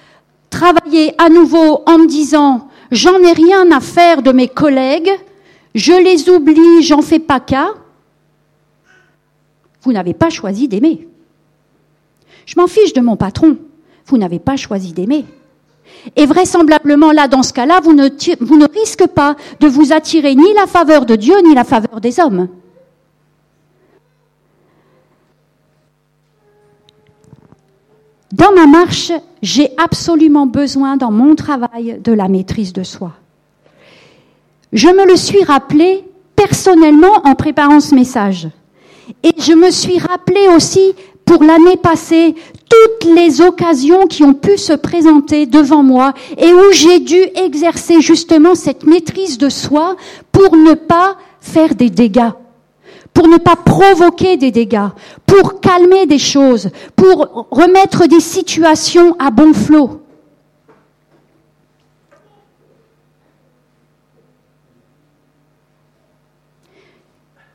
travailler 0.50 1.14
à 1.22 1.30
nouveau 1.30 1.84
en 1.86 2.00
me 2.00 2.08
disant 2.08 2.70
j'en 2.92 3.20
ai 3.20 3.34
rien 3.34 3.72
à 3.72 3.80
faire 3.80 4.24
de 4.24 4.32
mes 4.32 4.48
collègues, 4.48 5.12
je 5.76 5.94
les 5.94 6.28
oublie, 6.30 6.82
j'en 6.82 7.04
fais 7.04 7.20
pas 7.20 7.40
cas, 7.40 7.70
vous 9.84 9.94
n'avez 9.94 10.14
pas 10.16 10.30
choisi 10.30 10.68
d'aimer. 10.68 11.08
Je 12.48 12.60
m'en 12.60 12.68
fiche 12.68 12.94
de 12.94 13.02
mon 13.02 13.16
patron, 13.16 13.58
vous 14.08 14.18
n'avez 14.18 14.40
pas 14.40 14.58
choisi 14.58 14.92
d'aimer. 14.92 15.26
Et 16.16 16.26
vraisemblablement, 16.26 17.12
là, 17.12 17.28
dans 17.28 17.44
ce 17.44 17.54
cas-là, 17.54 17.80
vous 17.82 17.94
ne, 17.94 18.10
vous 18.40 18.58
ne 18.58 18.68
risquez 18.68 19.08
pas 19.08 19.36
de 19.60 19.68
vous 19.68 19.94
attirer 19.94 20.36
ni 20.36 20.54
la 20.54 20.68
faveur 20.68 21.06
de 21.06 21.16
Dieu, 21.16 21.36
ni 21.44 21.54
la 21.54 21.64
faveur 21.64 22.02
des 22.02 22.20
hommes. 22.20 22.48
Dans 28.32 28.54
ma 28.54 28.66
marche, 28.66 29.12
j'ai 29.42 29.72
absolument 29.78 30.48
besoin 30.48 30.96
dans 30.96 31.12
mon 31.12 31.36
travail 31.36 32.00
de 32.02 32.14
la 32.14 32.28
maîtrise 32.28 32.72
de 32.72 32.84
soi. 32.84 33.12
Je 34.72 34.88
me 34.88 35.06
le 35.06 35.18
suis 35.18 35.44
rappelé 35.44 36.06
personnellement 36.36 37.22
en 37.26 37.36
préparant 37.36 37.82
ce 37.82 37.94
message. 37.94 38.48
Et 39.24 39.34
je 39.38 39.54
me 39.54 39.70
suis 39.70 40.00
rappelé 40.00 40.48
aussi 40.56 40.94
pour 41.26 41.44
l'année 41.44 41.78
passée 41.78 42.36
toutes 42.70 43.12
les 43.14 43.42
occasions 43.42 44.08
qui 44.08 44.24
ont 44.24 44.34
pu 44.34 44.58
se 44.58 44.74
présenter 44.74 45.46
devant 45.46 45.84
moi 45.84 46.14
et 46.38 46.54
où 46.54 46.72
j'ai 46.72 47.00
dû 47.00 47.20
exercer 47.36 48.02
justement 48.02 48.56
cette 48.56 48.86
maîtrise 48.86 49.38
de 49.38 49.50
soi 49.50 49.96
pour 50.32 50.56
ne 50.56 50.74
pas 50.74 51.18
faire 51.42 51.76
des 51.76 51.90
dégâts 51.90 52.32
pour 53.14 53.28
ne 53.28 53.38
pas 53.38 53.56
provoquer 53.56 54.38
des 54.38 54.52
dégâts, 54.52 54.88
pour 55.26 55.60
calmer 55.60 56.06
des 56.06 56.18
choses, 56.18 56.70
pour 56.96 57.48
remettre 57.52 58.08
des 58.08 58.20
situations 58.20 59.16
à 59.20 59.32
bon 59.32 59.54
flot. 59.54 60.01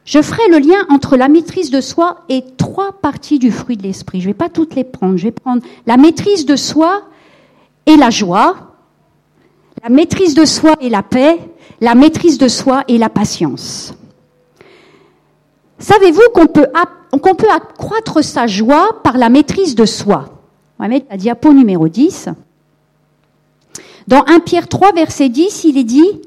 Je 0.06 0.22
ferai 0.22 0.48
le 0.48 0.58
lien 0.58 0.86
entre 0.88 1.16
la 1.16 1.28
maîtrise 1.28 1.70
de 1.70 1.80
soi 1.80 2.24
et 2.28 2.44
trois 2.56 2.92
parties 2.92 3.40
du 3.40 3.50
fruit 3.50 3.76
de 3.76 3.82
l'esprit. 3.82 4.20
Je 4.20 4.28
ne 4.28 4.30
vais 4.30 4.38
pas 4.38 4.48
toutes 4.48 4.76
les 4.76 4.84
prendre. 4.84 5.16
Je 5.16 5.24
vais 5.24 5.32
prendre 5.32 5.62
la 5.84 5.96
maîtrise 5.96 6.46
de 6.46 6.54
soi 6.54 7.02
et 7.86 7.96
la 7.96 8.10
joie, 8.10 8.76
la 9.82 9.88
maîtrise 9.88 10.34
de 10.34 10.44
soi 10.44 10.74
et 10.80 10.88
la 10.90 11.02
paix, 11.02 11.38
la 11.80 11.96
maîtrise 11.96 12.38
de 12.38 12.46
soi 12.46 12.84
et 12.86 12.98
la 12.98 13.08
patience. 13.08 13.94
Savez-vous 15.80 16.22
qu'on 16.32 16.46
peut, 16.46 16.68
qu'on 17.20 17.34
peut 17.34 17.50
accroître 17.50 18.22
sa 18.22 18.46
joie 18.46 19.02
par 19.02 19.18
la 19.18 19.28
maîtrise 19.28 19.74
de 19.74 19.84
soi? 19.84 20.40
On 20.78 20.84
va 20.84 20.88
mettre 20.88 21.06
la 21.10 21.16
diapo 21.16 21.52
numéro 21.52 21.88
10. 21.88 22.28
Dans 24.06 24.24
1 24.24 24.38
Pierre 24.38 24.68
3, 24.68 24.92
verset 24.92 25.28
10, 25.30 25.64
il 25.64 25.78
est 25.78 25.84
dit 25.84 26.20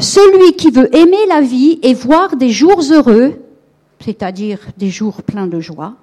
Celui 0.00 0.54
qui 0.54 0.70
veut 0.70 0.94
aimer 0.96 1.26
la 1.28 1.42
vie 1.42 1.78
et 1.82 1.92
voir 1.92 2.36
des 2.36 2.48
jours 2.48 2.80
heureux, 2.90 3.34
c'est-à-dire 4.02 4.58
des 4.78 4.88
jours 4.88 5.22
pleins 5.22 5.46
de 5.46 5.60
joie, 5.60 5.94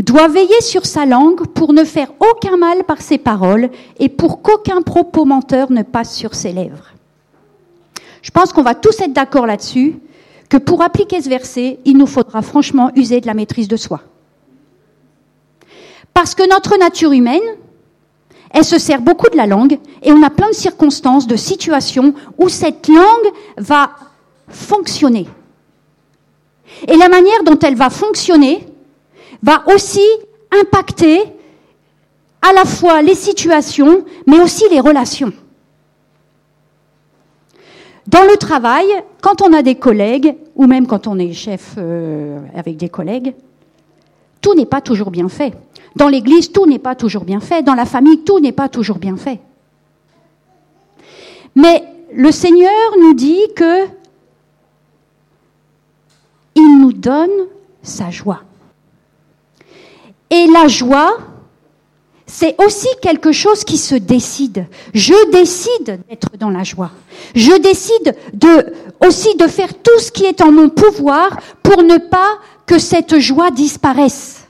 doit 0.00 0.26
veiller 0.26 0.60
sur 0.60 0.84
sa 0.84 1.06
langue 1.06 1.46
pour 1.46 1.72
ne 1.72 1.84
faire 1.84 2.08
aucun 2.18 2.56
mal 2.56 2.82
par 2.82 3.00
ses 3.00 3.18
paroles 3.18 3.70
et 4.00 4.08
pour 4.08 4.42
qu'aucun 4.42 4.82
propos 4.82 5.24
menteur 5.24 5.70
ne 5.70 5.82
passe 5.82 6.14
sur 6.14 6.34
ses 6.34 6.52
lèvres. 6.52 6.92
Je 8.20 8.32
pense 8.32 8.52
qu'on 8.52 8.64
va 8.64 8.74
tous 8.74 9.00
être 9.00 9.12
d'accord 9.12 9.46
là-dessus 9.46 9.96
que 10.48 10.56
pour 10.56 10.82
appliquer 10.82 11.22
ce 11.22 11.28
verset, 11.28 11.78
il 11.84 11.96
nous 11.96 12.06
faudra 12.06 12.42
franchement 12.42 12.90
user 12.96 13.20
de 13.20 13.26
la 13.28 13.34
maîtrise 13.34 13.68
de 13.68 13.76
soi. 13.76 14.00
Parce 16.12 16.34
que 16.34 16.48
notre 16.48 16.76
nature 16.78 17.12
humaine, 17.12 17.42
elle 18.56 18.64
se 18.64 18.78
sert 18.78 19.02
beaucoup 19.02 19.28
de 19.28 19.36
la 19.36 19.46
langue 19.46 19.78
et 20.02 20.12
on 20.12 20.22
a 20.22 20.30
plein 20.30 20.48
de 20.48 20.54
circonstances, 20.54 21.26
de 21.26 21.36
situations 21.36 22.14
où 22.38 22.48
cette 22.48 22.88
langue 22.88 23.30
va 23.58 23.90
fonctionner. 24.48 25.26
Et 26.88 26.96
la 26.96 27.10
manière 27.10 27.44
dont 27.44 27.58
elle 27.58 27.74
va 27.74 27.90
fonctionner 27.90 28.66
va 29.42 29.62
aussi 29.74 30.00
impacter 30.58 31.20
à 32.40 32.54
la 32.54 32.64
fois 32.64 33.02
les 33.02 33.14
situations, 33.14 34.06
mais 34.26 34.40
aussi 34.40 34.64
les 34.70 34.80
relations. 34.80 35.34
Dans 38.06 38.24
le 38.24 38.38
travail, 38.38 38.86
quand 39.20 39.42
on 39.42 39.52
a 39.52 39.60
des 39.60 39.74
collègues, 39.74 40.34
ou 40.54 40.66
même 40.66 40.86
quand 40.86 41.06
on 41.06 41.18
est 41.18 41.34
chef 41.34 41.74
euh, 41.76 42.38
avec 42.56 42.78
des 42.78 42.88
collègues, 42.88 43.34
tout 44.40 44.54
n'est 44.54 44.64
pas 44.64 44.80
toujours 44.80 45.10
bien 45.10 45.28
fait. 45.28 45.52
Dans 45.96 46.08
l'église, 46.08 46.52
tout 46.52 46.66
n'est 46.66 46.78
pas 46.78 46.94
toujours 46.94 47.24
bien 47.24 47.40
fait. 47.40 47.62
Dans 47.62 47.74
la 47.74 47.86
famille, 47.86 48.20
tout 48.20 48.38
n'est 48.38 48.52
pas 48.52 48.68
toujours 48.68 48.98
bien 48.98 49.16
fait. 49.16 49.40
Mais 51.54 51.82
le 52.12 52.30
Seigneur 52.30 52.70
nous 53.00 53.14
dit 53.14 53.40
que 53.56 53.86
il 56.54 56.78
nous 56.80 56.92
donne 56.92 57.30
sa 57.82 58.10
joie. 58.10 58.42
Et 60.30 60.46
la 60.48 60.68
joie, 60.68 61.16
c'est 62.26 62.60
aussi 62.62 62.88
quelque 63.00 63.32
chose 63.32 63.64
qui 63.64 63.78
se 63.78 63.94
décide. 63.94 64.66
Je 64.92 65.30
décide 65.30 66.00
d'être 66.08 66.36
dans 66.38 66.50
la 66.50 66.62
joie. 66.62 66.90
Je 67.34 67.56
décide 67.58 68.16
de, 68.34 68.74
aussi 69.06 69.34
de 69.36 69.46
faire 69.46 69.72
tout 69.82 69.98
ce 69.98 70.10
qui 70.10 70.24
est 70.24 70.42
en 70.42 70.52
mon 70.52 70.68
pouvoir 70.68 71.38
pour 71.62 71.82
ne 71.82 71.96
pas 71.96 72.38
que 72.66 72.78
cette 72.78 73.18
joie 73.18 73.50
disparaisse. 73.50 74.45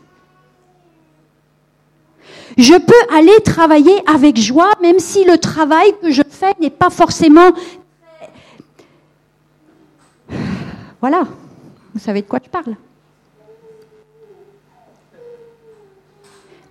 Je 2.56 2.74
peux 2.74 3.14
aller 3.14 3.38
travailler 3.44 4.02
avec 4.06 4.38
joie, 4.38 4.72
même 4.80 4.98
si 4.98 5.24
le 5.24 5.36
travail 5.36 5.92
que 6.00 6.10
je 6.10 6.22
fais 6.28 6.54
n'est 6.60 6.70
pas 6.70 6.90
forcément... 6.90 7.52
Voilà, 11.00 11.24
vous 11.92 12.00
savez 12.00 12.22
de 12.22 12.26
quoi 12.26 12.40
je 12.42 12.48
parle. 12.48 12.74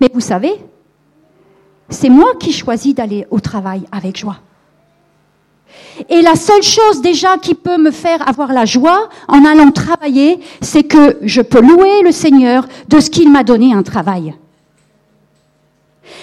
Mais 0.02 0.10
vous 0.12 0.20
savez, 0.20 0.56
c'est 1.90 2.10
moi 2.10 2.34
qui 2.40 2.52
choisis 2.52 2.96
d'aller 2.96 3.28
au 3.30 3.40
travail 3.40 3.86
avec 3.92 4.18
joie. 4.18 4.40
Et 6.10 6.22
la 6.22 6.36
seule 6.36 6.64
chose 6.64 7.02
déjà 7.02 7.38
qui 7.38 7.54
peut 7.54 7.78
me 7.78 7.92
faire 7.92 8.28
avoir 8.28 8.52
la 8.52 8.66
joie 8.66 9.10
en 9.28 9.46
allant 9.46 9.72
travailler, 9.72 10.40
c'est 10.62 10.84
que 10.84 11.18
je 11.22 11.42
peux 11.42 11.62
louer 11.62 12.02
le 12.02 12.12
Seigneur 12.12 12.68
de 12.88 13.00
ce 13.00 13.10
qu'il 13.10 13.32
m'a 13.32 13.44
donné 13.44 13.74
un 13.74 13.84
travail. 13.84 14.36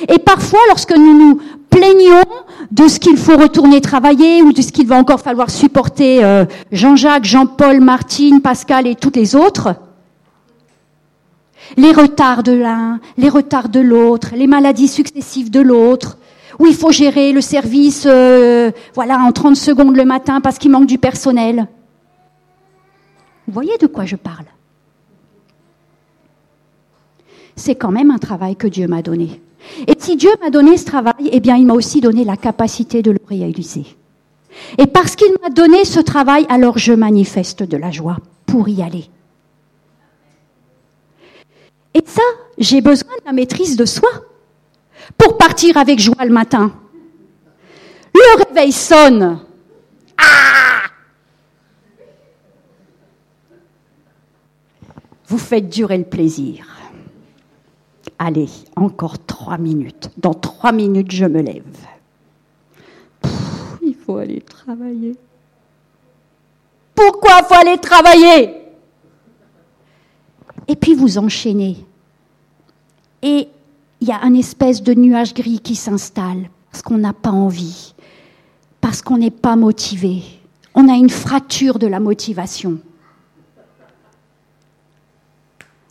Et 0.09 0.19
parfois, 0.19 0.61
lorsque 0.69 0.97
nous 0.97 1.19
nous 1.19 1.41
plaignons 1.71 2.23
de 2.71 2.89
ce 2.89 3.01
qu'il 3.01 3.17
faut 3.17 3.37
retourner 3.37 3.81
travailler 3.81 4.43
ou 4.43 4.53
de 4.53 4.63
ce 4.63 4.73
qu'il 4.73 4.87
va 4.87 4.97
encore 4.97 5.21
falloir 5.21 5.51
supporter 5.51 6.23
euh, 6.23 6.45
Jean-Jacques, 6.71 7.25
Jean-Paul, 7.25 7.81
Martine, 7.81 8.41
Pascal 8.43 8.87
et 8.87 8.95
tous 8.95 9.13
les 9.15 9.35
autres, 9.35 9.75
les 11.77 11.93
retards 11.93 12.43
de 12.43 12.53
l'un, 12.53 13.01
les 13.17 13.29
retards 13.29 13.69
de 13.69 13.81
l'autre, 13.81 14.31
les 14.35 14.47
maladies 14.47 14.89
successives 14.89 15.51
de 15.51 15.61
l'autre, 15.61 16.19
où 16.59 16.67
il 16.67 16.75
faut 16.75 16.93
gérer 16.93 17.33
le 17.33 17.41
service 17.41 18.07
euh, 18.07 18.71
voilà, 18.95 19.19
en 19.19 19.33
30 19.33 19.57
secondes 19.57 19.97
le 19.97 20.05
matin 20.05 20.41
parce 20.41 20.59
qu'il 20.59 20.71
manque 20.71 20.87
du 20.87 20.99
personnel. 20.99 21.67
Vous 23.47 23.55
voyez 23.55 23.77
de 23.79 23.87
quoi 23.87 24.05
je 24.05 24.17
parle? 24.17 24.45
C'est 27.57 27.75
quand 27.75 27.91
même 27.91 28.11
un 28.11 28.19
travail 28.19 28.57
que 28.57 28.67
Dieu 28.67 28.87
m'a 28.87 29.03
donné. 29.03 29.41
Et 29.87 29.95
si 29.99 30.17
Dieu 30.17 30.31
m'a 30.41 30.51
donné 30.51 30.77
ce 30.77 30.85
travail, 30.85 31.31
eh 31.31 31.41
bien, 31.41 31.57
il 31.57 31.67
m'a 31.67 31.75
aussi 31.75 32.01
donné 32.01 32.25
la 32.25 32.37
capacité 32.37 33.03
de 33.03 33.11
le 33.11 33.21
réaliser. 33.29 33.85
Et 34.79 34.87
parce 34.87 35.17
qu'il 35.17 35.33
m'a 35.43 35.51
donné 35.51 35.85
ce 35.85 36.01
travail, 36.01 36.47
alors 36.49 36.79
je 36.79 36.93
manifeste 36.93 37.63
de 37.63 37.77
la 37.77 37.91
joie 37.91 38.19
pour 38.47 38.69
y 38.69 38.83
aller. 38.83 39.09
Et 41.95 42.03
ça, 42.07 42.23
j'ai 42.59 42.81
besoin 42.81 43.13
de 43.21 43.27
la 43.27 43.33
maîtrise 43.33 43.77
de 43.77 43.85
soi 43.85 44.11
pour 45.19 45.37
partir 45.37 45.77
avec 45.77 45.99
joie 45.99 46.25
le 46.25 46.33
matin. 46.33 46.73
Le 48.15 48.45
réveil 48.45 48.73
sonne. 48.73 49.41
Ah 50.19 50.83
Vous 55.27 55.39
faites 55.39 55.69
durer 55.69 55.99
le 55.99 56.05
plaisir. 56.05 56.67
Allez, 58.25 58.49
encore 58.77 59.19
trois 59.19 59.59
minutes. 59.59 60.11
Dans 60.17 60.33
trois 60.33 60.71
minutes, 60.71 61.11
je 61.11 61.25
me 61.25 61.43
lève. 61.43 61.65
il 63.83 63.97
faut 63.97 64.17
aller 64.17 64.41
travailler. 64.43 65.17
Pourquoi 66.95 67.43
faut 67.43 67.55
aller 67.55 67.79
travailler? 67.79 68.55
Et 70.69 70.77
puis 70.77 70.95
vous 70.95 71.19
enchaînez. 71.19 71.85
Et 73.23 73.49
il 74.01 74.07
y 74.07 74.13
a 74.13 74.21
un 74.23 74.35
espèce 74.35 74.85
de 74.85 74.95
nuage 74.95 75.35
gris 75.35 75.59
qui 75.59 75.75
s'installe 75.75 76.49
parce 76.71 76.83
qu'on 76.83 76.99
n'a 76.99 77.13
pas 77.13 77.33
envie, 77.33 77.93
parce 78.81 79.03
qu'on 79.03 79.19
n'est 79.19 79.33
pas 79.33 79.57
motivé. 79.57 80.23
On 80.77 80.89
a 80.89 80.95
une 80.95 81.11
fracture 81.11 81.81
de 81.81 81.89
la 81.89 81.99
motivation. 81.99 82.79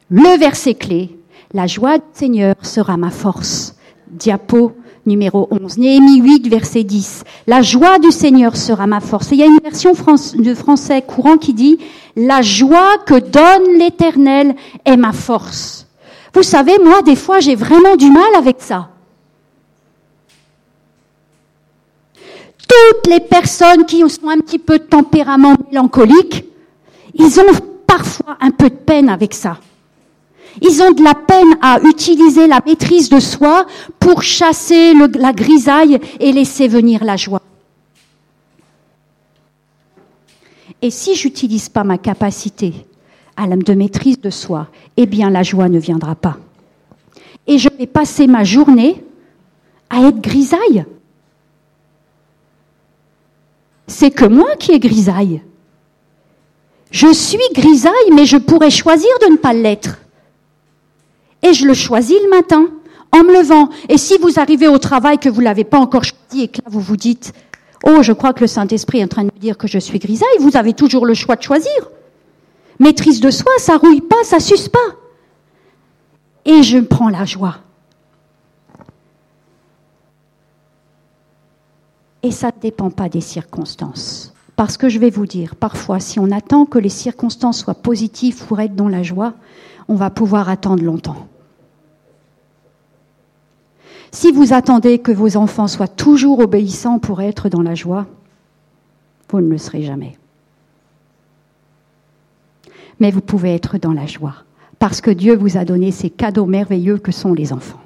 Le 0.09 0.39
verset 0.39 0.75
clé, 0.75 1.17
la 1.53 1.67
joie 1.67 1.97
du 1.97 2.03
Seigneur 2.13 2.55
sera 2.61 2.97
ma 2.97 3.11
force. 3.11 3.75
Diapo 4.07 4.73
numéro 5.05 5.47
11. 5.51 5.77
Néhémie 5.77 6.21
8, 6.21 6.47
verset 6.47 6.83
10. 6.83 7.23
La 7.47 7.61
joie 7.61 7.99
du 7.99 8.11
Seigneur 8.11 8.55
sera 8.55 8.87
ma 8.87 8.99
force. 8.99 9.29
il 9.31 9.39
y 9.39 9.43
a 9.43 9.47
une 9.47 9.59
version 9.63 9.91
de 9.91 10.53
français 10.53 11.01
courant 11.01 11.37
qui 11.37 11.53
dit, 11.53 11.79
la 12.15 12.41
joie 12.41 12.97
que 13.05 13.19
donne 13.19 13.77
l'Éternel 13.77 14.55
est 14.85 14.97
ma 14.97 15.11
force. 15.11 15.87
Vous 16.33 16.43
savez, 16.43 16.77
moi, 16.79 17.01
des 17.01 17.15
fois, 17.15 17.39
j'ai 17.39 17.55
vraiment 17.55 17.95
du 17.95 18.09
mal 18.09 18.35
avec 18.37 18.57
ça. 18.59 18.89
Toutes 22.67 23.07
les 23.11 23.19
personnes 23.19 23.85
qui 23.85 23.99
sont 24.09 24.29
un 24.29 24.37
petit 24.37 24.59
peu 24.59 24.79
de 24.79 24.83
tempérament 24.83 25.55
mélancolique, 25.69 26.45
ils 27.13 27.39
ont 27.41 27.53
parfois 27.85 28.37
un 28.39 28.51
peu 28.51 28.69
de 28.69 28.75
peine 28.75 29.09
avec 29.09 29.33
ça. 29.33 29.57
Ils 30.61 30.81
ont 30.81 30.91
de 30.91 31.03
la 31.03 31.13
peine 31.13 31.55
à 31.61 31.79
utiliser 31.83 32.47
la 32.47 32.59
maîtrise 32.65 33.09
de 33.09 33.19
soi 33.19 33.65
pour 33.99 34.21
chasser 34.23 34.93
la 34.93 35.31
grisaille 35.31 35.99
et 36.19 36.31
laisser 36.31 36.67
venir 36.67 37.03
la 37.03 37.15
joie. 37.15 37.41
Et 40.81 40.89
si 40.89 41.15
j'utilise 41.15 41.69
pas 41.69 41.83
ma 41.83 41.97
capacité 41.97 42.73
à 43.37 43.47
la 43.47 43.55
de 43.55 43.73
maîtrise 43.73 44.19
de 44.19 44.29
soi, 44.29 44.67
eh 44.97 45.05
bien 45.05 45.29
la 45.29 45.43
joie 45.43 45.69
ne 45.69 45.79
viendra 45.79 46.15
pas. 46.15 46.37
Et 47.47 47.57
je 47.57 47.69
vais 47.69 47.87
passer 47.87 48.27
ma 48.27 48.43
journée 48.43 49.03
à 49.89 50.07
être 50.07 50.19
grisaille. 50.19 50.85
C'est 53.87 54.11
que 54.11 54.25
moi 54.25 54.55
qui 54.57 54.71
ai 54.71 54.79
grisaille. 54.79 55.41
Je 56.91 57.13
suis 57.13 57.39
grisaille, 57.53 58.11
mais 58.13 58.25
je 58.25 58.37
pourrais 58.37 58.69
choisir 58.69 59.09
de 59.21 59.33
ne 59.33 59.37
pas 59.37 59.53
l'être. 59.53 60.00
Et 61.43 61.53
je 61.53 61.65
le 61.65 61.73
choisis 61.73 62.17
le 62.23 62.29
matin, 62.29 62.67
en 63.11 63.23
me 63.23 63.33
levant. 63.33 63.69
Et 63.89 63.97
si 63.97 64.17
vous 64.17 64.39
arrivez 64.39 64.67
au 64.67 64.77
travail 64.77 65.17
que 65.17 65.29
vous 65.29 65.41
l'avez 65.41 65.63
pas 65.63 65.79
encore 65.79 66.03
choisi 66.03 66.43
et 66.43 66.47
que 66.47 66.57
là 66.57 66.69
vous 66.69 66.79
vous 66.79 66.97
dites, 66.97 67.33
oh, 67.85 68.01
je 68.01 68.13
crois 68.13 68.33
que 68.33 68.41
le 68.41 68.47
Saint-Esprit 68.47 68.99
est 68.99 69.03
en 69.03 69.07
train 69.07 69.23
de 69.23 69.31
me 69.33 69.39
dire 69.39 69.57
que 69.57 69.67
je 69.67 69.79
suis 69.79 69.99
grisaille, 69.99 70.27
vous 70.39 70.55
avez 70.55 70.73
toujours 70.73 71.05
le 71.05 71.13
choix 71.13 71.35
de 71.35 71.41
choisir. 71.41 71.71
Maîtrise 72.79 73.19
de 73.19 73.31
soi, 73.31 73.51
ça 73.57 73.77
rouille 73.77 74.01
pas, 74.01 74.23
ça 74.23 74.39
suce 74.39 74.69
pas. 74.69 74.79
Et 76.45 76.63
je 76.63 76.79
prends 76.79 77.09
la 77.09 77.25
joie. 77.25 77.57
Et 82.23 82.31
ça 82.31 82.47
ne 82.47 82.61
dépend 82.61 82.89
pas 82.91 83.09
des 83.09 83.21
circonstances. 83.21 84.33
Parce 84.55 84.77
que 84.77 84.89
je 84.89 84.99
vais 84.99 85.09
vous 85.09 85.25
dire, 85.25 85.55
parfois, 85.55 85.99
si 85.99 86.19
on 86.19 86.29
attend 86.31 86.65
que 86.65 86.77
les 86.77 86.89
circonstances 86.89 87.59
soient 87.59 87.73
positives 87.73 88.45
pour 88.45 88.59
être 88.59 88.75
dans 88.75 88.89
la 88.89 89.01
joie, 89.01 89.33
on 89.87 89.95
va 89.95 90.09
pouvoir 90.09 90.49
attendre 90.49 90.83
longtemps. 90.83 91.27
Si 94.11 94.31
vous 94.31 94.53
attendez 94.53 94.99
que 94.99 95.11
vos 95.11 95.37
enfants 95.37 95.67
soient 95.67 95.87
toujours 95.87 96.39
obéissants 96.39 96.99
pour 96.99 97.21
être 97.21 97.47
dans 97.49 97.61
la 97.61 97.75
joie, 97.75 98.07
vous 99.29 99.39
ne 99.39 99.49
le 99.49 99.57
serez 99.57 99.83
jamais. 99.83 100.17
Mais 102.99 103.09
vous 103.09 103.21
pouvez 103.21 103.55
être 103.55 103.77
dans 103.77 103.93
la 103.93 104.05
joie, 104.05 104.35
parce 104.79 104.99
que 105.01 105.11
Dieu 105.11 105.35
vous 105.35 105.57
a 105.57 105.65
donné 105.65 105.91
ces 105.91 106.09
cadeaux 106.09 106.45
merveilleux 106.45 106.97
que 106.97 107.11
sont 107.11 107.33
les 107.33 107.53
enfants. 107.53 107.79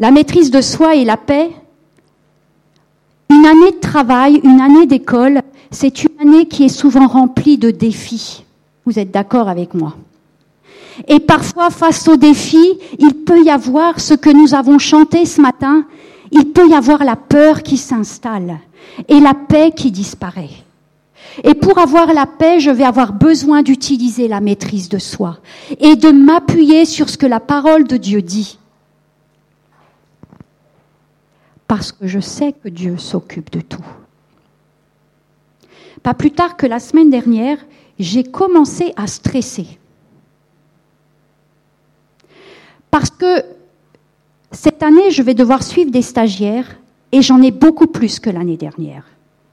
La 0.00 0.10
maîtrise 0.10 0.50
de 0.50 0.60
soi 0.60 0.96
et 0.96 1.04
la 1.04 1.16
paix, 1.16 1.50
une 3.30 3.44
année 3.44 3.72
de 3.72 3.80
travail, 3.80 4.40
une 4.42 4.60
année 4.60 4.86
d'école, 4.86 5.42
c'est 5.70 6.02
une 6.02 6.18
année 6.20 6.46
qui 6.46 6.64
est 6.64 6.68
souvent 6.68 7.06
remplie 7.06 7.58
de 7.58 7.70
défis. 7.70 8.44
Vous 8.86 8.98
êtes 8.98 9.10
d'accord 9.10 9.48
avec 9.48 9.74
moi? 9.74 9.96
Et 11.06 11.20
parfois, 11.20 11.70
face 11.70 12.08
aux 12.08 12.16
défis, 12.16 12.78
il 12.98 13.14
peut 13.24 13.44
y 13.44 13.50
avoir 13.50 14.00
ce 14.00 14.14
que 14.14 14.30
nous 14.30 14.54
avons 14.54 14.78
chanté 14.78 15.26
ce 15.26 15.40
matin, 15.40 15.84
il 16.30 16.52
peut 16.52 16.68
y 16.68 16.74
avoir 16.74 17.04
la 17.04 17.16
peur 17.16 17.62
qui 17.62 17.76
s'installe 17.76 18.58
et 19.06 19.20
la 19.20 19.34
paix 19.34 19.72
qui 19.74 19.90
disparaît. 19.90 20.50
Et 21.44 21.54
pour 21.54 21.78
avoir 21.78 22.12
la 22.12 22.26
paix, 22.26 22.58
je 22.58 22.70
vais 22.70 22.84
avoir 22.84 23.12
besoin 23.12 23.62
d'utiliser 23.62 24.26
la 24.26 24.40
maîtrise 24.40 24.88
de 24.88 24.98
soi 24.98 25.38
et 25.78 25.94
de 25.94 26.10
m'appuyer 26.10 26.84
sur 26.84 27.08
ce 27.08 27.16
que 27.16 27.26
la 27.26 27.40
parole 27.40 27.84
de 27.84 27.96
Dieu 27.96 28.22
dit. 28.22 28.58
Parce 31.68 31.92
que 31.92 32.06
je 32.06 32.18
sais 32.18 32.52
que 32.52 32.68
Dieu 32.68 32.96
s'occupe 32.98 33.50
de 33.52 33.60
tout. 33.60 33.84
Pas 36.02 36.14
plus 36.14 36.30
tard 36.30 36.56
que 36.56 36.66
la 36.66 36.80
semaine 36.80 37.10
dernière, 37.10 37.58
j'ai 37.98 38.24
commencé 38.24 38.92
à 38.96 39.06
stresser. 39.06 39.78
Parce 42.90 43.10
que 43.10 43.44
cette 44.52 44.82
année, 44.82 45.10
je 45.10 45.22
vais 45.22 45.34
devoir 45.34 45.62
suivre 45.62 45.90
des 45.90 46.02
stagiaires 46.02 46.76
et 47.12 47.22
j'en 47.22 47.42
ai 47.42 47.50
beaucoup 47.50 47.86
plus 47.86 48.18
que 48.20 48.30
l'année 48.30 48.56
dernière. 48.56 49.04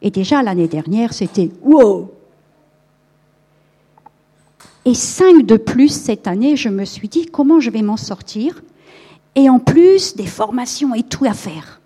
Et 0.02 0.12
déjà, 0.12 0.43
l'année 0.43 0.67
dernière, 0.67 1.13
c'était 1.13 1.50
wow! 1.62 2.12
Et 4.86 4.93
cinq 4.93 5.45
de 5.45 5.58
plus 5.58 5.89
cette 5.89 6.28
année, 6.28 6.56
je 6.56 6.69
me 6.69 6.86
suis 6.86 7.08
dit 7.08 7.26
comment 7.26 7.60
je 7.60 7.71
vais 7.71 7.82
m'en 7.82 7.98
sortir? 7.98 8.62
Et 9.34 9.50
en 9.50 9.60
plus, 9.60 10.15
des 10.15 10.28
formations 10.28 10.93
et 10.93 11.04
tout 11.04 11.26
à 11.26 11.34
faire. 11.34 11.82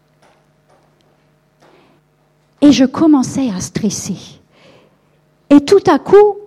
Et 2.62 2.72
je 2.72 2.86
commençais 2.86 3.50
à 3.56 3.62
stresser. 3.62 4.18
Et 5.50 5.62
tout 5.62 5.84
à 5.88 5.98
coup, 5.98 6.38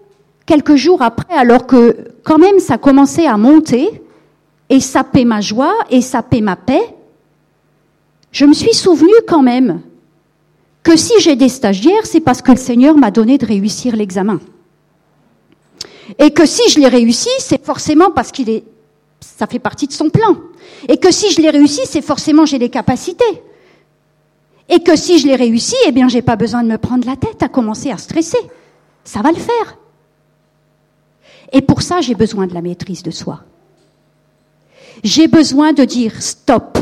quelques 0.46 0.76
jours 0.76 1.02
après, 1.02 1.34
alors 1.34 1.66
que 1.66 2.12
quand 2.22 2.38
même 2.38 2.60
ça 2.60 2.76
commençait 2.76 3.26
à 3.26 3.36
monter, 3.38 4.02
et 4.72 4.80
saper 4.80 5.26
ma 5.26 5.42
joie 5.42 5.74
et 5.90 6.00
saper 6.00 6.40
ma 6.40 6.56
paix, 6.56 6.96
je 8.32 8.46
me 8.46 8.54
suis 8.54 8.72
souvenu 8.72 9.12
quand 9.28 9.42
même 9.42 9.82
que 10.82 10.96
si 10.96 11.12
j'ai 11.20 11.36
des 11.36 11.50
stagiaires, 11.50 12.06
c'est 12.06 12.20
parce 12.20 12.40
que 12.40 12.52
le 12.52 12.56
Seigneur 12.56 12.96
m'a 12.96 13.10
donné 13.10 13.36
de 13.36 13.44
réussir 13.44 13.94
l'examen. 13.94 14.40
Et 16.18 16.30
que 16.30 16.46
si 16.46 16.70
je 16.70 16.80
l'ai 16.80 16.88
réussi, 16.88 17.28
c'est 17.38 17.62
forcément 17.62 18.12
parce 18.12 18.32
qu'il 18.32 18.48
est, 18.48 18.64
ça 19.20 19.46
fait 19.46 19.58
partie 19.58 19.86
de 19.86 19.92
son 19.92 20.08
plan. 20.08 20.38
Et 20.88 20.96
que 20.96 21.12
si 21.12 21.30
je 21.30 21.42
l'ai 21.42 21.50
réussi, 21.50 21.82
c'est 21.84 22.00
forcément 22.00 22.46
j'ai 22.46 22.58
les 22.58 22.70
capacités. 22.70 23.42
Et 24.70 24.80
que 24.80 24.96
si 24.96 25.18
je 25.18 25.26
l'ai 25.26 25.36
réussi, 25.36 25.76
eh 25.86 25.92
bien, 25.92 26.08
j'ai 26.08 26.22
pas 26.22 26.36
besoin 26.36 26.62
de 26.62 26.68
me 26.68 26.78
prendre 26.78 27.06
la 27.06 27.16
tête 27.16 27.42
à 27.42 27.48
commencer 27.50 27.90
à 27.90 27.98
stresser. 27.98 28.40
Ça 29.04 29.20
va 29.20 29.32
le 29.32 29.38
faire. 29.38 29.76
Et 31.52 31.60
pour 31.60 31.82
ça, 31.82 32.00
j'ai 32.00 32.14
besoin 32.14 32.46
de 32.46 32.54
la 32.54 32.62
maîtrise 32.62 33.02
de 33.02 33.10
soi. 33.10 33.44
J'ai 35.02 35.26
besoin 35.26 35.72
de 35.72 35.84
dire 35.84 36.22
stop. 36.22 36.78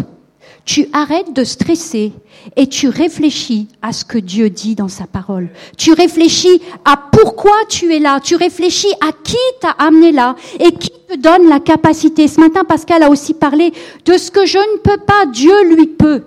Tu 0.67 0.89
arrêtes 0.93 1.33
de 1.33 1.43
stresser 1.43 2.13
et 2.55 2.67
tu 2.67 2.89
réfléchis 2.89 3.69
à 3.83 3.93
ce 3.93 4.05
que 4.05 4.19
Dieu 4.19 4.51
dit 4.51 4.75
dans 4.75 4.89
sa 4.89 5.07
parole. 5.07 5.49
Tu 5.77 5.93
réfléchis 5.93 6.61
à 6.85 6.97
pourquoi 6.97 7.57
tu 7.69 7.95
es 7.95 7.99
là. 7.99 8.21
Tu 8.21 8.37
réfléchis 8.37 8.93
à 9.01 9.13
qui 9.25 9.37
t'a 9.61 9.71
amené 9.71 10.13
là 10.13 10.37
et 10.59 10.73
qui 10.73 10.91
te 10.91 11.17
donne 11.17 11.49
la 11.49 11.61
capacité. 11.61 12.29
Ce 12.29 12.41
matin, 12.41 12.65
Pascal 12.65 13.03
a 13.03 13.11
aussi 13.11 13.35
parlé 13.35 13.73
de 14.05 14.17
ce 14.17 14.31
que 14.31 14.45
je 14.45 14.59
ne 14.59 14.79
peux 14.79 14.99
pas, 14.99 15.27
Dieu 15.27 15.75
lui 15.75 15.87
peut. 15.87 16.25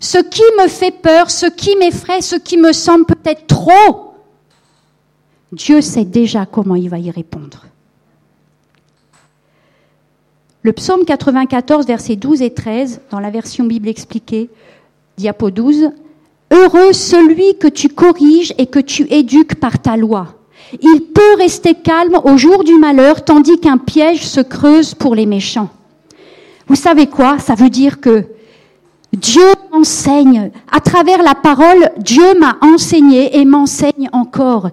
Ce 0.00 0.18
qui 0.18 0.42
me 0.60 0.68
fait 0.68 0.90
peur, 0.90 1.30
ce 1.30 1.46
qui 1.46 1.76
m'effraie, 1.76 2.22
ce 2.22 2.36
qui 2.36 2.56
me 2.56 2.72
semble 2.72 3.04
peut-être 3.04 3.46
trop, 3.46 4.14
Dieu 5.52 5.80
sait 5.80 6.04
déjà 6.04 6.46
comment 6.46 6.74
il 6.74 6.88
va 6.88 6.98
y 6.98 7.10
répondre. 7.10 7.64
Le 10.66 10.72
psaume 10.72 11.04
94, 11.04 11.86
versets 11.86 12.16
12 12.16 12.42
et 12.42 12.50
13, 12.50 13.02
dans 13.12 13.20
la 13.20 13.30
version 13.30 13.62
Bible 13.66 13.86
expliquée, 13.86 14.50
diapo 15.16 15.52
12, 15.52 15.90
Heureux 16.50 16.92
celui 16.92 17.56
que 17.56 17.68
tu 17.68 17.88
corriges 17.88 18.52
et 18.58 18.66
que 18.66 18.80
tu 18.80 19.06
éduques 19.08 19.60
par 19.60 19.78
ta 19.78 19.96
loi, 19.96 20.34
Il 20.82 21.02
peut 21.14 21.36
rester 21.38 21.74
calme 21.74 22.18
au 22.24 22.36
jour 22.36 22.64
du 22.64 22.76
malheur, 22.78 23.24
tandis 23.24 23.60
qu'un 23.60 23.78
piège 23.78 24.26
se 24.26 24.40
creuse 24.40 24.92
pour 24.92 25.14
les 25.14 25.24
méchants. 25.24 25.70
Vous 26.66 26.74
savez 26.74 27.06
quoi? 27.06 27.38
Ça 27.38 27.54
veut 27.54 27.70
dire 27.70 28.00
que 28.00 28.24
Dieu 29.12 29.46
enseigne. 29.70 30.50
À 30.72 30.80
travers 30.80 31.22
la 31.22 31.36
parole, 31.36 31.92
Dieu 31.98 32.36
m'a 32.40 32.58
enseigné 32.60 33.38
et 33.38 33.44
m'enseigne 33.44 34.08
encore. 34.10 34.70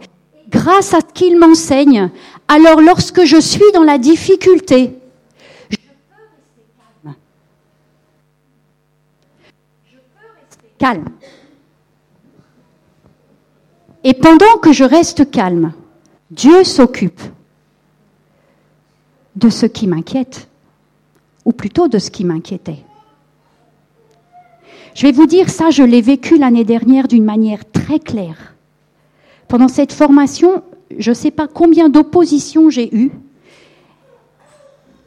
Grâce 0.50 0.96
à 0.96 1.02
ce 1.02 1.14
qu'il 1.14 1.38
m'enseigne, 1.38 2.10
alors 2.48 2.82
lorsque 2.82 3.26
je 3.26 3.40
suis 3.40 3.72
dans 3.76 3.84
la 3.84 4.00
difficulté, 4.00 4.98
je 5.70 5.78
peux 5.78 5.84
rester 6.40 6.64
calme. 7.04 7.16
Je 9.86 9.98
peux 9.98 10.28
rester 10.40 10.73
calme. 10.84 11.06
Et 14.04 14.14
pendant 14.14 14.58
que 14.62 14.74
je 14.74 14.84
reste 14.84 15.32
calme, 15.32 15.72
Dieu 16.30 16.66
s'occupe 16.66 17.22
de 19.38 19.48
ce 19.50 19.66
qui 19.66 19.88
m'inquiète, 19.88 20.50
ou 21.46 21.54
plutôt 21.54 21.88
de 21.88 22.00
ce 22.00 22.12
qui 22.12 22.26
m'inquiétait. 22.26 22.84
Je 24.94 25.08
vais 25.08 25.14
vous 25.14 25.26
dire 25.26 25.50
ça, 25.50 25.70
je 25.70 25.84
l'ai 25.84 26.02
vécu 26.02 26.38
l'année 26.38 26.66
dernière 26.66 27.08
d'une 27.08 27.24
manière 27.24 27.64
très 27.72 28.00
claire. 28.00 28.54
Pendant 29.48 29.70
cette 29.70 29.94
formation, 29.94 30.64
je 30.98 31.12
ne 31.12 31.16
sais 31.16 31.32
pas 31.32 31.48
combien 31.48 31.88
d'oppositions 31.88 32.70
j'ai 32.70 32.94
eues, 32.94 33.12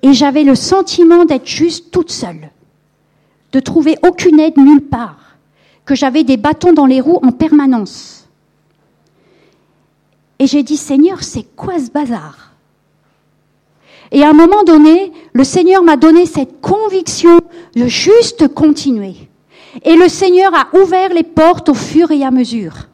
et 0.00 0.14
j'avais 0.14 0.44
le 0.44 0.54
sentiment 0.54 1.26
d'être 1.26 1.46
juste 1.46 1.90
toute 1.90 2.10
seule, 2.10 2.50
de 3.52 3.60
trouver 3.60 3.96
aucune 4.02 4.40
aide 4.40 4.56
nulle 4.56 4.86
part, 4.88 5.25
que 5.86 5.94
j'avais 5.94 6.24
des 6.24 6.36
bâtons 6.36 6.72
dans 6.72 6.84
les 6.84 7.00
roues 7.00 7.20
en 7.22 7.30
permanence. 7.30 8.26
Et 10.38 10.46
j'ai 10.46 10.62
dit, 10.62 10.76
Seigneur, 10.76 11.22
c'est 11.22 11.46
quoi 11.56 11.78
ce 11.78 11.90
bazar? 11.90 12.52
Et 14.12 14.22
à 14.22 14.30
un 14.30 14.34
moment 14.34 14.62
donné, 14.64 15.12
le 15.32 15.44
Seigneur 15.44 15.82
m'a 15.82 15.96
donné 15.96 16.26
cette 16.26 16.60
conviction 16.60 17.40
de 17.74 17.86
juste 17.86 18.48
continuer. 18.48 19.14
Et 19.84 19.96
le 19.96 20.08
Seigneur 20.08 20.52
a 20.54 20.68
ouvert 20.76 21.12
les 21.12 21.22
portes 21.22 21.68
au 21.68 21.74
fur 21.74 22.10
et 22.10 22.24
à 22.24 22.30
mesure. 22.30 22.88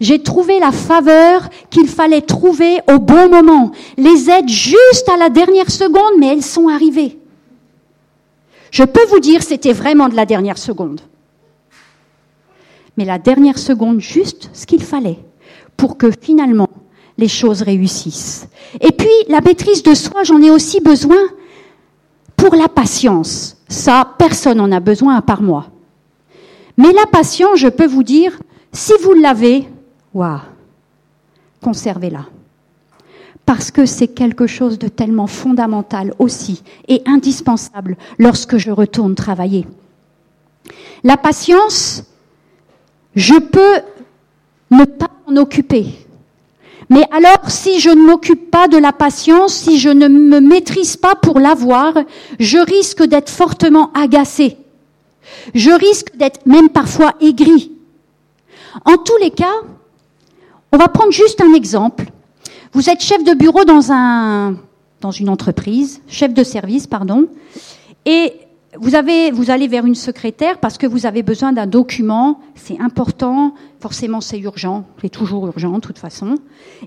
J'ai 0.00 0.22
trouvé 0.22 0.60
la 0.60 0.70
faveur 0.70 1.48
qu'il 1.70 1.88
fallait 1.88 2.22
trouver 2.22 2.78
au 2.92 2.98
bon 2.98 3.28
moment. 3.28 3.72
Les 3.96 4.30
aides 4.30 4.48
juste 4.48 5.08
à 5.08 5.16
la 5.16 5.28
dernière 5.28 5.70
seconde, 5.70 6.18
mais 6.18 6.28
elles 6.28 6.44
sont 6.44 6.68
arrivées. 6.68 7.18
Je 8.70 8.84
peux 8.84 9.04
vous 9.06 9.20
dire, 9.20 9.42
c'était 9.42 9.72
vraiment 9.72 10.08
de 10.08 10.14
la 10.14 10.26
dernière 10.26 10.58
seconde. 10.58 11.00
Mais 12.98 13.04
la 13.04 13.20
dernière 13.20 13.58
seconde, 13.58 14.00
juste 14.00 14.50
ce 14.52 14.66
qu'il 14.66 14.82
fallait 14.82 15.20
pour 15.76 15.96
que 15.96 16.10
finalement 16.10 16.68
les 17.16 17.28
choses 17.28 17.62
réussissent. 17.62 18.48
Et 18.80 18.90
puis, 18.90 19.08
la 19.28 19.40
maîtrise 19.40 19.84
de 19.84 19.94
soi, 19.94 20.24
j'en 20.24 20.42
ai 20.42 20.50
aussi 20.50 20.80
besoin 20.80 21.16
pour 22.36 22.56
la 22.56 22.68
patience. 22.68 23.56
Ça, 23.68 24.14
personne 24.18 24.58
n'en 24.58 24.72
a 24.72 24.80
besoin 24.80 25.14
à 25.14 25.22
part 25.22 25.42
moi. 25.42 25.66
Mais 26.76 26.92
la 26.92 27.06
patience, 27.06 27.60
je 27.60 27.68
peux 27.68 27.86
vous 27.86 28.02
dire, 28.02 28.36
si 28.72 28.92
vous 29.00 29.12
l'avez, 29.12 29.68
waouh, 30.12 30.40
conservez-la. 31.62 32.26
Parce 33.46 33.70
que 33.70 33.86
c'est 33.86 34.08
quelque 34.08 34.48
chose 34.48 34.76
de 34.76 34.88
tellement 34.88 35.28
fondamental 35.28 36.14
aussi 36.18 36.64
et 36.88 37.00
indispensable 37.06 37.96
lorsque 38.18 38.56
je 38.56 38.72
retourne 38.72 39.14
travailler. 39.14 39.68
La 41.04 41.16
patience, 41.16 42.02
je 43.14 43.34
peux 43.34 43.80
ne 44.70 44.84
pas 44.84 45.10
m'en 45.26 45.40
occuper. 45.40 45.86
Mais 46.90 47.04
alors, 47.10 47.50
si 47.50 47.80
je 47.80 47.90
ne 47.90 48.06
m'occupe 48.06 48.50
pas 48.50 48.66
de 48.66 48.78
la 48.78 48.92
patience, 48.92 49.54
si 49.54 49.78
je 49.78 49.90
ne 49.90 50.08
me 50.08 50.40
maîtrise 50.40 50.96
pas 50.96 51.14
pour 51.14 51.38
l'avoir, 51.38 51.92
je 52.40 52.58
risque 52.58 53.02
d'être 53.02 53.28
fortement 53.28 53.92
agacé. 53.92 54.56
Je 55.54 55.70
risque 55.70 56.16
d'être 56.16 56.46
même 56.46 56.70
parfois 56.70 57.14
aigri. 57.20 57.72
En 58.86 58.96
tous 58.96 59.16
les 59.20 59.30
cas, 59.30 59.54
on 60.72 60.78
va 60.78 60.88
prendre 60.88 61.12
juste 61.12 61.40
un 61.42 61.52
exemple. 61.52 62.06
Vous 62.72 62.88
êtes 62.88 63.02
chef 63.02 63.22
de 63.24 63.34
bureau 63.34 63.64
dans, 63.64 63.92
un, 63.92 64.56
dans 65.00 65.10
une 65.10 65.28
entreprise, 65.28 66.00
chef 66.08 66.32
de 66.32 66.44
service, 66.44 66.86
pardon, 66.86 67.26
et 68.06 68.32
vous, 68.80 68.94
allez 69.50 69.68
vers 69.68 69.86
une 69.86 69.94
secrétaire 69.94 70.58
parce 70.58 70.78
que 70.78 70.86
vous 70.86 71.06
avez 71.06 71.22
besoin 71.22 71.52
d'un 71.52 71.66
document, 71.66 72.40
c'est 72.54 72.80
important, 72.80 73.54
forcément 73.80 74.20
c'est 74.20 74.38
urgent, 74.38 74.84
c'est 75.00 75.08
toujours 75.08 75.46
urgent 75.46 75.72
de 75.72 75.80
toute 75.80 75.98
façon. 75.98 76.36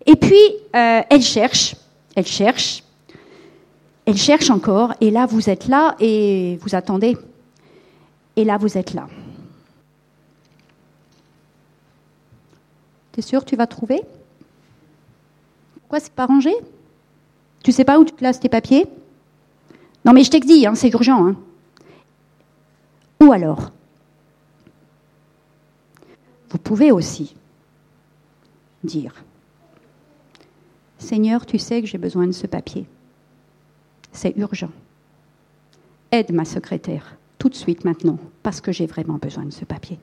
Et 0.05 0.15
puis, 0.15 0.35
euh, 0.75 1.01
elle 1.09 1.21
cherche, 1.21 1.75
elle 2.15 2.25
cherche, 2.25 2.83
elle 4.05 4.17
cherche 4.17 4.49
encore, 4.49 4.93
et 5.01 5.11
là 5.11 5.25
vous 5.25 5.49
êtes 5.49 5.67
là 5.67 5.95
et 5.99 6.57
vous 6.61 6.75
attendez. 6.75 7.17
Et 8.35 8.43
là, 8.43 8.57
vous 8.57 8.77
êtes 8.77 8.93
là. 8.93 9.07
T'es 13.11 13.21
sûr 13.21 13.43
tu 13.43 13.55
vas 13.55 13.67
trouver? 13.67 14.01
Pourquoi 15.75 15.99
c'est 15.99 16.13
pas 16.13 16.25
rangé? 16.25 16.53
Tu 17.63 17.71
sais 17.71 17.83
pas 17.83 17.99
où 17.99 18.05
tu 18.05 18.13
places 18.13 18.39
tes 18.39 18.49
papiers? 18.49 18.87
Non, 20.05 20.13
mais 20.13 20.23
je 20.23 20.31
t'exige, 20.31 20.65
hein, 20.65 20.75
c'est 20.75 20.89
urgent. 20.89 21.27
Hein. 21.27 21.35
Ou 23.22 23.32
alors, 23.32 23.72
vous 26.49 26.57
pouvez 26.57 26.91
aussi 26.91 27.36
dire 28.84 29.13
Seigneur, 30.97 31.45
tu 31.45 31.59
sais 31.59 31.82
que 31.82 31.88
j'ai 31.88 31.99
besoin 31.99 32.26
de 32.26 32.32
ce 32.32 32.47
papier. 32.47 32.86
C'est 34.11 34.36
urgent. 34.38 34.72
Aide 36.11 36.32
ma 36.32 36.45
secrétaire 36.45 37.15
tout 37.38 37.49
de 37.49 37.55
suite 37.55 37.86
maintenant, 37.86 38.17
parce 38.43 38.59
que 38.59 38.72
j'ai 38.72 38.86
vraiment 38.86 39.17
besoin 39.17 39.45
de 39.45 39.51
ce 39.51 39.65
papier. 39.65 39.99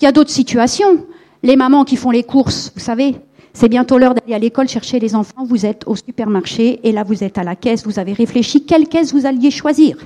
Il 0.00 0.04
y 0.04 0.06
a 0.06 0.12
d'autres 0.12 0.30
situations. 0.30 1.04
Les 1.42 1.56
mamans 1.56 1.84
qui 1.84 1.96
font 1.96 2.10
les 2.10 2.24
courses, 2.24 2.72
vous 2.74 2.80
savez, 2.80 3.16
c'est 3.52 3.68
bientôt 3.68 3.98
l'heure 3.98 4.14
d'aller 4.14 4.34
à 4.34 4.38
l'école 4.38 4.68
chercher 4.68 4.98
les 5.00 5.14
enfants, 5.14 5.44
vous 5.44 5.66
êtes 5.66 5.86
au 5.86 5.96
supermarché 5.96 6.80
et 6.86 6.92
là 6.92 7.02
vous 7.02 7.24
êtes 7.24 7.38
à 7.38 7.44
la 7.44 7.56
caisse, 7.56 7.84
vous 7.84 7.98
avez 7.98 8.12
réfléchi 8.12 8.64
quelle 8.64 8.88
caisse 8.88 9.12
vous 9.12 9.26
alliez 9.26 9.50
choisir 9.50 9.96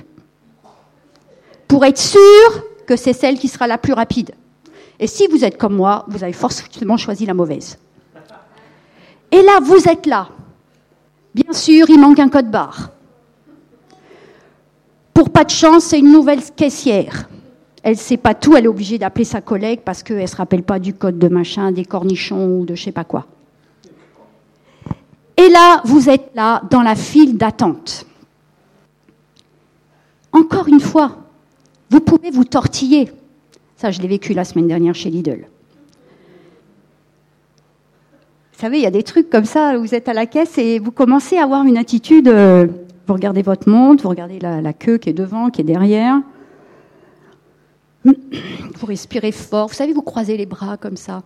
pour 1.73 1.85
être 1.85 1.97
sûr 1.97 2.63
que 2.85 2.95
c'est 2.95 3.13
celle 3.13 3.39
qui 3.39 3.47
sera 3.47 3.65
la 3.65 3.79
plus 3.79 3.93
rapide. 3.93 4.35
Et 4.99 5.07
si 5.07 5.25
vous 5.25 5.43
êtes 5.43 5.57
comme 5.57 5.73
moi, 5.73 6.05
vous 6.07 6.23
avez 6.23 6.31
forcément 6.31 6.97
choisi 6.97 7.25
la 7.25 7.33
mauvaise. 7.33 7.79
Et 9.31 9.41
là, 9.41 9.59
vous 9.59 9.89
êtes 9.89 10.05
là. 10.05 10.29
Bien 11.33 11.51
sûr, 11.51 11.89
il 11.89 11.99
manque 11.99 12.19
un 12.19 12.29
code 12.29 12.51
barre. 12.51 12.91
Pour 15.15 15.31
pas 15.31 15.43
de 15.43 15.49
chance, 15.49 15.85
c'est 15.85 15.97
une 15.97 16.11
nouvelle 16.11 16.43
caissière. 16.55 17.27
Elle 17.81 17.97
sait 17.97 18.17
pas 18.17 18.35
tout, 18.35 18.55
elle 18.55 18.65
est 18.65 18.67
obligée 18.67 18.99
d'appeler 18.99 19.25
sa 19.25 19.41
collègue 19.41 19.79
parce 19.83 20.03
qu'elle 20.03 20.21
ne 20.21 20.27
se 20.27 20.35
rappelle 20.35 20.61
pas 20.61 20.77
du 20.77 20.93
code 20.93 21.17
de 21.17 21.27
machin, 21.27 21.71
des 21.71 21.85
cornichons 21.85 22.59
ou 22.59 22.65
de 22.65 22.75
je 22.75 22.83
sais 22.83 22.91
pas 22.91 23.03
quoi. 23.03 23.25
Et 25.37 25.49
là, 25.49 25.81
vous 25.85 26.07
êtes 26.07 26.35
là 26.35 26.61
dans 26.69 26.83
la 26.83 26.93
file 26.93 27.35
d'attente. 27.35 28.05
Encore 30.31 30.67
une 30.67 30.79
fois, 30.79 31.22
vous 31.93 31.99
pouvez 31.99 32.31
vous 32.31 32.43
tortiller. 32.43 33.11
Ça, 33.77 33.91
je 33.91 34.01
l'ai 34.01 34.07
vécu 34.07 34.33
la 34.33 34.45
semaine 34.45 34.67
dernière 34.67 34.95
chez 34.95 35.11
Lidl. 35.11 35.45
Vous 38.51 38.59
savez, 38.59 38.77
il 38.79 38.83
y 38.83 38.87
a 38.87 38.91
des 38.91 39.03
trucs 39.03 39.29
comme 39.29 39.45
ça, 39.45 39.77
vous 39.77 39.93
êtes 39.93 40.09
à 40.09 40.13
la 40.13 40.25
caisse 40.25 40.57
et 40.57 40.79
vous 40.79 40.89
commencez 40.89 41.37
à 41.37 41.43
avoir 41.43 41.65
une 41.65 41.77
attitude 41.77 42.27
euh, 42.29 42.65
vous 43.05 43.13
regardez 43.13 43.43
votre 43.43 43.69
montre, 43.69 44.03
vous 44.03 44.09
regardez 44.09 44.39
la, 44.39 44.73
queue 44.73 44.97
qui 44.97 45.09
est 45.09 45.13
devant, 45.13 45.51
qui 45.51 45.61
est 45.61 45.65
derrière. 45.65 46.21
Vous 48.05 48.85
respirez 48.87 49.31
fort. 49.31 49.67
Vous 49.67 49.75
savez, 49.75 49.93
vous 49.93 50.01
croisez 50.01 50.35
les 50.35 50.45
bras 50.45 50.77
comme 50.77 50.97
ça. 50.97 51.23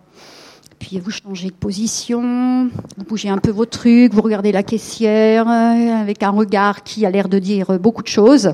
Puis 0.80 1.00
vous 1.00 1.12
changez 1.12 1.48
de 1.48 1.54
position, 1.54 2.70
vous 2.98 3.04
bougez 3.08 3.30
un 3.30 3.38
peu 3.38 3.52
vos 3.52 3.66
trucs, 3.66 4.14
vous 4.14 4.22
regardez 4.22 4.52
la 4.52 4.64
caissière 4.64 5.48
euh, 5.48 6.02
avec 6.02 6.22
un 6.24 6.30
regard 6.32 6.84
qui 6.84 7.06
a 7.06 7.10
l'air 7.10 7.30
de 7.30 7.40
dire 7.40 7.80
beaucoup 7.80 8.04
de 8.04 8.08
choses. 8.08 8.54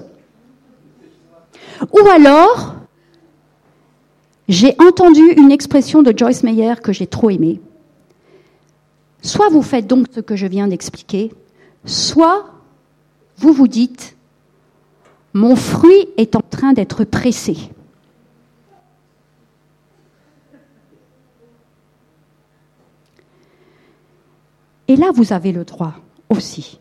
Ou 1.92 2.08
alors, 2.08 2.76
j'ai 4.48 4.76
entendu 4.80 5.22
une 5.38 5.52
expression 5.52 6.02
de 6.02 6.14
Joyce 6.16 6.44
Meyer 6.44 6.76
que 6.82 6.94
j'ai 6.94 7.08
trop 7.08 7.30
aimée. 7.30 7.62
Soit 9.22 9.50
vous 9.50 9.62
faites 9.62 9.88
donc 9.88 10.08
ce 10.14 10.20
que 10.20 10.36
je 10.36 10.48
viens 10.48 10.68
d'expliquer, 10.68 11.32
soit 11.86 12.46
vous 13.38 13.54
vous 13.54 13.68
dites, 13.68 14.16
mon 15.34 15.56
fruit 15.56 16.10
est 16.18 16.36
en 16.36 16.42
train 16.42 16.74
d'être 16.74 17.04
pressé. 17.06 17.58
Et 24.88 24.96
là, 24.96 25.12
vous 25.14 25.34
avez 25.34 25.52
le 25.52 25.64
droit 25.64 25.94
aussi 26.30 26.80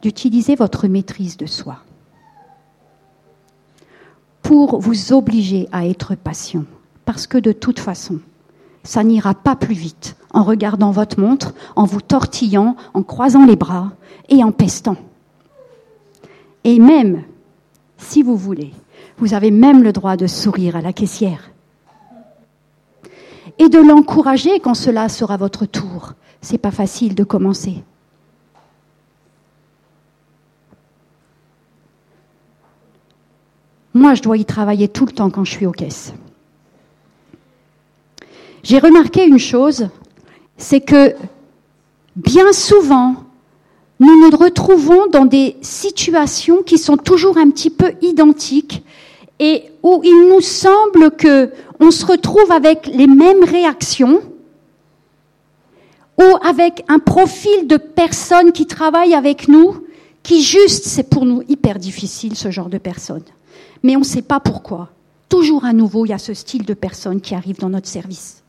d'utiliser 0.00 0.56
votre 0.56 0.88
maîtrise 0.88 1.36
de 1.36 1.46
soi 1.46 1.78
vous 4.52 5.12
obliger 5.12 5.68
à 5.72 5.86
être 5.86 6.14
patient. 6.14 6.64
Parce 7.04 7.26
que 7.26 7.38
de 7.38 7.52
toute 7.52 7.80
façon, 7.80 8.20
ça 8.84 9.04
n'ira 9.04 9.34
pas 9.34 9.56
plus 9.56 9.74
vite 9.74 10.16
en 10.32 10.42
regardant 10.42 10.90
votre 10.90 11.20
montre, 11.20 11.52
en 11.76 11.84
vous 11.84 12.00
tortillant, 12.00 12.76
en 12.94 13.02
croisant 13.02 13.44
les 13.44 13.56
bras 13.56 13.92
et 14.28 14.42
en 14.42 14.52
pestant. 14.52 14.96
Et 16.64 16.78
même, 16.78 17.22
si 17.98 18.22
vous 18.22 18.36
voulez, 18.36 18.72
vous 19.18 19.34
avez 19.34 19.50
même 19.50 19.82
le 19.82 19.92
droit 19.92 20.16
de 20.16 20.26
sourire 20.26 20.76
à 20.76 20.80
la 20.80 20.92
caissière 20.92 21.50
et 23.58 23.68
de 23.68 23.78
l'encourager 23.78 24.60
quand 24.60 24.74
cela 24.74 25.08
sera 25.08 25.36
votre 25.36 25.66
tour. 25.66 26.14
C'est 26.40 26.58
pas 26.58 26.70
facile 26.70 27.14
de 27.14 27.24
commencer. 27.24 27.84
Moi, 34.02 34.14
je 34.14 34.22
dois 34.22 34.36
y 34.36 34.44
travailler 34.44 34.88
tout 34.88 35.06
le 35.06 35.12
temps 35.12 35.30
quand 35.30 35.44
je 35.44 35.52
suis 35.52 35.64
aux 35.64 35.70
caisses. 35.70 36.12
J'ai 38.64 38.80
remarqué 38.80 39.24
une 39.24 39.38
chose, 39.38 39.90
c'est 40.56 40.80
que 40.80 41.14
bien 42.16 42.52
souvent, 42.52 43.14
nous 44.00 44.28
nous 44.28 44.36
retrouvons 44.36 45.06
dans 45.06 45.24
des 45.24 45.56
situations 45.62 46.64
qui 46.64 46.78
sont 46.78 46.96
toujours 46.96 47.38
un 47.38 47.48
petit 47.50 47.70
peu 47.70 47.92
identiques 48.02 48.82
et 49.38 49.70
où 49.84 50.00
il 50.02 50.28
nous 50.30 50.40
semble 50.40 51.12
que 51.12 51.52
on 51.78 51.92
se 51.92 52.04
retrouve 52.04 52.50
avec 52.50 52.88
les 52.88 53.06
mêmes 53.06 53.44
réactions 53.44 54.20
ou 56.18 56.24
avec 56.44 56.84
un 56.88 56.98
profil 56.98 57.68
de 57.68 57.76
personnes 57.76 58.50
qui 58.50 58.66
travaillent 58.66 59.14
avec 59.14 59.46
nous 59.46 59.86
qui 60.24 60.42
juste 60.42 60.86
c'est 60.86 61.08
pour 61.08 61.24
nous 61.24 61.44
hyper 61.48 61.78
difficile 61.78 62.34
ce 62.34 62.50
genre 62.50 62.68
de 62.68 62.78
personnes 62.78 63.22
mais 63.82 63.96
on 63.96 64.00
ne 64.00 64.04
sait 64.04 64.22
pas 64.22 64.40
pourquoi. 64.40 64.90
Toujours 65.28 65.64
à 65.64 65.72
nouveau, 65.72 66.04
il 66.04 66.10
y 66.10 66.12
a 66.12 66.18
ce 66.18 66.34
style 66.34 66.64
de 66.64 66.74
personnes 66.74 67.20
qui 67.20 67.34
arrivent 67.34 67.58
dans 67.58 67.70
notre 67.70 67.88
service. 67.88 68.42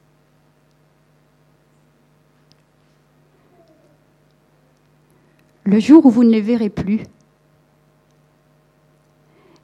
Le 5.64 5.80
jour 5.80 6.06
où 6.06 6.10
vous 6.10 6.24
ne 6.24 6.30
les 6.30 6.42
verrez 6.42 6.70
plus, 6.70 7.04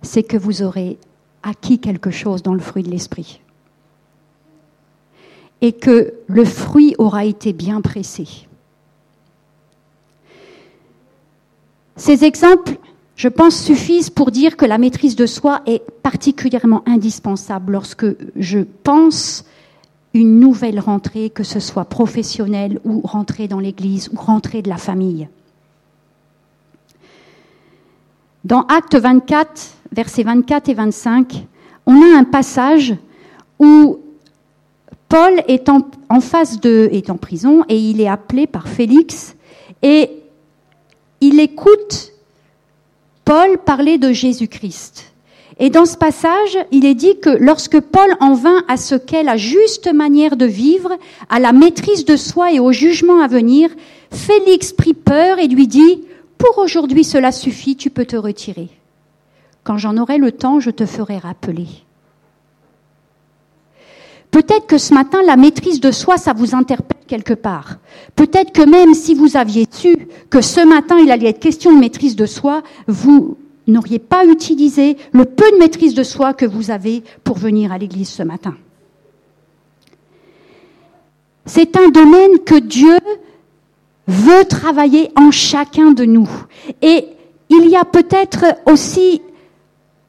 c'est 0.01 0.23
que 0.23 0.37
vous 0.37 0.61
aurez 0.61 0.97
acquis 1.43 1.79
quelque 1.79 2.09
chose 2.09 2.41
dans 2.41 2.53
le 2.53 2.61
fruit 2.61 2.83
de 2.83 2.89
l'esprit. 2.89 3.41
Et 5.61 5.73
que 5.73 6.13
le 6.27 6.45
fruit 6.45 6.95
aura 6.97 7.25
été 7.25 7.51
bien 7.51 7.81
pressé. 7.81 8.47
Ces 11.97 12.23
exemples 12.23 12.77
je 13.19 13.27
pense, 13.27 13.61
suffisent 13.61 14.09
pour 14.09 14.31
dire 14.31 14.55
que 14.55 14.63
la 14.63 14.77
maîtrise 14.77 15.17
de 15.17 15.25
soi 15.25 15.59
est 15.65 15.83
particulièrement 16.03 16.83
indispensable 16.87 17.73
lorsque 17.73 18.05
je 18.37 18.59
pense 18.59 19.43
une 20.13 20.39
nouvelle 20.39 20.79
rentrée, 20.79 21.29
que 21.29 21.43
ce 21.43 21.59
soit 21.59 21.83
professionnelle 21.83 22.79
ou 22.85 23.01
rentrée 23.01 23.49
dans 23.49 23.59
l'Église 23.59 24.09
ou 24.13 24.15
rentrée 24.15 24.61
de 24.61 24.69
la 24.69 24.77
famille. 24.77 25.27
Dans 28.45 28.61
Acte 28.67 28.95
24, 28.95 29.67
versets 29.91 30.23
24 30.23 30.69
et 30.69 30.73
25, 30.75 31.45
on 31.87 32.01
a 32.01 32.17
un 32.17 32.23
passage 32.23 32.95
où 33.59 33.99
Paul 35.09 35.43
est 35.49 35.67
en, 35.67 35.81
en 36.07 36.21
face 36.21 36.61
de, 36.61 36.87
est 36.93 37.09
en 37.09 37.17
prison 37.17 37.65
et 37.67 37.77
il 37.77 37.99
est 37.99 38.07
appelé 38.07 38.47
par 38.47 38.69
Félix 38.69 39.35
et 39.81 40.09
il 41.19 41.41
écoute 41.41 42.13
Paul 43.29 43.59
parlait 43.59 43.99
de 43.99 44.11
Jésus-Christ. 44.11 45.13
Et 45.59 45.69
dans 45.69 45.85
ce 45.85 45.95
passage, 45.95 46.57
il 46.71 46.83
est 46.83 46.95
dit 46.95 47.19
que 47.19 47.29
lorsque 47.29 47.79
Paul 47.79 48.09
en 48.19 48.33
vint 48.33 48.63
à 48.67 48.75
ce 48.75 48.95
qu'est 48.95 49.21
la 49.21 49.37
juste 49.37 49.93
manière 49.93 50.35
de 50.35 50.47
vivre, 50.47 50.97
à 51.29 51.39
la 51.39 51.53
maîtrise 51.53 52.05
de 52.05 52.17
soi 52.17 52.51
et 52.51 52.59
au 52.59 52.71
jugement 52.71 53.21
à 53.21 53.27
venir, 53.27 53.69
Félix 54.09 54.73
prit 54.73 54.95
peur 54.95 55.37
et 55.37 55.47
lui 55.47 55.67
dit, 55.67 56.05
Pour 56.39 56.57
aujourd'hui 56.57 57.03
cela 57.03 57.31
suffit, 57.31 57.75
tu 57.75 57.91
peux 57.91 58.05
te 58.05 58.15
retirer. 58.15 58.69
Quand 59.63 59.77
j'en 59.77 59.97
aurai 59.97 60.17
le 60.17 60.31
temps, 60.31 60.59
je 60.59 60.71
te 60.71 60.87
ferai 60.87 61.19
rappeler. 61.19 61.67
Peut-être 64.31 64.67
que 64.67 64.77
ce 64.77 64.93
matin, 64.93 65.19
la 65.25 65.35
maîtrise 65.35 65.79
de 65.79 65.91
soi, 65.91 66.17
ça 66.17 66.33
vous 66.33 66.53
interpelle 66.53 66.99
quelque 67.07 67.33
part. 67.33 67.77
Peut-être 68.15 68.51
que 68.51 68.61
même 68.61 68.93
si 68.93 69.15
vous 69.15 69.37
aviez 69.37 69.65
su 69.71 70.07
que 70.29 70.41
ce 70.41 70.65
matin, 70.65 70.97
il 70.99 71.11
allait 71.11 71.29
être 71.29 71.39
question 71.39 71.73
de 71.73 71.79
maîtrise 71.79 72.15
de 72.15 72.27
soi, 72.27 72.61
vous 72.87 73.37
n'auriez 73.67 73.99
pas 73.99 74.25
utilisé 74.25 74.97
le 75.13 75.25
peu 75.25 75.49
de 75.51 75.57
maîtrise 75.57 75.95
de 75.95 76.03
soi 76.03 76.33
que 76.33 76.45
vous 76.45 76.69
avez 76.69 77.03
pour 77.23 77.37
venir 77.37 77.71
à 77.71 77.77
l'église 77.77 78.09
ce 78.09 78.23
matin. 78.23 78.55
C'est 81.45 81.75
un 81.75 81.89
domaine 81.89 82.39
que 82.45 82.59
Dieu 82.59 82.97
veut 84.07 84.45
travailler 84.45 85.11
en 85.15 85.31
chacun 85.31 85.91
de 85.91 86.05
nous. 86.05 86.29
Et 86.83 87.05
il 87.49 87.67
y 87.69 87.75
a 87.75 87.85
peut-être 87.85 88.45
aussi 88.67 89.21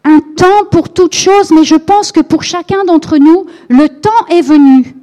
un 0.04 0.20
temps 0.36 0.64
pour 0.70 0.92
toute 0.92 1.14
chose, 1.14 1.50
mais 1.50 1.64
je 1.64 1.74
pense 1.74 2.12
que 2.12 2.20
pour 2.20 2.42
chacun 2.42 2.84
d'entre 2.84 3.18
nous, 3.18 3.46
le 3.68 3.88
temps 3.88 4.26
est 4.30 4.42
venu 4.42 4.96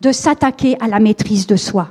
de 0.00 0.12
s'attaquer 0.12 0.76
à 0.80 0.88
la 0.88 0.98
maîtrise 0.98 1.46
de 1.46 1.56
soi. 1.56 1.88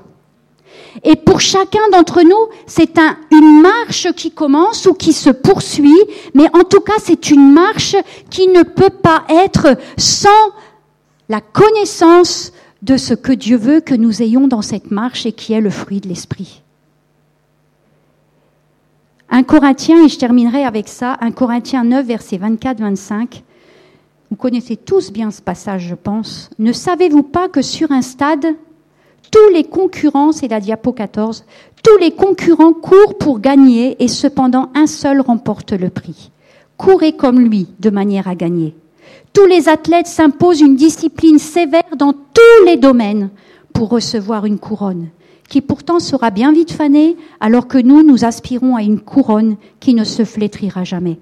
Et 1.04 1.16
pour 1.16 1.40
chacun 1.40 1.80
d'entre 1.92 2.22
nous, 2.22 2.50
c'est 2.68 2.98
un, 2.98 3.18
une 3.32 3.62
marche 3.62 4.12
qui 4.14 4.32
commence 4.32 4.86
ou 4.86 4.94
qui 4.94 5.14
se 5.14 5.30
poursuit, 5.30 6.02
mais 6.34 6.48
en 6.54 6.64
tout 6.64 6.82
cas, 6.82 7.00
c'est 7.00 7.32
une 7.32 7.54
marche 7.54 7.96
qui 8.30 8.48
ne 8.50 8.64
peut 8.64 8.90
pas 8.90 9.24
être 9.30 9.78
sans 9.98 10.30
la 11.30 11.40
connaissance 11.40 12.52
de 12.82 12.98
ce 12.98 13.14
que 13.14 13.32
Dieu 13.32 13.58
veut 13.58 13.80
que 13.80 13.96
nous 13.96 14.22
ayons 14.22 14.48
dans 14.48 14.62
cette 14.62 14.92
marche 14.92 15.26
et 15.26 15.32
qui 15.32 15.54
est 15.54 15.62
le 15.62 15.70
fruit 15.70 16.02
de 16.02 16.10
l'esprit. 16.10 16.62
Un 19.34 19.44
Corinthien, 19.44 20.04
et 20.04 20.10
je 20.10 20.20
terminerai 20.20 20.66
avec 20.66 20.90
ça, 20.90 21.16
un 21.22 21.32
Corinthien 21.32 21.86
9, 21.86 22.06
verset 22.06 22.38
24-25. 22.38 23.44
Vous 24.30 24.36
connaissez 24.36 24.76
tous 24.76 25.10
bien 25.10 25.32
ce 25.32 25.42
passage, 25.42 25.88
je 25.88 25.96
pense. 25.96 26.50
Ne 26.60 26.74
savez-vous 26.74 27.24
pas 27.24 27.48
que 27.48 27.62
sur 27.62 27.94
un 27.94 28.02
stade, 28.02 28.46
tous 29.32 29.54
les 29.54 29.64
concurrents, 29.64 30.34
c'est 30.34 30.50
la 30.50 30.60
diapo 30.60 30.92
14, 30.92 31.46
tous 31.82 31.98
les 32.02 32.12
concurrents 32.12 32.74
courent 32.74 33.18
pour 33.18 33.40
gagner 33.40 34.04
et 34.04 34.10
cependant 34.10 34.70
un 34.76 34.86
seul 34.86 35.22
remporte 35.22 35.72
le 35.72 35.90
prix. 35.90 36.30
Courez 36.76 37.14
comme 37.14 37.40
lui 37.40 37.70
de 37.80 37.90
manière 37.90 38.28
à 38.28 38.36
gagner. 38.36 38.76
Tous 39.32 39.46
les 39.46 39.70
athlètes 39.70 40.08
s'imposent 40.08 40.60
une 40.60 40.76
discipline 40.76 41.40
sévère 41.40 41.96
dans 41.96 42.12
tous 42.12 42.66
les 42.66 42.76
domaines 42.76 43.30
pour 43.72 43.88
recevoir 43.88 44.46
une 44.46 44.60
couronne 44.60 45.08
qui 45.52 45.60
pourtant 45.60 46.00
sera 46.00 46.30
bien 46.30 46.54
vite 46.54 46.72
fanée, 46.72 47.18
alors 47.42 47.68
que 47.68 47.78
nous, 47.78 48.04
nous 48.04 48.24
aspirons 48.24 48.78
à 48.78 48.84
une 48.84 49.02
couronne 49.02 49.58
qui 49.82 49.94
ne 49.94 50.06
se 50.06 50.24
flétrira 50.24 50.86
jamais. 50.86 51.20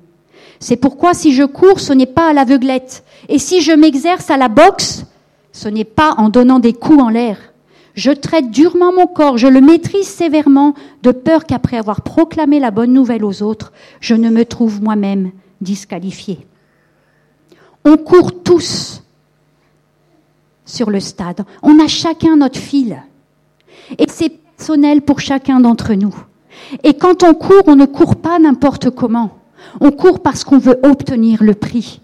C'est 0.60 0.76
pourquoi 0.76 1.16
si 1.16 1.34
je 1.34 1.42
cours, 1.42 1.80
ce 1.80 1.94
n'est 1.94 2.06
pas 2.06 2.30
à 2.30 2.34
l'aveuglette. 2.34 3.04
Et 3.28 3.40
si 3.40 3.62
je 3.62 3.72
m'exerce 3.72 4.30
à 4.30 4.38
la 4.38 4.48
boxe, 4.48 5.06
ce 5.52 5.68
n'est 5.68 5.84
pas 5.84 6.14
en 6.20 6.30
donnant 6.30 6.60
des 6.60 6.74
coups 6.74 7.02
en 7.02 7.10
l'air. 7.10 7.38
Je 7.96 8.12
traite 8.12 8.52
durement 8.52 8.94
mon 8.94 9.08
corps, 9.08 9.40
je 9.40 9.48
le 9.48 9.62
maîtrise 9.62 10.08
sévèrement, 10.08 10.76
de 11.02 11.12
peur 11.12 11.46
qu'après 11.46 11.78
avoir 11.78 12.02
proclamé 12.02 12.60
la 12.60 12.70
bonne 12.70 12.94
nouvelle 12.94 13.26
aux 13.26 13.42
autres, 13.42 13.74
je 14.00 14.14
ne 14.14 14.30
me 14.30 14.46
trouve 14.46 14.80
moi-même 14.84 15.32
disqualifié. 15.60 16.46
On 17.84 17.98
court 17.98 18.44
tous 18.44 19.02
sur 20.66 20.92
le 20.92 21.00
stade. 21.00 21.46
On 21.64 21.84
a 21.84 21.88
chacun 21.88 22.38
notre 22.38 22.60
fil. 22.60 23.02
Et 23.98 24.06
c'est 24.08 24.30
personnel 24.30 25.02
pour 25.02 25.20
chacun 25.20 25.60
d'entre 25.60 25.94
nous. 25.94 26.16
Et 26.84 26.94
quand 26.94 27.24
on 27.24 27.34
court, 27.34 27.64
on 27.68 27.76
ne 27.76 27.86
court 27.86 28.18
pas 28.18 28.40
n'importe 28.40 28.90
comment. 28.90 29.38
On 29.80 29.92
court 29.92 30.22
parce 30.22 30.44
qu'on 30.44 30.58
veut 30.58 30.80
obtenir 30.84 31.44
le 31.44 31.54
prix. 31.54 32.02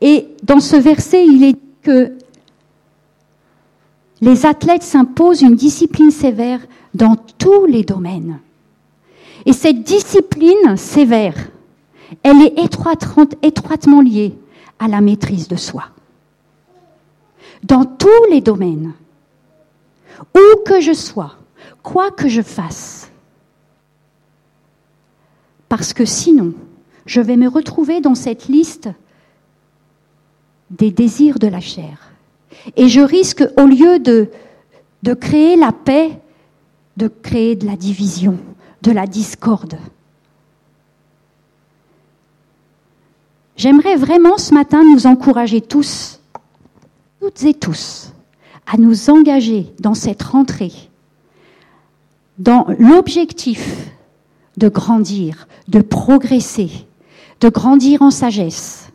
Et 0.00 0.28
dans 0.42 0.60
ce 0.60 0.76
verset, 0.76 1.26
il 1.26 1.44
est 1.44 1.52
dit 1.52 1.58
que 1.82 2.12
les 4.20 4.46
athlètes 4.46 4.82
s'imposent 4.82 5.42
une 5.42 5.54
discipline 5.54 6.10
sévère 6.10 6.60
dans 6.94 7.16
tous 7.16 7.66
les 7.66 7.84
domaines. 7.84 8.40
Et 9.46 9.52
cette 9.52 9.82
discipline 9.82 10.76
sévère, 10.76 11.34
elle 12.22 12.42
est 12.42 12.58
étroitement 13.42 14.00
liée 14.00 14.34
à 14.78 14.88
la 14.88 15.00
maîtrise 15.00 15.48
de 15.48 15.56
soi. 15.56 15.84
Dans 17.62 17.84
tous 17.84 18.24
les 18.30 18.40
domaines. 18.40 18.92
Où 20.34 20.62
que 20.64 20.80
je 20.80 20.92
sois, 20.92 21.36
quoi 21.82 22.10
que 22.10 22.28
je 22.28 22.42
fasse. 22.42 23.10
Parce 25.68 25.92
que 25.92 26.04
sinon, 26.04 26.54
je 27.06 27.20
vais 27.20 27.36
me 27.36 27.48
retrouver 27.48 28.00
dans 28.00 28.14
cette 28.14 28.48
liste 28.48 28.88
des 30.70 30.90
désirs 30.90 31.38
de 31.38 31.46
la 31.46 31.60
chair. 31.60 32.12
Et 32.76 32.88
je 32.88 33.00
risque, 33.00 33.44
au 33.56 33.66
lieu 33.66 33.98
de, 33.98 34.30
de 35.02 35.14
créer 35.14 35.56
la 35.56 35.72
paix, 35.72 36.18
de 36.96 37.08
créer 37.08 37.56
de 37.56 37.66
la 37.66 37.76
division, 37.76 38.38
de 38.82 38.90
la 38.90 39.06
discorde. 39.06 39.78
J'aimerais 43.56 43.96
vraiment 43.96 44.38
ce 44.38 44.54
matin 44.54 44.82
nous 44.84 45.06
encourager 45.06 45.60
tous 45.60 46.18
toutes 47.20 47.42
et 47.42 47.54
tous 47.54 48.12
à 48.70 48.76
nous 48.76 49.10
engager 49.10 49.66
dans 49.80 49.94
cette 49.94 50.22
rentrée, 50.22 50.72
dans 52.38 52.66
l'objectif 52.78 53.90
de 54.56 54.68
grandir, 54.68 55.48
de 55.68 55.80
progresser, 55.80 56.70
de 57.40 57.48
grandir 57.48 58.02
en 58.02 58.10
sagesse 58.10 58.90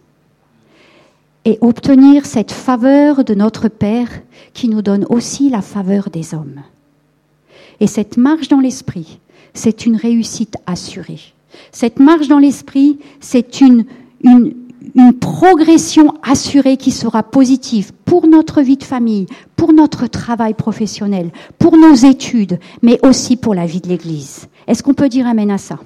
et 1.45 1.57
obtenir 1.61 2.25
cette 2.25 2.51
faveur 2.51 3.23
de 3.23 3.33
notre 3.33 3.67
Père 3.67 4.09
qui 4.53 4.69
nous 4.69 4.81
donne 4.81 5.05
aussi 5.09 5.49
la 5.49 5.61
faveur 5.61 6.09
des 6.09 6.33
hommes. 6.33 6.61
Et 7.79 7.87
cette 7.87 8.17
marche 8.17 8.47
dans 8.47 8.59
l'esprit, 8.59 9.19
c'est 9.53 9.85
une 9.85 9.95
réussite 9.95 10.55
assurée. 10.67 11.33
Cette 11.71 11.99
marche 11.99 12.27
dans 12.27 12.39
l'esprit, 12.39 12.99
c'est 13.19 13.61
une, 13.61 13.85
une, 14.23 14.53
une 14.95 15.13
progression 15.13 16.13
assurée 16.23 16.77
qui 16.77 16.91
sera 16.91 17.23
positive 17.23 17.93
pour 18.05 18.27
notre 18.27 18.61
vie 18.61 18.77
de 18.77 18.83
famille, 18.83 19.27
pour 19.55 19.73
notre 19.73 20.07
travail 20.07 20.53
professionnel, 20.53 21.31
pour 21.57 21.77
nos 21.77 21.93
études, 21.93 22.59
mais 22.81 22.99
aussi 23.05 23.37
pour 23.37 23.55
la 23.55 23.65
vie 23.65 23.81
de 23.81 23.87
l'Église. 23.87 24.47
Est-ce 24.67 24.83
qu'on 24.83 24.93
peut 24.93 25.09
dire 25.09 25.27
Amen 25.27 25.51
à 25.51 25.57
ça? 25.57 25.79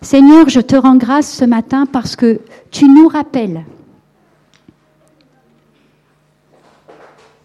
Seigneur, 0.00 0.48
je 0.48 0.60
te 0.60 0.74
rends 0.74 0.96
grâce 0.96 1.32
ce 1.32 1.44
matin 1.44 1.86
parce 1.86 2.16
que 2.16 2.40
tu 2.72 2.88
nous 2.88 3.06
rappelles, 3.06 3.64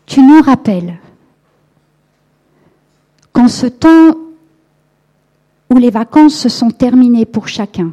tu 0.07 0.23
nous 0.23 0.41
rappelles 0.41 0.97
qu'en 3.31 3.47
ce 3.47 3.67
temps 3.67 4.15
où 5.69 5.77
les 5.77 5.91
vacances 5.91 6.33
se 6.33 6.49
sont 6.49 6.71
terminées 6.71 7.25
pour 7.25 7.47
chacun, 7.47 7.91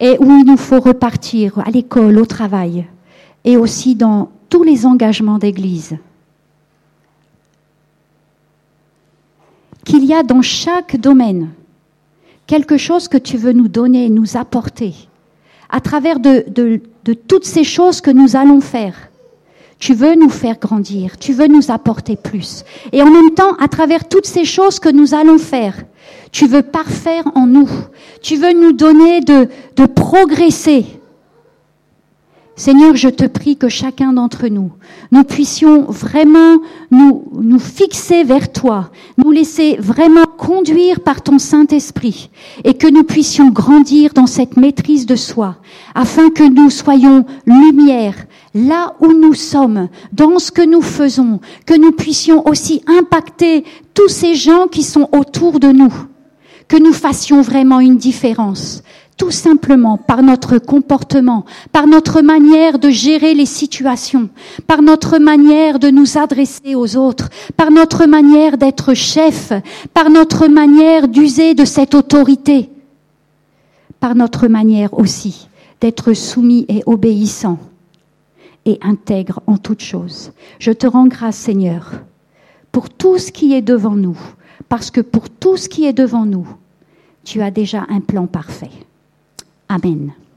et 0.00 0.16
où 0.18 0.38
il 0.38 0.44
nous 0.44 0.56
faut 0.56 0.80
repartir 0.80 1.58
à 1.58 1.70
l'école, 1.70 2.18
au 2.18 2.26
travail, 2.26 2.86
et 3.44 3.56
aussi 3.56 3.94
dans 3.94 4.30
tous 4.48 4.62
les 4.62 4.86
engagements 4.86 5.38
d'Église. 5.38 5.96
Qu'il 9.84 10.04
y 10.04 10.14
a 10.14 10.22
dans 10.22 10.42
chaque 10.42 10.96
domaine 10.96 11.50
quelque 12.46 12.76
chose 12.76 13.08
que 13.08 13.18
tu 13.18 13.36
veux 13.36 13.52
nous 13.52 13.68
donner, 13.68 14.08
nous 14.08 14.36
apporter, 14.36 14.94
à 15.68 15.80
travers 15.80 16.18
de, 16.18 16.80
toutes 17.26 17.44
ces 17.44 17.64
choses 17.64 18.00
que 18.00 18.10
nous 18.10 18.36
allons 18.36 18.60
faire. 18.60 19.07
Tu 19.78 19.94
veux 19.94 20.14
nous 20.16 20.28
faire 20.28 20.58
grandir, 20.58 21.18
tu 21.18 21.32
veux 21.32 21.46
nous 21.46 21.70
apporter 21.70 22.16
plus. 22.16 22.64
Et 22.92 23.02
en 23.02 23.10
même 23.10 23.30
temps, 23.34 23.54
à 23.60 23.68
travers 23.68 24.08
toutes 24.08 24.26
ces 24.26 24.44
choses 24.44 24.80
que 24.80 24.88
nous 24.88 25.14
allons 25.14 25.38
faire, 25.38 25.74
tu 26.32 26.46
veux 26.46 26.62
parfaire 26.62 27.24
en 27.34 27.46
nous. 27.46 27.68
Tu 28.20 28.36
veux 28.36 28.52
nous 28.52 28.72
donner 28.72 29.20
de, 29.20 29.48
de 29.76 29.86
progresser. 29.86 30.84
Seigneur, 32.58 32.96
je 32.96 33.08
te 33.08 33.24
prie 33.24 33.56
que 33.56 33.68
chacun 33.68 34.12
d'entre 34.12 34.48
nous, 34.48 34.72
nous 35.12 35.22
puissions 35.22 35.84
vraiment 35.84 36.58
nous, 36.90 37.22
nous 37.40 37.60
fixer 37.60 38.24
vers 38.24 38.50
toi, 38.50 38.90
nous 39.16 39.30
laisser 39.30 39.76
vraiment 39.78 40.26
conduire 40.26 40.98
par 40.98 41.22
ton 41.22 41.38
Saint-Esprit 41.38 42.30
et 42.64 42.74
que 42.74 42.88
nous 42.88 43.04
puissions 43.04 43.50
grandir 43.50 44.12
dans 44.12 44.26
cette 44.26 44.56
maîtrise 44.56 45.06
de 45.06 45.14
soi 45.14 45.58
afin 45.94 46.30
que 46.30 46.42
nous 46.42 46.68
soyons 46.68 47.24
lumière 47.46 48.16
là 48.56 48.96
où 48.98 49.12
nous 49.12 49.34
sommes, 49.34 49.88
dans 50.12 50.40
ce 50.40 50.50
que 50.50 50.66
nous 50.66 50.82
faisons, 50.82 51.38
que 51.64 51.78
nous 51.78 51.92
puissions 51.92 52.44
aussi 52.48 52.82
impacter 52.88 53.62
tous 53.94 54.08
ces 54.08 54.34
gens 54.34 54.66
qui 54.66 54.82
sont 54.82 55.08
autour 55.12 55.60
de 55.60 55.68
nous 55.68 55.94
que 56.68 56.76
nous 56.76 56.92
fassions 56.92 57.40
vraiment 57.40 57.80
une 57.80 57.96
différence, 57.96 58.82
tout 59.18 59.32
simplement 59.32 59.98
par 59.98 60.22
notre 60.22 60.58
comportement, 60.58 61.44
par 61.72 61.86
notre 61.86 62.22
manière 62.22 62.78
de 62.78 62.88
gérer 62.88 63.34
les 63.34 63.46
situations, 63.46 64.30
par 64.66 64.80
notre 64.80 65.18
manière 65.18 65.78
de 65.78 65.90
nous 65.90 66.16
adresser 66.16 66.74
aux 66.74 66.96
autres, 66.96 67.28
par 67.56 67.70
notre 67.70 68.06
manière 68.06 68.56
d'être 68.56 68.94
chef, 68.94 69.52
par 69.92 70.08
notre 70.08 70.46
manière 70.46 71.08
d'user 71.08 71.54
de 71.54 71.64
cette 71.66 71.94
autorité, 71.94 72.70
par 74.00 74.14
notre 74.14 74.46
manière 74.46 74.96
aussi 74.96 75.48
d'être 75.80 76.12
soumis 76.12 76.64
et 76.68 76.82
obéissant 76.86 77.58
et 78.64 78.78
intègre 78.82 79.40
en 79.46 79.58
toutes 79.58 79.82
choses. 79.82 80.32
Je 80.58 80.72
te 80.72 80.86
rends 80.86 81.06
grâce, 81.06 81.36
Seigneur, 81.36 81.92
pour 82.72 82.88
tout 82.88 83.18
ce 83.18 83.32
qui 83.32 83.52
est 83.52 83.62
devant 83.62 83.96
nous 83.96 84.18
parce 84.68 84.90
que 84.90 85.00
pour 85.00 85.28
tout 85.28 85.56
ce 85.56 85.68
qui 85.68 85.86
est 85.86 85.92
devant 85.92 86.26
nous, 86.26 86.46
tu 87.24 87.42
as 87.42 87.50
déjà 87.50 87.86
un 87.88 88.00
plan 88.00 88.26
parfait. 88.26 88.70
Amen. 89.70 90.27